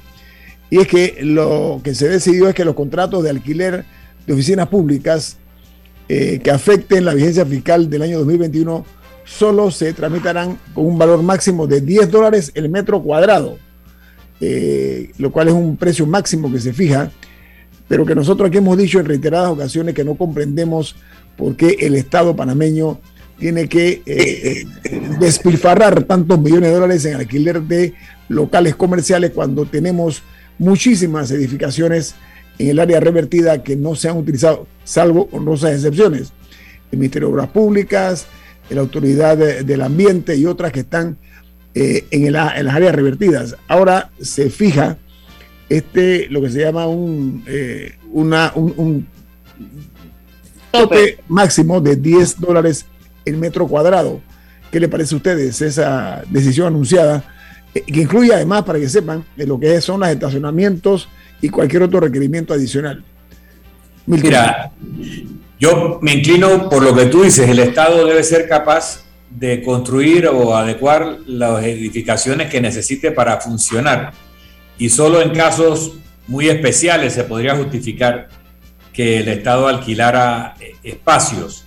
y 0.70 0.80
es 0.80 0.88
que 0.88 1.18
lo 1.22 1.82
que 1.84 1.96
se 1.96 2.08
decidió 2.08 2.48
es 2.48 2.56
que 2.56 2.66
los 2.66 2.76
contratos 2.76 3.24
de 3.24 3.30
alquiler 3.32 3.86
de 4.26 4.34
oficinas 4.34 4.68
públicas 4.68 5.38
eh, 6.08 6.40
que 6.44 6.52
afecten 6.52 7.06
la 7.06 7.14
vigencia 7.14 7.46
fiscal 7.46 7.90
del 7.90 8.04
año 8.04 8.20
2021 8.20 8.86
solo 9.26 9.72
se 9.72 9.94
tramitarán 9.94 10.60
con 10.74 10.86
un 10.86 10.98
valor 10.98 11.22
máximo 11.24 11.68
de 11.68 11.82
10 11.82 12.12
dólares 12.12 12.52
el 12.56 12.70
metro 12.70 13.02
cuadrado, 13.02 13.58
eh, 14.42 15.12
lo 15.18 15.32
cual 15.32 15.50
es 15.50 15.54
un 15.54 15.78
precio 15.78 16.06
máximo 16.06 16.52
que 16.52 16.60
se 16.60 16.74
fija, 16.74 17.12
pero 17.90 18.06
que 18.06 18.16
nosotros 18.16 18.48
aquí 18.48 18.60
hemos 18.60 18.78
dicho 18.78 19.00
en 19.00 19.08
reiteradas 19.08 19.50
ocasiones 19.50 19.94
que 19.94 20.06
no 20.06 20.16
comprendemos 20.16 20.96
por 21.36 21.58
qué 21.58 21.76
el 21.82 21.96
Estado 21.96 22.34
panameño 22.36 23.00
tiene 23.38 23.68
que 23.68 24.02
eh, 24.06 24.64
despilfarrar 25.20 26.04
tantos 26.04 26.40
millones 26.40 26.70
de 26.70 26.76
dólares 26.76 27.06
en 27.06 27.16
alquiler 27.16 27.62
de 27.62 27.94
locales 28.30 28.76
comerciales 28.76 29.32
cuando 29.32 29.66
tenemos 29.66 30.24
muchísimas 30.58 31.32
edificaciones 31.32 32.16
en 32.60 32.70
el 32.70 32.80
área 32.80 33.00
revertida 33.00 33.64
que 33.64 33.76
no 33.76 33.96
se 33.96 34.10
han 34.10 34.18
utilizado, 34.18 34.68
salvo 34.84 35.28
honrosas 35.32 35.74
excepciones. 35.74 36.32
El 36.92 37.00
Ministerio 37.00 37.30
de 37.30 37.34
Obras 37.34 37.50
Públicas, 37.50 38.28
la 38.70 38.82
Autoridad 38.82 39.38
del 39.38 39.82
Ambiente 39.82 40.36
y 40.36 40.46
otras 40.46 40.72
que 40.72 40.82
están 40.82 41.18
eh, 41.74 42.06
en, 42.12 42.32
las 42.34 42.54
áreas 42.56 42.94
revertidas. 42.94 43.56
Ahora 43.68 44.12
se 44.22 44.50
fija 44.50 44.98
este, 45.70 46.28
lo 46.30 46.42
que 46.42 46.50
se 46.50 46.62
llama 46.62 46.88
un, 46.88 47.44
eh, 47.48 47.96
una, 48.12 48.52
un, 48.56 49.08
tope 50.72 51.20
máximo 51.28 51.80
de 51.82 51.96
10 51.96 52.40
dólares 52.40 52.86
el 53.26 53.38
metro 53.38 53.68
cuadrado. 53.68 54.22
¿Qué 54.72 54.80
le 54.80 54.88
parece 54.88 55.16
a 55.16 55.18
ustedes 55.18 55.62
esa 55.62 56.24
decisión 56.30 56.68
anunciada? 56.68 57.24
Eh, 57.74 57.82
que 57.82 58.02
incluye 58.02 58.34
además, 58.34 58.64
para 58.64 58.80
que 58.80 58.90
sepan, 58.90 59.26
de 59.36 59.48
lo 59.48 59.60
que 59.60 59.80
son 59.82 60.00
los 60.00 60.10
estacionamientos 60.10 61.08
y 61.42 61.50
cualquier 61.50 61.84
otro 61.84 62.00
requerimiento 62.00 62.54
adicional. 62.54 63.04
Mira, 64.06 64.72
yo 65.60 66.00
me 66.02 66.14
inclino 66.14 66.70
por 66.70 66.82
lo 66.82 66.96
que 66.96 67.06
tú 67.06 67.24
dices, 67.24 67.48
el 67.48 67.60
Estado 67.60 68.06
debe 68.06 68.24
ser 68.24 68.48
capaz 68.48 69.04
de 69.30 69.62
construir 69.62 70.28
o 70.28 70.56
adecuar 70.56 71.20
las 71.28 71.64
edificaciones 71.64 72.50
que 72.50 72.60
necesite 72.60 73.12
para 73.12 73.40
funcionar. 73.40 74.14
Y 74.80 74.90
solo 74.90 75.22
en 75.22 75.30
casos 75.32 75.94
muy 76.28 76.50
especiales 76.50 77.14
se 77.14 77.26
podría 77.26 77.56
justificar 77.56 78.30
que 78.94 79.20
el 79.20 79.28
Estado 79.28 79.68
alquilara 79.68 80.56
eh, 80.60 80.74
espacios. 80.84 81.66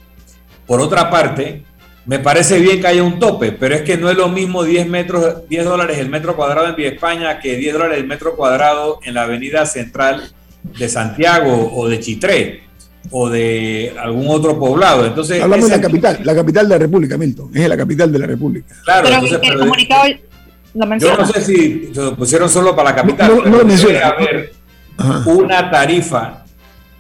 Por 0.67 0.81
otra 0.81 1.11
parte, 1.11 1.63
me 2.07 2.19
parece 2.19 2.59
bien 2.59 2.81
que 2.81 2.87
haya 2.87 3.03
un 3.03 3.19
tope, 3.19 3.53
pero 3.53 3.75
es 3.75 3.83
que 3.83 3.97
no 3.97 4.11
es 4.11 4.17
lo 4.17 4.29
mismo 4.29 4.65
10, 4.65 4.89
metros, 4.89 5.49
10 5.49 5.65
dólares 5.65 5.99
el 5.99 6.09
metro 6.09 6.35
cuadrado 6.35 6.69
en 6.69 6.75
Vía 6.75 6.89
España 6.89 7.39
que 7.39 7.57
10 7.57 7.75
dólares 7.75 7.99
el 7.99 8.07
metro 8.07 8.35
cuadrado 8.35 8.99
en 9.05 9.15
la 9.15 9.23
avenida 9.23 9.67
central 9.67 10.33
de 10.63 10.89
Santiago 10.89 11.73
o 11.75 11.89
de 11.89 12.01
Chitré 12.01 12.63
o 13.11 13.29
de 13.29 13.95
algún 14.01 14.27
otro 14.29 14.59
poblado. 14.59 15.07
Entonces, 15.07 15.43
Hablamos 15.43 15.69
de 15.69 15.77
la 15.77 15.83
capital, 15.83 16.21
la 16.25 16.35
capital 16.35 16.69
de 16.69 16.75
la 16.75 16.79
República, 16.79 17.19
Milton, 17.19 17.51
es 17.55 17.69
la 17.69 17.77
capital 17.77 18.13
de 18.13 18.19
la 18.19 18.27
República. 18.27 18.75
Claro, 18.85 19.09
entonces, 19.09 19.39
el 19.43 19.59
comunicado 19.59 20.05
Yo 20.75 21.17
no 21.17 21.27
sé 21.27 21.41
si 21.43 21.93
lo 21.95 22.17
pusieron 22.17 22.49
solo 22.49 22.75
para 22.75 22.91
la 22.91 22.97
capital, 22.97 23.37
no, 23.37 23.43
pero 23.43 23.65
debe 23.65 24.03
haber 24.03 24.53
una 25.27 25.71
tarifa 25.71 26.45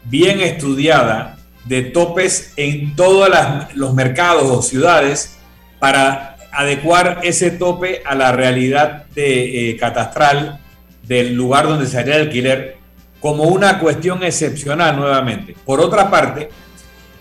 bien 0.05 0.41
estudiada 0.41 1.39
de 1.65 1.83
topes 1.83 2.53
en 2.57 2.95
todos 2.97 3.31
los 3.75 3.95
mercados 3.95 4.45
o 4.45 4.63
ciudades 4.63 5.39
para 5.79 6.37
adecuar 6.53 7.21
ese 7.23 7.51
tope 7.51 8.03
a 8.05 8.15
la 8.15 8.33
realidad 8.33 9.07
de, 9.15 9.71
eh, 9.71 9.77
catastral 9.77 10.61
del 11.03 11.35
lugar 11.35 11.67
donde 11.67 11.87
se 11.87 11.99
haría 11.99 12.17
el 12.17 12.23
alquiler 12.23 12.77
como 13.21 13.45
una 13.45 13.79
cuestión 13.79 14.23
excepcional 14.23 14.97
nuevamente. 14.97 15.55
Por 15.65 15.81
otra 15.81 16.11
parte, 16.11 16.51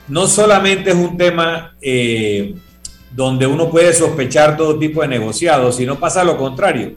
no 0.07 0.27
solamente 0.27 0.89
es 0.89 0.95
un 0.95 1.15
tema 1.15 1.75
eh, 1.81 2.55
donde 3.13 3.45
uno 3.45 3.69
puede 3.69 3.93
sospechar 3.93 4.55
todo 4.57 4.79
tipo 4.79 5.01
de 5.01 5.07
negociados, 5.07 5.75
sino 5.75 5.99
pasa 5.99 6.23
lo 6.23 6.37
contrario. 6.37 6.93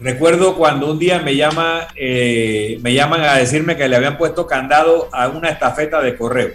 Recuerdo 0.00 0.56
cuando 0.56 0.90
un 0.90 0.98
día 0.98 1.20
me, 1.20 1.36
llama, 1.36 1.88
eh, 1.96 2.78
me 2.82 2.92
llaman 2.92 3.22
a 3.22 3.36
decirme 3.36 3.76
que 3.76 3.88
le 3.88 3.96
habían 3.96 4.18
puesto 4.18 4.46
candado 4.46 5.08
a 5.12 5.28
una 5.28 5.48
estafeta 5.48 6.02
de 6.02 6.16
correo. 6.16 6.50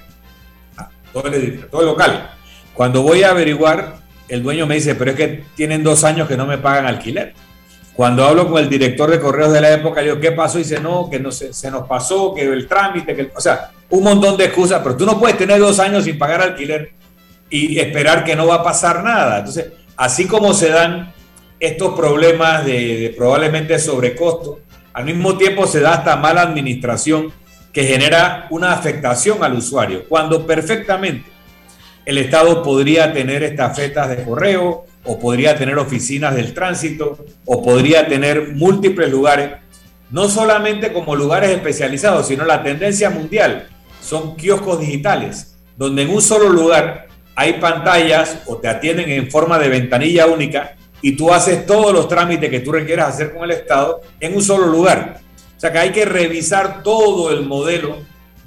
Todo 1.12 1.28
el, 1.28 1.66
todo 1.68 1.82
el 1.82 1.88
local. 1.88 2.30
Cuando 2.74 3.02
voy 3.02 3.24
a 3.24 3.32
averiguar, 3.32 3.96
el 4.28 4.44
dueño 4.44 4.68
me 4.68 4.76
dice, 4.76 4.96
pero 4.96 5.12
es 5.12 5.18
que 5.18 5.44
tienen 5.56 5.84
dos 5.84 6.04
años 6.04 6.28
que 6.28 6.38
no 6.38 6.46
me 6.46 6.58
pagan 6.58 6.86
alquiler. 6.86 7.34
Cuando 7.96 8.26
hablo 8.26 8.50
con 8.50 8.62
el 8.62 8.70
director 8.70 9.10
de 9.10 9.20
correos 9.20 9.52
de 9.52 9.60
la 9.60 9.74
época, 9.74 10.02
yo, 10.02 10.20
¿qué 10.20 10.32
pasó? 10.32 10.60
Y 10.60 10.64
dice, 10.64 10.80
no, 10.80 11.10
que 11.10 11.20
no 11.20 11.32
se, 11.32 11.72
nos 11.72 11.88
pasó, 11.88 12.34
que 12.34 12.44
el 12.44 12.68
trámite, 12.68 13.16
que 13.16 13.32
o 13.36 13.42
sea, 13.42 13.72
un 13.90 14.04
montón 14.04 14.38
de 14.38 14.46
excusas, 14.46 14.82
pero 14.84 14.96
tú 14.96 15.06
no 15.06 15.20
puedes 15.20 15.38
tener 15.38 15.60
dos 15.60 15.80
años 15.80 16.06
sin 16.06 16.18
pagar 16.18 16.42
alquiler 16.42 16.92
y 17.52 17.80
esperar 17.80 18.24
que 18.24 18.36
no 18.36 18.48
va 18.48 18.56
a 18.56 18.64
pasar 18.64 19.04
nada. 19.04 19.40
Entonces, 19.40 19.68
así 19.98 20.26
como 20.26 20.54
se 20.54 20.70
dan 20.70 21.14
estos 21.60 21.94
problemas 21.94 22.66
de, 22.66 23.14
probablemente 23.16 23.78
sobrecosto, 23.78 24.62
al 24.94 25.06
mismo 25.06 25.38
tiempo 25.38 25.68
se 25.68 25.80
da 25.80 25.94
hasta 25.94 26.16
mala 26.16 26.42
administración 26.42 27.32
que 27.72 27.84
genera 27.84 28.48
una 28.50 28.74
afectación 28.74 29.44
al 29.44 29.54
usuario, 29.54 30.06
cuando 30.10 30.46
perfectamente 30.46 31.30
el 32.06 32.18
Estado 32.18 32.64
podría 32.64 33.14
tener 33.14 33.44
estafetas 33.44 34.10
de 34.10 34.24
correo 34.24 34.86
o 35.04 35.20
podría 35.20 35.56
tener 35.56 35.78
oficinas 35.78 36.36
del 36.36 36.54
tránsito 36.54 37.24
o 37.46 37.64
podría 37.64 38.08
tener 38.08 38.54
múltiples 38.56 39.10
lugares, 39.10 39.52
no 40.10 40.28
solamente 40.28 40.92
como 40.92 41.16
lugares 41.16 41.52
especializados, 41.52 42.28
sino 42.28 42.44
la 42.44 42.64
tendencia 42.64 43.10
mundial 43.10 43.68
son 44.02 44.36
kioscos 44.36 44.80
digitales, 44.80 45.56
donde 45.78 46.02
en 46.02 46.10
un 46.10 46.22
solo 46.22 46.50
lugar 46.50 47.08
hay 47.36 47.54
pantallas 47.54 48.40
o 48.46 48.58
te 48.58 48.68
atienden 48.68 49.10
en 49.10 49.30
forma 49.30 49.58
de 49.58 49.70
ventanilla 49.70 50.28
única 50.28 50.76
y 51.02 51.14
tú 51.14 51.34
haces 51.34 51.66
todos 51.66 51.94
los 51.94 52.08
trámites 52.08 52.50
que 52.50 52.60
tú 52.60 52.72
requieras 52.72 53.10
hacer 53.10 53.34
con 53.34 53.44
el 53.44 53.52
Estado 53.52 54.02
en 54.20 54.36
un 54.36 54.42
solo 54.42 54.68
lugar. 54.68 55.20
O 55.58 55.60
sea 55.60 55.72
que 55.72 55.80
hay 55.80 55.92
que 55.92 56.06
revisar 56.06 56.84
todo 56.84 57.32
el 57.32 57.46
modelo 57.46 57.98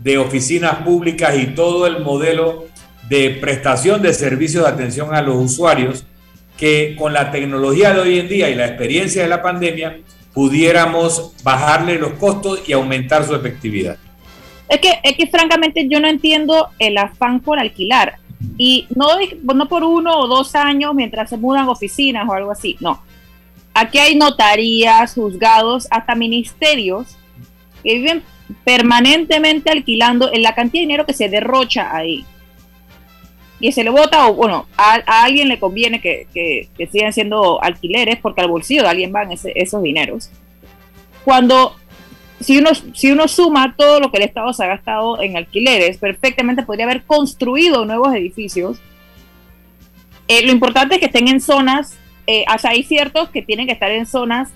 de 0.01 0.19
oficinas 0.19 0.77
públicas 0.77 1.35
y 1.37 1.47
todo 1.49 1.87
el 1.87 2.01
modelo 2.01 2.67
de 3.09 3.31
prestación 3.41 4.03
de 4.03 4.13
servicios 4.13 4.65
de 4.65 4.71
atención 4.71 5.15
a 5.15 5.23
los 5.23 5.37
usuarios 5.37 6.05
que 6.57 6.95
con 6.97 7.13
la 7.13 7.31
tecnología 7.31 7.93
de 7.93 8.01
hoy 8.01 8.19
en 8.19 8.29
día 8.29 8.49
y 8.49 8.55
la 8.55 8.67
experiencia 8.67 9.23
de 9.23 9.29
la 9.29 9.43
pandemia 9.43 9.99
pudiéramos 10.33 11.33
bajarle 11.43 11.99
los 11.99 12.13
costos 12.13 12.63
y 12.67 12.73
aumentar 12.73 13.25
su 13.25 13.35
efectividad. 13.35 13.97
Es 14.69 14.81
que, 14.81 14.99
es 15.03 15.17
que 15.17 15.27
francamente 15.27 15.87
yo 15.89 16.01
no 16.01 16.09
entiendo 16.09 16.69
el 16.79 16.97
afán 16.99 17.41
por 17.41 17.59
alquilar. 17.59 18.17
Y 18.57 18.87
no, 18.95 19.09
no 19.55 19.69
por 19.69 19.85
uno 19.85 20.19
o 20.19 20.27
dos 20.27 20.55
años 20.55 20.95
mientras 20.95 21.31
se 21.31 21.37
mudan 21.37 21.69
oficinas 21.69 22.29
o 22.29 22.33
algo 22.33 22.51
así, 22.51 22.77
no. 22.81 23.03
Aquí 23.73 23.99
hay 23.99 24.15
notarías, 24.15 25.15
juzgados, 25.15 25.89
hasta 25.91 26.15
ministerios 26.15 27.17
que 27.83 27.95
viven 27.95 28.23
permanentemente 28.65 29.71
alquilando 29.71 30.33
en 30.33 30.43
la 30.43 30.55
cantidad 30.55 30.83
de 30.83 30.87
dinero 30.87 31.07
que 31.07 31.13
se 31.13 31.29
derrocha 31.29 31.95
ahí. 31.95 32.25
Y 33.61 33.73
se 33.73 33.83
le 33.83 33.91
vota, 33.91 34.29
o 34.29 34.35
bueno, 34.35 34.67
a, 34.77 34.95
alguien 35.25 35.49
le 35.49 35.59
conviene 35.59 36.01
que, 36.01 36.27
que, 36.33 36.87
sigan 36.87 37.13
siendo 37.13 37.63
alquileres 37.63 38.19
porque 38.21 38.43
al 38.43 38.49
bolsillo 38.49 38.83
de 38.83 38.89
alguien 38.89 39.13
van 39.13 39.31
esos 39.33 39.83
dineros. 39.83 40.31
Cuando 41.25 41.75
si 42.41 42.59
uno, 42.59 42.71
si 42.75 43.11
uno 43.11 43.29
suma 43.29 43.75
todo 43.77 44.01
lo 44.01 44.11
que 44.11 44.19
el 44.19 44.25
Estado 44.25 44.53
se 44.53 44.65
ha 44.65 44.69
gastado 44.69 45.23
en 45.23 45.37
alquileres, 45.37 45.99
perfectamente 45.99 46.63
podría 46.63 46.85
haber 46.85 47.05
construido 47.05 47.85
nuevos 47.85 48.15
edificios. 48.15 48.79
Eh, 50.29 50.45
lo 50.45 50.53
importante 50.53 50.95
es 50.95 51.01
que 51.01 51.07
estén 51.07 51.29
en 51.29 51.41
zonas, 51.41 51.97
eh, 52.27 52.45
o 52.53 52.59
sea, 52.59 52.71
hay 52.71 52.83
ciertos 52.83 53.31
que 53.31 53.43
tienen 53.43 53.67
que 53.67 53.73
estar 53.73 53.91
en 53.91 54.07
zonas 54.07 54.51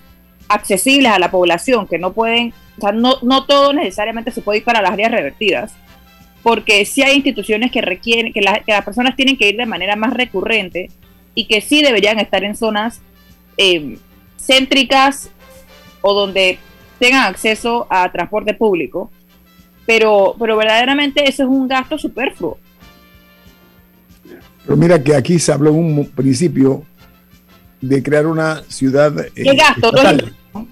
accesibles 0.47 1.11
a 1.11 1.19
la 1.19 1.31
población, 1.31 1.87
que 1.87 1.99
no 1.99 2.13
pueden, 2.13 2.53
o 2.77 2.81
sea, 2.81 2.91
no, 2.91 3.15
no 3.21 3.45
todo 3.45 3.71
necesariamente 3.73 4.31
se 4.31 4.41
puede 4.41 4.59
ir 4.59 4.65
para 4.65 4.81
las 4.81 4.91
áreas 4.91 5.11
revertidas, 5.11 5.73
porque 6.43 6.85
sí 6.85 7.03
hay 7.03 7.15
instituciones 7.15 7.71
que 7.71 7.81
requieren, 7.81 8.33
que, 8.33 8.41
que 8.41 8.71
las 8.71 8.85
personas 8.85 9.15
tienen 9.15 9.37
que 9.37 9.49
ir 9.49 9.57
de 9.57 9.65
manera 9.65 9.95
más 9.95 10.13
recurrente 10.13 10.89
y 11.35 11.45
que 11.45 11.61
sí 11.61 11.81
deberían 11.81 12.19
estar 12.19 12.43
en 12.43 12.55
zonas 12.55 13.01
eh, 13.57 13.97
céntricas 14.37 15.29
o 16.01 16.13
donde 16.13 16.57
tengan 16.99 17.25
acceso 17.25 17.87
a 17.89 18.11
transporte 18.11 18.53
público, 18.53 19.09
pero, 19.85 20.35
pero 20.37 20.57
verdaderamente 20.57 21.27
eso 21.27 21.43
es 21.43 21.49
un 21.49 21.67
gasto 21.67 21.97
superfluo. 21.97 22.57
Pero 24.65 24.77
mira 24.77 25.01
que 25.01 25.15
aquí 25.15 25.39
se 25.39 25.51
habló 25.51 25.71
en 25.71 25.77
un 25.77 26.09
principio 26.09 26.83
de 27.81 28.03
crear 28.03 28.27
una 28.27 28.61
ciudad. 28.67 29.17
Eh, 29.19 29.31
es 29.35 29.57
gasto, 29.57 29.91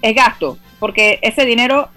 es, 0.02 0.14
gasto, 0.14 0.58
porque 0.78 1.18
ese 1.22 1.44
dinero, 1.44 1.88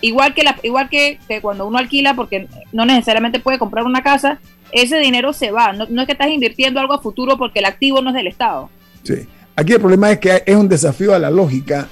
igual 0.00 0.34
que 0.34 0.44
la, 0.44 0.56
igual 0.62 0.88
que, 0.88 1.18
cuando 1.40 1.66
uno 1.66 1.78
alquila, 1.78 2.14
porque 2.14 2.46
no 2.72 2.84
necesariamente 2.84 3.40
puede 3.40 3.58
comprar 3.58 3.84
una 3.84 4.02
casa, 4.02 4.38
ese 4.70 4.98
dinero 4.98 5.32
se 5.32 5.50
va. 5.50 5.72
No, 5.72 5.86
no, 5.88 6.02
es 6.02 6.06
que 6.06 6.12
estás 6.12 6.28
invirtiendo 6.28 6.78
algo 6.78 6.92
a 6.92 7.02
futuro 7.02 7.36
porque 7.36 7.58
el 7.58 7.64
activo 7.64 8.00
no 8.02 8.10
es 8.10 8.14
del 8.14 8.28
Estado. 8.28 8.70
Sí. 9.02 9.26
Aquí 9.56 9.72
el 9.72 9.80
problema 9.80 10.12
es 10.12 10.18
que 10.20 10.42
es 10.46 10.56
un 10.56 10.68
desafío 10.68 11.14
a 11.14 11.18
la 11.18 11.30
lógica 11.30 11.88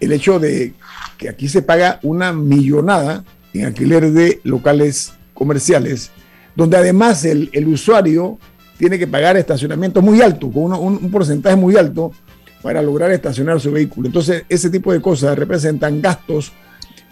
el 0.00 0.12
hecho 0.12 0.38
de 0.38 0.74
que 1.16 1.28
aquí 1.28 1.48
se 1.48 1.62
paga 1.62 1.98
una 2.02 2.32
millonada 2.32 3.24
en 3.52 3.66
alquiler 3.66 4.10
de 4.12 4.40
locales 4.44 5.14
comerciales, 5.34 6.10
donde 6.54 6.76
además 6.76 7.24
el, 7.24 7.50
usuario 7.66 8.38
tiene 8.78 8.98
que 8.98 9.06
pagar 9.06 9.36
estacionamiento 9.36 10.02
muy 10.02 10.20
alto, 10.20 10.50
con 10.50 10.72
un, 10.72 11.10
porcentaje 11.10 11.56
muy 11.56 11.76
alto 11.76 12.12
para 12.62 12.82
lograr 12.82 13.10
estacionar 13.10 13.60
su 13.60 13.70
vehículo. 13.70 14.06
Entonces, 14.08 14.44
ese 14.48 14.70
tipo 14.70 14.92
de 14.92 15.00
cosas 15.00 15.38
representan 15.38 16.00
gastos 16.00 16.52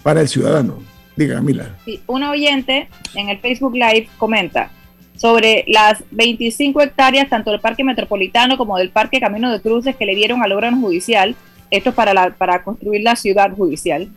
para 0.02 0.20
el 0.20 0.28
ciudadano. 0.28 0.78
Diga, 1.16 1.36
Camila. 1.36 1.76
Sí, 1.84 2.02
un 2.06 2.22
oyente 2.22 2.88
en 3.14 3.28
el 3.28 3.38
Facebook 3.38 3.74
Live 3.74 4.08
comenta 4.18 4.70
sobre 5.16 5.64
las 5.66 6.04
25 6.10 6.82
hectáreas 6.82 7.28
tanto 7.28 7.50
del 7.50 7.60
Parque 7.60 7.84
Metropolitano 7.84 8.56
como 8.56 8.76
del 8.76 8.90
Parque 8.90 9.18
Camino 9.18 9.50
de 9.50 9.60
Cruces 9.60 9.96
que 9.96 10.04
le 10.04 10.14
dieron 10.14 10.42
al 10.42 10.52
órgano 10.52 10.78
judicial 10.78 11.34
esto 11.70 11.90
es 11.90 11.94
para, 11.94 12.34
para 12.34 12.62
construir 12.62 13.02
la 13.02 13.16
ciudad 13.16 13.52
judicial. 13.52 14.08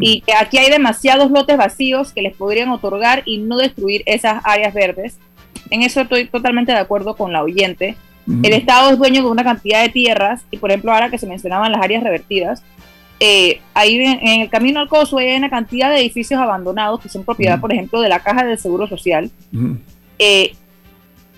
Y 0.00 0.20
que 0.20 0.32
aquí 0.32 0.58
hay 0.58 0.70
demasiados 0.70 1.32
lotes 1.32 1.56
vacíos 1.56 2.12
que 2.12 2.22
les 2.22 2.36
podrían 2.36 2.68
otorgar 2.68 3.24
y 3.26 3.38
no 3.38 3.56
destruir 3.56 4.04
esas 4.06 4.40
áreas 4.44 4.72
verdes. 4.72 5.18
En 5.70 5.82
eso 5.82 6.02
estoy 6.02 6.28
totalmente 6.28 6.70
de 6.70 6.78
acuerdo 6.78 7.16
con 7.16 7.32
la 7.32 7.42
oyente. 7.42 7.96
El 8.44 8.52
Estado 8.52 8.90
es 8.90 8.98
dueño 8.98 9.22
de 9.22 9.28
una 9.28 9.42
cantidad 9.42 9.82
de 9.82 9.88
tierras 9.88 10.44
y, 10.52 10.58
por 10.58 10.70
ejemplo, 10.70 10.92
ahora 10.92 11.10
que 11.10 11.18
se 11.18 11.26
mencionaban 11.26 11.72
las 11.72 11.82
áreas 11.82 12.04
revertidas, 12.04 12.62
eh, 13.18 13.60
ahí 13.74 13.96
en, 13.96 14.42
el 14.42 14.48
camino 14.48 14.80
al 14.80 14.88
coso 14.88 15.18
hay 15.18 15.36
una 15.36 15.50
cantidad 15.50 15.90
de 15.90 16.00
edificios 16.00 16.40
abandonados 16.40 17.00
que 17.00 17.08
son 17.08 17.24
propiedad, 17.24 17.60
por 17.60 17.72
ejemplo, 17.72 18.00
de 18.00 18.08
la 18.08 18.20
Caja 18.20 18.44
de 18.44 18.56
Seguro 18.56 18.86
Social. 18.86 19.30
Eh, 20.18 20.54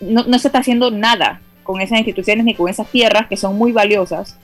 no, 0.01 0.25
no, 0.25 0.39
se 0.39 0.49
está 0.49 0.59
haciendo 0.59 0.91
nada 0.91 1.41
con 1.63 1.81
esas 1.81 1.99
instituciones 1.99 2.45
ni 2.45 2.55
con 2.55 2.69
esas 2.69 2.87
tierras 2.89 3.27
que 3.27 3.37
son 3.37 3.57
muy 3.57 3.73
valiosas. 3.73 4.39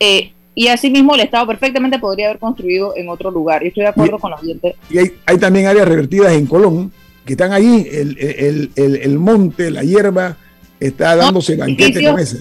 Eh, 0.00 0.32
y 0.54 0.68
asimismo 0.68 1.14
el 1.14 1.22
Estado 1.22 1.46
perfectamente 1.46 1.98
podría 1.98 2.26
haber 2.26 2.38
construido 2.38 2.94
en 2.96 3.08
otro 3.08 3.30
lugar. 3.30 3.62
Y 3.64 3.68
estoy 3.68 3.82
de 3.82 3.88
acuerdo 3.88 4.18
con 4.18 4.30
la 4.30 4.38
gente. 4.38 4.76
Y 4.88 4.98
hay, 4.98 5.38
también 5.38 5.66
áreas 5.66 5.88
revertidas 5.88 6.32
en 6.32 6.46
Colón, 6.46 6.92
que 7.24 7.32
están 7.32 7.52
ahí, 7.52 7.88
el, 7.90 8.70
el, 8.76 9.18
monte, 9.18 9.70
la 9.70 9.82
hierba, 9.82 10.36
está 10.78 11.16
dándose 11.16 11.56
banquete 11.56 12.04
con 12.04 12.20
ese. 12.20 12.38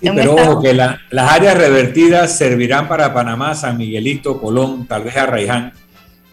pero 0.00 0.34
ojo 0.34 0.62
que 0.62 0.72
las 0.72 0.98
áreas 1.10 1.58
revertidas 1.58 2.36
servirán 2.36 2.88
para 2.88 3.12
Panamá, 3.12 3.54
San 3.54 3.76
Miguelito, 3.76 4.40
Colón, 4.40 4.86
tal 4.86 5.04
vez 5.04 5.16
Arraiján, 5.16 5.72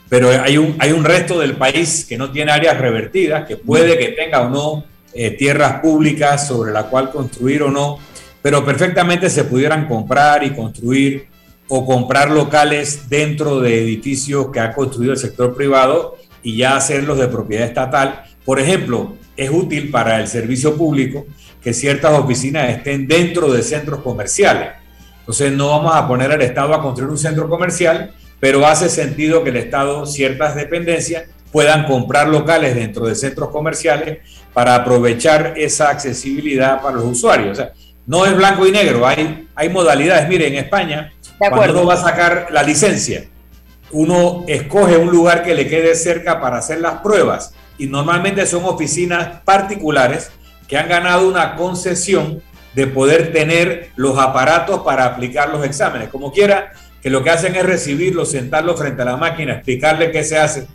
pero 0.07 0.29
hay 0.29 0.57
un, 0.57 0.75
hay 0.79 0.91
un 0.91 1.03
resto 1.03 1.39
del 1.39 1.55
país 1.55 2.05
que 2.07 2.17
no 2.17 2.31
tiene 2.31 2.51
áreas 2.51 2.77
revertidas, 2.77 3.47
que 3.47 3.57
puede 3.57 3.97
que 3.97 4.09
tenga 4.09 4.41
o 4.41 4.49
no 4.49 4.83
eh, 5.13 5.31
tierras 5.31 5.79
públicas 5.81 6.47
sobre 6.47 6.71
la 6.71 6.83
cual 6.83 7.11
construir 7.11 7.63
o 7.63 7.71
no 7.71 7.97
pero 8.41 8.65
perfectamente 8.65 9.29
se 9.29 9.43
pudieran 9.43 9.87
comprar 9.87 10.43
y 10.43 10.51
construir 10.51 11.27
o 11.67 11.85
comprar 11.85 12.31
locales 12.31 13.09
dentro 13.09 13.59
de 13.59 13.81
edificios 13.81 14.47
que 14.51 14.59
ha 14.59 14.73
construido 14.73 15.13
el 15.13 15.19
sector 15.19 15.55
privado 15.55 16.17
y 16.43 16.57
ya 16.57 16.75
hacerlos 16.75 17.17
de 17.17 17.27
propiedad 17.27 17.67
estatal. 17.67 18.23
Por 18.43 18.59
ejemplo, 18.59 19.15
es 19.37 19.49
útil 19.49 19.89
para 19.89 20.19
el 20.19 20.27
servicio 20.27 20.75
público 20.75 21.25
que 21.61 21.73
ciertas 21.73 22.11
oficinas 22.11 22.69
estén 22.69 23.07
dentro 23.07 23.51
de 23.51 23.61
centros 23.61 24.01
comerciales. 24.01 24.69
Entonces 25.19 25.53
no 25.53 25.69
vamos 25.69 25.95
a 25.95 26.07
poner 26.07 26.31
al 26.31 26.41
Estado 26.41 26.73
a 26.73 26.81
construir 26.81 27.11
un 27.11 27.17
centro 27.17 27.47
comercial, 27.47 28.11
pero 28.39 28.65
hace 28.65 28.89
sentido 28.89 29.43
que 29.43 29.51
el 29.51 29.57
Estado, 29.57 30.05
ciertas 30.05 30.55
dependencias, 30.55 31.25
puedan 31.51 31.85
comprar 31.85 32.27
locales 32.27 32.75
dentro 32.75 33.05
de 33.05 33.15
centros 33.15 33.49
comerciales 33.49 34.19
para 34.53 34.75
aprovechar 34.75 35.53
esa 35.57 35.89
accesibilidad 35.89 36.81
para 36.81 36.97
los 36.97 37.05
usuarios. 37.05 37.51
O 37.51 37.55
sea, 37.55 37.73
no 38.11 38.25
es 38.25 38.35
blanco 38.35 38.67
y 38.67 38.73
negro, 38.73 39.07
hay, 39.07 39.47
hay 39.55 39.69
modalidades. 39.69 40.27
Mire, 40.27 40.45
en 40.45 40.55
España, 40.55 41.13
cuando 41.37 41.79
uno 41.79 41.85
va 41.85 41.93
a 41.93 41.97
sacar 41.97 42.47
la 42.51 42.61
licencia, 42.61 43.23
uno 43.91 44.43
escoge 44.49 44.97
un 44.97 45.09
lugar 45.09 45.43
que 45.43 45.55
le 45.55 45.69
quede 45.69 45.95
cerca 45.95 46.41
para 46.41 46.57
hacer 46.57 46.81
las 46.81 46.95
pruebas 46.95 47.53
y 47.77 47.87
normalmente 47.87 48.45
son 48.45 48.65
oficinas 48.65 49.39
particulares 49.45 50.29
que 50.67 50.77
han 50.77 50.89
ganado 50.89 51.25
una 51.25 51.55
concesión 51.55 52.43
de 52.75 52.87
poder 52.87 53.31
tener 53.31 53.91
los 53.95 54.17
aparatos 54.17 54.81
para 54.81 55.05
aplicar 55.05 55.47
los 55.47 55.63
exámenes. 55.65 56.09
Como 56.09 56.33
quiera, 56.33 56.73
que 57.01 57.09
lo 57.09 57.23
que 57.23 57.29
hacen 57.29 57.55
es 57.55 57.65
recibirlo, 57.65 58.25
sentarlo 58.25 58.75
frente 58.75 59.03
a 59.03 59.05
la 59.05 59.15
máquina, 59.15 59.53
explicarle 59.53 60.11
qué 60.11 60.25
se 60.25 60.37
hace 60.37 60.67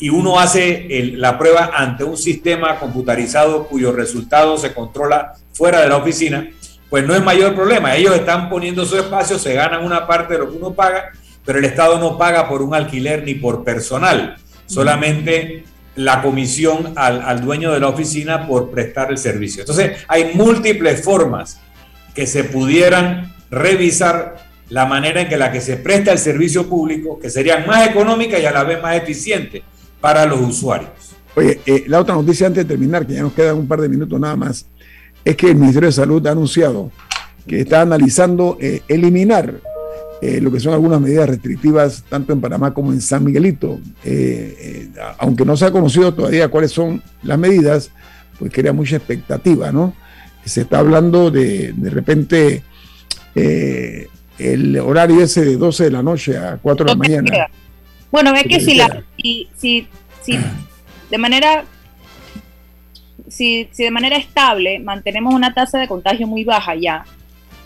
y 0.00 0.10
uno 0.10 0.38
hace 0.38 0.86
la 1.16 1.38
prueba 1.38 1.70
ante 1.74 2.04
un 2.04 2.16
sistema 2.16 2.78
computarizado 2.78 3.66
cuyo 3.66 3.92
resultado 3.92 4.56
se 4.56 4.72
controla 4.72 5.34
fuera 5.52 5.80
de 5.80 5.88
la 5.88 5.96
oficina, 5.96 6.48
pues 6.90 7.06
no 7.06 7.14
es 7.14 7.22
mayor 7.22 7.54
problema. 7.54 7.94
Ellos 7.94 8.14
están 8.14 8.48
poniendo 8.48 8.84
su 8.84 8.96
espacio, 8.96 9.38
se 9.38 9.54
ganan 9.54 9.84
una 9.84 10.06
parte 10.06 10.34
de 10.34 10.40
lo 10.40 10.50
que 10.50 10.56
uno 10.56 10.72
paga, 10.72 11.12
pero 11.44 11.58
el 11.58 11.64
Estado 11.64 11.98
no 11.98 12.18
paga 12.18 12.48
por 12.48 12.62
un 12.62 12.74
alquiler 12.74 13.24
ni 13.24 13.34
por 13.34 13.64
personal, 13.64 14.36
solamente 14.66 15.64
la 15.96 16.22
comisión 16.22 16.92
al, 16.96 17.22
al 17.22 17.40
dueño 17.40 17.72
de 17.72 17.80
la 17.80 17.88
oficina 17.88 18.46
por 18.46 18.70
prestar 18.70 19.10
el 19.10 19.18
servicio. 19.18 19.62
Entonces, 19.62 20.04
hay 20.06 20.32
múltiples 20.34 21.02
formas 21.02 21.60
que 22.14 22.26
se 22.26 22.44
pudieran 22.44 23.34
revisar 23.50 24.36
la 24.70 24.86
manera 24.86 25.22
en 25.22 25.28
que 25.28 25.36
la 25.36 25.50
que 25.50 25.60
se 25.60 25.76
presta 25.76 26.12
el 26.12 26.18
servicio 26.18 26.68
público, 26.68 27.18
que 27.18 27.30
serían 27.30 27.66
más 27.66 27.88
económica 27.88 28.38
y 28.38 28.44
a 28.44 28.52
la 28.52 28.64
vez 28.64 28.82
más 28.82 28.96
eficiente 28.96 29.62
para 30.00 30.26
los 30.26 30.40
usuarios. 30.40 30.90
Oye, 31.34 31.60
eh, 31.66 31.84
la 31.86 32.00
otra 32.00 32.14
noticia 32.14 32.46
antes 32.46 32.66
de 32.66 32.68
terminar, 32.68 33.06
que 33.06 33.14
ya 33.14 33.22
nos 33.22 33.32
quedan 33.32 33.56
un 33.56 33.66
par 33.66 33.80
de 33.80 33.88
minutos 33.88 34.18
nada 34.18 34.36
más, 34.36 34.66
es 35.28 35.36
que 35.36 35.50
el 35.50 35.56
Ministerio 35.56 35.88
de 35.88 35.92
Salud 35.92 36.26
ha 36.26 36.30
anunciado 36.30 36.90
que 37.46 37.60
está 37.60 37.82
analizando 37.82 38.56
eh, 38.60 38.80
eliminar 38.88 39.60
eh, 40.22 40.40
lo 40.40 40.50
que 40.50 40.58
son 40.58 40.72
algunas 40.72 41.00
medidas 41.02 41.28
restrictivas 41.28 42.02
tanto 42.08 42.32
en 42.32 42.40
Panamá 42.40 42.72
como 42.72 42.92
en 42.92 43.00
San 43.02 43.24
Miguelito. 43.24 43.78
aunque 45.18 45.44
no 45.44 45.54
se 45.54 45.66
ha 45.66 45.70
conocido 45.70 46.14
todavía 46.14 46.48
cuáles 46.48 46.72
son 46.72 47.02
las 47.22 47.38
medidas, 47.38 47.90
pues 48.38 48.50
crea 48.52 48.72
mucha 48.72 48.96
expectativa, 48.96 49.70
¿no? 49.70 49.94
Se 50.46 50.62
está 50.62 50.78
hablando 50.78 51.30
de 51.30 51.74
de 51.76 51.90
repente 51.90 52.62
el 53.34 54.78
horario 54.78 55.22
ese 55.22 55.44
de 55.44 55.56
12 55.58 55.84
de 55.84 55.90
la 55.90 56.02
noche 56.02 56.38
a 56.38 56.56
4 56.56 56.86
de 56.86 56.90
la 56.90 56.96
mañana. 56.96 57.48
Bueno, 58.10 58.34
es 58.34 58.44
que 58.44 58.60
si, 58.60 58.74
la, 58.74 59.04
si, 59.22 59.48
si, 59.56 59.88
si 60.22 60.38
de 61.10 61.18
manera 61.18 61.64
si, 63.30 63.68
si, 63.72 63.84
de 63.84 63.90
manera 63.90 64.16
estable 64.16 64.78
mantenemos 64.78 65.34
una 65.34 65.54
tasa 65.54 65.78
de 65.78 65.88
contagio 65.88 66.26
muy 66.26 66.44
baja 66.44 66.74
ya 66.74 67.04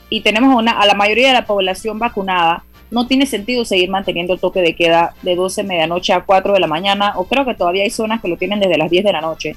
y 0.09 0.21
tenemos 0.21 0.55
una, 0.55 0.73
a 0.73 0.87
la 0.87 0.95
mayoría 0.95 1.29
de 1.29 1.35
la 1.35 1.47
población 1.47 1.99
vacunada, 1.99 2.65
no 2.91 3.07
tiene 3.07 3.25
sentido 3.25 3.65
seguir 3.65 3.89
manteniendo 3.89 4.35
el 4.35 4.41
toque 4.41 4.61
de 4.61 4.75
queda 4.75 5.15
de 5.23 5.35
12 5.35 5.63
de 5.63 5.69
medianoche 5.69 6.13
a 6.13 6.21
4 6.21 6.53
de 6.53 6.61
la 6.61 6.67
mañana, 6.67 7.15
o 7.17 7.25
creo 7.25 7.47
que 7.47 7.55
todavía 7.55 7.85
hay 7.85 7.91
zonas 7.91 8.21
que 8.21 8.29
lo 8.29 8.37
tienen 8.37 8.61
desde 8.61 8.77
las 8.77 8.91
10 8.91 9.05
de 9.05 9.13
la 9.13 9.23
noche. 9.23 9.57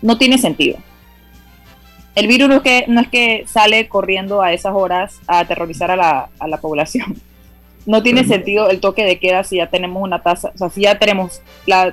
No 0.00 0.18
tiene 0.18 0.38
sentido. 0.38 0.78
El 2.16 2.26
virus 2.26 2.48
no 2.48 2.56
es 2.56 2.62
que, 2.62 2.84
no 2.88 3.00
es 3.00 3.08
que 3.08 3.44
sale 3.46 3.88
corriendo 3.88 4.42
a 4.42 4.52
esas 4.52 4.74
horas 4.74 5.20
a 5.28 5.38
aterrorizar 5.38 5.92
a 5.92 5.96
la, 5.96 6.28
a 6.40 6.48
la 6.48 6.56
población 6.56 7.22
no 7.86 8.02
tiene 8.02 8.24
sentido 8.24 8.70
el 8.70 8.80
toque 8.80 9.04
de 9.04 9.18
queda 9.18 9.44
si 9.44 9.56
ya 9.56 9.68
tenemos 9.68 10.02
una 10.02 10.22
tasa, 10.22 10.52
o 10.54 10.58
sea, 10.58 10.70
si 10.70 10.82
ya 10.82 10.98
tenemos 10.98 11.40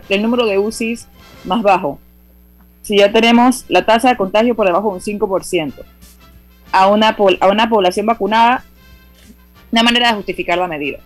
el 0.10 0.22
número 0.22 0.46
de 0.46 0.60
UCIs 0.60 1.08
más 1.46 1.62
bajo, 1.62 2.00
si 2.82 2.98
ya 2.98 3.12
tenemos 3.12 3.66
la 3.68 3.86
tasa 3.86 4.10
de 4.10 4.18
contagio 4.18 4.56
por 4.56 4.66
debajo 4.66 4.90
de 4.90 4.96
un 4.96 5.20
5% 5.20 5.74
a 6.72 6.88
una, 6.88 7.10
a 7.40 7.48
una 7.48 7.70
población 7.70 8.06
vacunada, 8.06 8.64
una 9.72 9.84
manera 9.84 10.10
de 10.10 10.16
justificar 10.16 10.58
la 10.58 10.68
medida. 10.68 11.00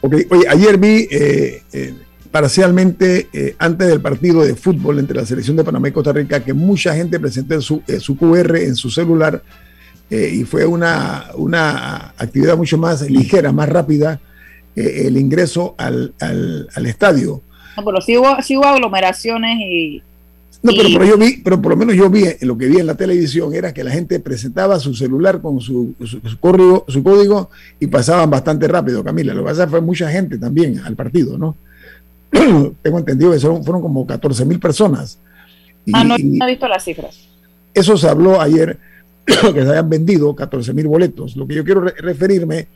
Ok, 0.00 0.14
oye, 0.30 0.48
ayer 0.48 0.78
vi 0.78 1.08
eh, 1.10 1.62
eh, 1.72 1.94
parcialmente 2.30 3.28
eh, 3.32 3.54
antes 3.58 3.88
del 3.88 4.00
partido 4.00 4.42
de 4.42 4.54
fútbol 4.54 4.98
entre 4.98 5.16
la 5.16 5.26
selección 5.26 5.56
de 5.56 5.64
Panamá 5.64 5.88
y 5.88 5.92
Costa 5.92 6.12
Rica 6.12 6.42
que 6.42 6.54
mucha 6.54 6.94
gente 6.94 7.18
presentó 7.20 7.60
su, 7.60 7.82
su 7.98 8.16
QR 8.16 8.56
en 8.56 8.76
su 8.76 8.90
celular 8.90 9.42
eh, 10.10 10.28
y 10.34 10.44
fue 10.44 10.66
una, 10.66 11.26
una, 11.34 12.14
actividad 12.18 12.56
mucho 12.56 12.76
más 12.76 13.08
ligera, 13.08 13.52
más 13.52 13.68
rápida 13.68 14.20
eh, 14.74 15.04
el 15.06 15.16
ingreso 15.16 15.76
al, 15.78 16.14
al, 16.20 16.86
estadio. 16.86 17.42
No, 17.76 17.84
pero 17.84 18.00
sí 18.00 18.18
hubo, 18.18 18.42
sí 18.42 18.56
hubo 18.56 18.66
aglomeraciones 18.66 19.58
y... 19.60 20.02
No, 20.62 20.72
pero, 20.76 20.88
pero, 20.92 21.04
yo 21.06 21.16
vi, 21.16 21.38
pero 21.38 21.60
por 21.62 21.70
lo 21.70 21.76
menos 21.76 21.96
yo 21.96 22.10
vi, 22.10 22.24
lo 22.42 22.58
que 22.58 22.66
vi 22.66 22.78
en 22.78 22.86
la 22.86 22.94
televisión 22.94 23.54
era 23.54 23.72
que 23.72 23.82
la 23.82 23.90
gente 23.90 24.20
presentaba 24.20 24.78
su 24.78 24.94
celular 24.94 25.40
con 25.40 25.58
su, 25.60 25.94
su, 26.04 26.20
código, 26.38 26.84
su 26.86 27.02
código 27.02 27.48
y 27.78 27.86
pasaban 27.86 28.28
bastante 28.28 28.68
rápido, 28.68 29.02
Camila. 29.02 29.32
Lo 29.32 29.40
que 29.40 29.48
pasa 29.48 29.66
fue 29.66 29.80
mucha 29.80 30.10
gente 30.10 30.36
también 30.36 30.80
al 30.80 30.96
partido, 30.96 31.38
¿no? 31.38 31.56
Tengo 32.82 32.98
entendido 32.98 33.32
que 33.32 33.40
fueron, 33.40 33.64
fueron 33.64 33.80
como 33.80 34.06
14 34.06 34.44
mil 34.44 34.60
personas. 34.60 35.18
ah, 35.94 36.04
no, 36.04 36.16
no 36.18 36.46
he 36.46 36.50
visto 36.50 36.68
las 36.68 36.84
cifras. 36.84 37.26
Eso 37.72 37.96
se 37.96 38.08
habló 38.08 38.38
ayer 38.38 38.78
que 39.24 39.34
se 39.34 39.70
hayan 39.70 39.88
vendido 39.88 40.36
14 40.36 40.74
mil 40.74 40.88
boletos. 40.88 41.36
Lo 41.36 41.46
que 41.46 41.54
yo 41.54 41.64
quiero 41.64 41.80
referirme 41.80 42.68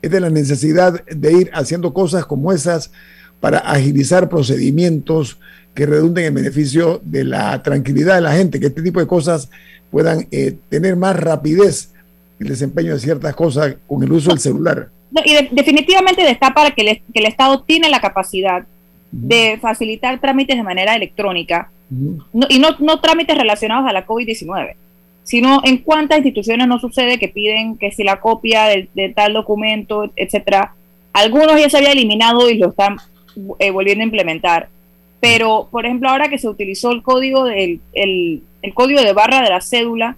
es 0.00 0.10
de 0.10 0.20
la 0.20 0.30
necesidad 0.30 1.04
de 1.04 1.32
ir 1.32 1.50
haciendo 1.52 1.92
cosas 1.92 2.24
como 2.24 2.50
esas 2.52 2.92
para 3.40 3.58
agilizar 3.58 4.28
procedimientos 4.28 5.38
que 5.74 5.86
redunden 5.86 6.26
en 6.26 6.34
beneficio 6.34 7.00
de 7.04 7.24
la 7.24 7.62
tranquilidad 7.62 8.16
de 8.16 8.22
la 8.22 8.32
gente, 8.32 8.58
que 8.58 8.66
este 8.66 8.82
tipo 8.82 9.00
de 9.00 9.06
cosas 9.06 9.50
puedan 9.90 10.26
eh, 10.30 10.56
tener 10.68 10.96
más 10.96 11.16
rapidez 11.16 11.92
el 12.38 12.48
desempeño 12.48 12.94
de 12.94 13.00
ciertas 13.00 13.34
cosas 13.34 13.76
con 13.86 14.02
el 14.02 14.12
uso 14.12 14.30
del 14.30 14.38
celular. 14.38 14.88
y 15.24 15.34
definitivamente 15.54 16.22
destapa 16.22 16.70
que 16.72 16.82
el, 16.82 17.02
que 17.12 17.20
el 17.20 17.26
Estado 17.26 17.62
tiene 17.62 17.88
la 17.88 18.00
capacidad 18.00 18.66
de 19.12 19.58
facilitar 19.60 20.20
trámites 20.20 20.56
de 20.56 20.62
manera 20.62 20.94
electrónica 20.94 21.70
y 22.48 22.58
no, 22.58 22.68
no 22.80 23.00
trámites 23.00 23.38
relacionados 23.38 23.88
a 23.88 23.92
la 23.92 24.06
COVID-19 24.06 24.74
sino 25.26 25.60
en 25.64 25.78
cuántas 25.78 26.18
instituciones 26.18 26.68
no 26.68 26.78
sucede 26.78 27.18
que 27.18 27.26
piden 27.26 27.76
que 27.78 27.90
si 27.90 28.04
la 28.04 28.20
copia 28.20 28.66
de, 28.66 29.12
tal 29.14 29.32
documento, 29.32 30.12
etcétera, 30.14 30.74
algunos 31.12 31.60
ya 31.60 31.68
se 31.68 31.78
había 31.78 31.90
eliminado 31.90 32.48
y 32.48 32.58
lo 32.58 32.68
están 32.68 32.96
eh, 33.58 33.70
volviendo 33.70 34.02
a 34.02 34.06
implementar. 34.06 34.68
Pero, 35.20 35.68
por 35.70 35.86
ejemplo, 35.86 36.08
ahora 36.08 36.28
que 36.28 36.38
se 36.38 36.48
utilizó 36.48 36.92
el 36.92 37.02
código 37.02 37.44
del 37.44 37.80
el, 37.92 38.42
código 38.74 39.00
de 39.00 39.12
barra 39.12 39.42
de 39.42 39.50
la 39.50 39.60
cédula 39.60 40.16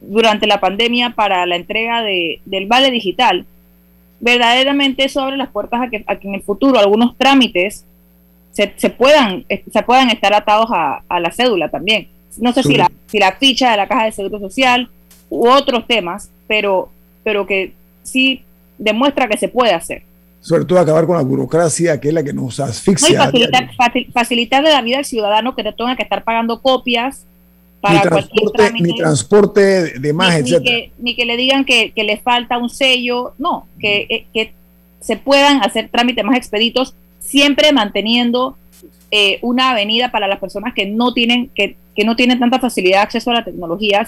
durante 0.00 0.46
la 0.46 0.60
pandemia 0.60 1.10
para 1.10 1.44
la 1.46 1.56
entrega 1.56 2.02
de, 2.02 2.40
del 2.44 2.66
vale 2.66 2.90
digital, 2.90 3.46
verdaderamente 4.20 5.04
eso 5.04 5.20
abre 5.20 5.36
las 5.36 5.50
puertas 5.50 5.82
a 5.82 5.88
que, 5.88 6.04
a 6.06 6.16
que 6.16 6.28
en 6.28 6.34
el 6.34 6.42
futuro 6.42 6.78
algunos 6.78 7.16
trámites 7.16 7.84
se, 8.52 8.72
se, 8.76 8.90
puedan, 8.90 9.44
se 9.48 9.82
puedan 9.82 10.10
estar 10.10 10.32
atados 10.34 10.68
a, 10.72 11.02
a 11.08 11.20
la 11.20 11.30
cédula 11.30 11.68
también 11.68 12.08
no 12.40 12.52
sé 12.52 12.62
si 12.62 12.74
la, 12.74 12.90
si 13.06 13.18
la 13.18 13.32
ficha 13.32 13.70
de 13.70 13.76
la 13.76 13.88
caja 13.88 14.04
de 14.04 14.12
seguro 14.12 14.38
social 14.38 14.88
u 15.28 15.48
otros 15.48 15.86
temas, 15.86 16.30
pero, 16.46 16.90
pero 17.24 17.46
que 17.46 17.72
sí 18.02 18.42
demuestra 18.78 19.28
que 19.28 19.36
se 19.36 19.48
puede 19.48 19.72
hacer. 19.72 20.02
Sobre 20.40 20.64
todo 20.64 20.78
acabar 20.78 21.06
con 21.06 21.16
la 21.16 21.22
burocracia, 21.22 22.00
que 22.00 22.08
es 22.08 22.14
la 22.14 22.22
que 22.22 22.32
nos 22.32 22.60
asfixia. 22.60 23.24
facilitar, 23.24 23.70
facilitarle 24.12 24.70
la 24.70 24.82
vida 24.82 24.98
al 24.98 25.04
ciudadano 25.04 25.54
que 25.54 25.62
no 25.62 25.74
tenga 25.74 25.96
que 25.96 26.02
estar 26.02 26.24
pagando 26.24 26.60
copias 26.62 27.26
para 27.80 28.02
ni 28.02 28.08
cualquier 28.08 28.50
trámite. 28.50 28.88
Ni 28.88 28.96
transporte 28.96 29.98
de 29.98 30.12
más, 30.12 30.42
ni, 30.42 30.50
etc. 30.50 30.62
que, 30.62 30.92
ni 30.98 31.14
que 31.14 31.24
le 31.24 31.36
digan 31.36 31.64
que, 31.64 31.92
que, 31.92 32.04
le 32.04 32.18
falta 32.18 32.58
un 32.58 32.70
sello, 32.70 33.34
no, 33.38 33.66
que, 33.80 34.06
eh, 34.08 34.26
que 34.32 34.52
se 35.00 35.16
puedan 35.16 35.62
hacer 35.62 35.88
trámites 35.88 36.24
más 36.24 36.36
expeditos, 36.36 36.94
siempre 37.18 37.72
manteniendo 37.72 38.56
eh, 39.10 39.38
una 39.42 39.70
avenida 39.70 40.10
para 40.10 40.26
las 40.26 40.38
personas 40.38 40.74
que 40.74 40.86
no 40.86 41.14
tienen 41.14 41.50
que, 41.54 41.76
que, 41.94 42.04
no 42.04 42.16
tienen 42.16 42.38
tanta 42.38 42.58
facilidad 42.58 42.98
de 42.98 43.02
acceso 43.04 43.30
a 43.30 43.34
la 43.34 43.44
tecnología, 43.44 44.06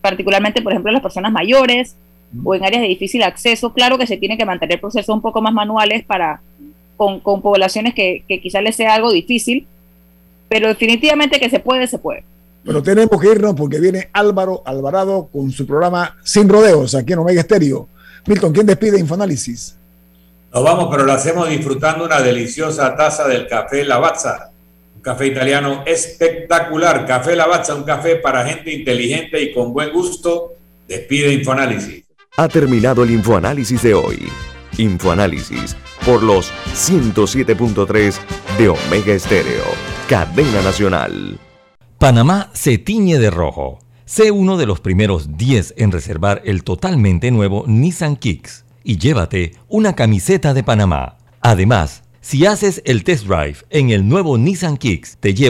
particularmente, 0.00 0.62
por 0.62 0.72
ejemplo, 0.72 0.92
las 0.92 1.02
personas 1.02 1.32
mayores 1.32 1.96
o 2.44 2.54
en 2.54 2.64
áreas 2.64 2.82
de 2.82 2.88
difícil 2.88 3.22
acceso. 3.22 3.72
Claro 3.72 3.98
que 3.98 4.06
se 4.06 4.16
tiene 4.16 4.38
que 4.38 4.44
mantener 4.44 4.80
procesos 4.80 5.14
un 5.14 5.22
poco 5.22 5.40
más 5.42 5.52
manuales 5.52 6.04
para 6.04 6.40
con, 6.96 7.20
con 7.20 7.40
poblaciones 7.42 7.94
que, 7.94 8.24
que 8.28 8.40
quizás 8.40 8.62
les 8.62 8.76
sea 8.76 8.94
algo 8.94 9.10
difícil, 9.10 9.66
pero 10.48 10.68
definitivamente 10.68 11.40
que 11.40 11.50
se 11.50 11.60
puede, 11.60 11.86
se 11.86 11.98
puede. 11.98 12.24
Pero 12.64 12.82
tenemos 12.82 13.20
que 13.20 13.30
irnos 13.30 13.54
porque 13.54 13.80
viene 13.80 14.10
Álvaro 14.12 14.62
Alvarado 14.66 15.28
con 15.32 15.50
su 15.50 15.66
programa 15.66 16.18
Sin 16.22 16.48
Rodeos 16.48 16.94
aquí 16.94 17.14
en 17.14 17.20
Omega 17.20 17.40
Estéreo. 17.40 17.88
Milton, 18.26 18.52
¿quién 18.52 18.66
despide 18.66 19.00
Infoanálisis? 19.00 19.76
Nos 20.52 20.62
vamos, 20.62 20.88
pero 20.90 21.04
lo 21.04 21.12
hacemos 21.12 21.48
disfrutando 21.48 22.04
una 22.04 22.20
deliciosa 22.20 22.94
taza 22.96 23.26
del 23.26 23.46
café 23.46 23.84
Lavazza. 23.84 24.50
Un 24.96 25.00
café 25.00 25.28
italiano 25.28 25.84
espectacular. 25.86 27.06
Café 27.06 27.34
Lavazza, 27.34 27.74
un 27.74 27.84
café 27.84 28.16
para 28.16 28.44
gente 28.44 28.72
inteligente 28.72 29.40
y 29.40 29.54
con 29.54 29.72
buen 29.72 29.92
gusto. 29.92 30.52
Despide 30.86 31.32
Infoanálisis. 31.32 32.04
Ha 32.36 32.48
terminado 32.48 33.02
el 33.02 33.10
Infoanálisis 33.10 33.82
de 33.82 33.92
hoy. 33.92 34.28
Infoanálisis 34.78 35.76
por 36.06 36.22
los 36.22 36.52
107.3 36.74 38.14
de 38.56 38.68
Omega 38.68 39.12
Estéreo. 39.12 39.64
Cadena 40.08 40.62
Nacional. 40.62 41.38
Panamá 41.98 42.50
se 42.52 42.78
tiñe 42.78 43.18
de 43.18 43.30
rojo. 43.30 43.80
Sé 44.04 44.30
uno 44.30 44.56
de 44.56 44.66
los 44.66 44.80
primeros 44.80 45.36
10 45.36 45.74
en 45.76 45.90
reservar 45.90 46.40
el 46.44 46.62
totalmente 46.62 47.32
nuevo 47.32 47.64
Nissan 47.66 48.16
Kicks 48.16 48.64
y 48.84 48.96
llévate 48.96 49.56
una 49.68 49.94
camiseta 49.94 50.54
de 50.54 50.62
Panamá. 50.62 51.18
Además, 51.40 52.04
si 52.20 52.46
haces 52.46 52.80
el 52.84 53.02
test 53.02 53.26
drive 53.26 53.56
en 53.70 53.90
el 53.90 54.08
nuevo 54.08 54.38
Nissan 54.38 54.76
Kicks, 54.76 55.16
te 55.18 55.34
lleva 55.34 55.48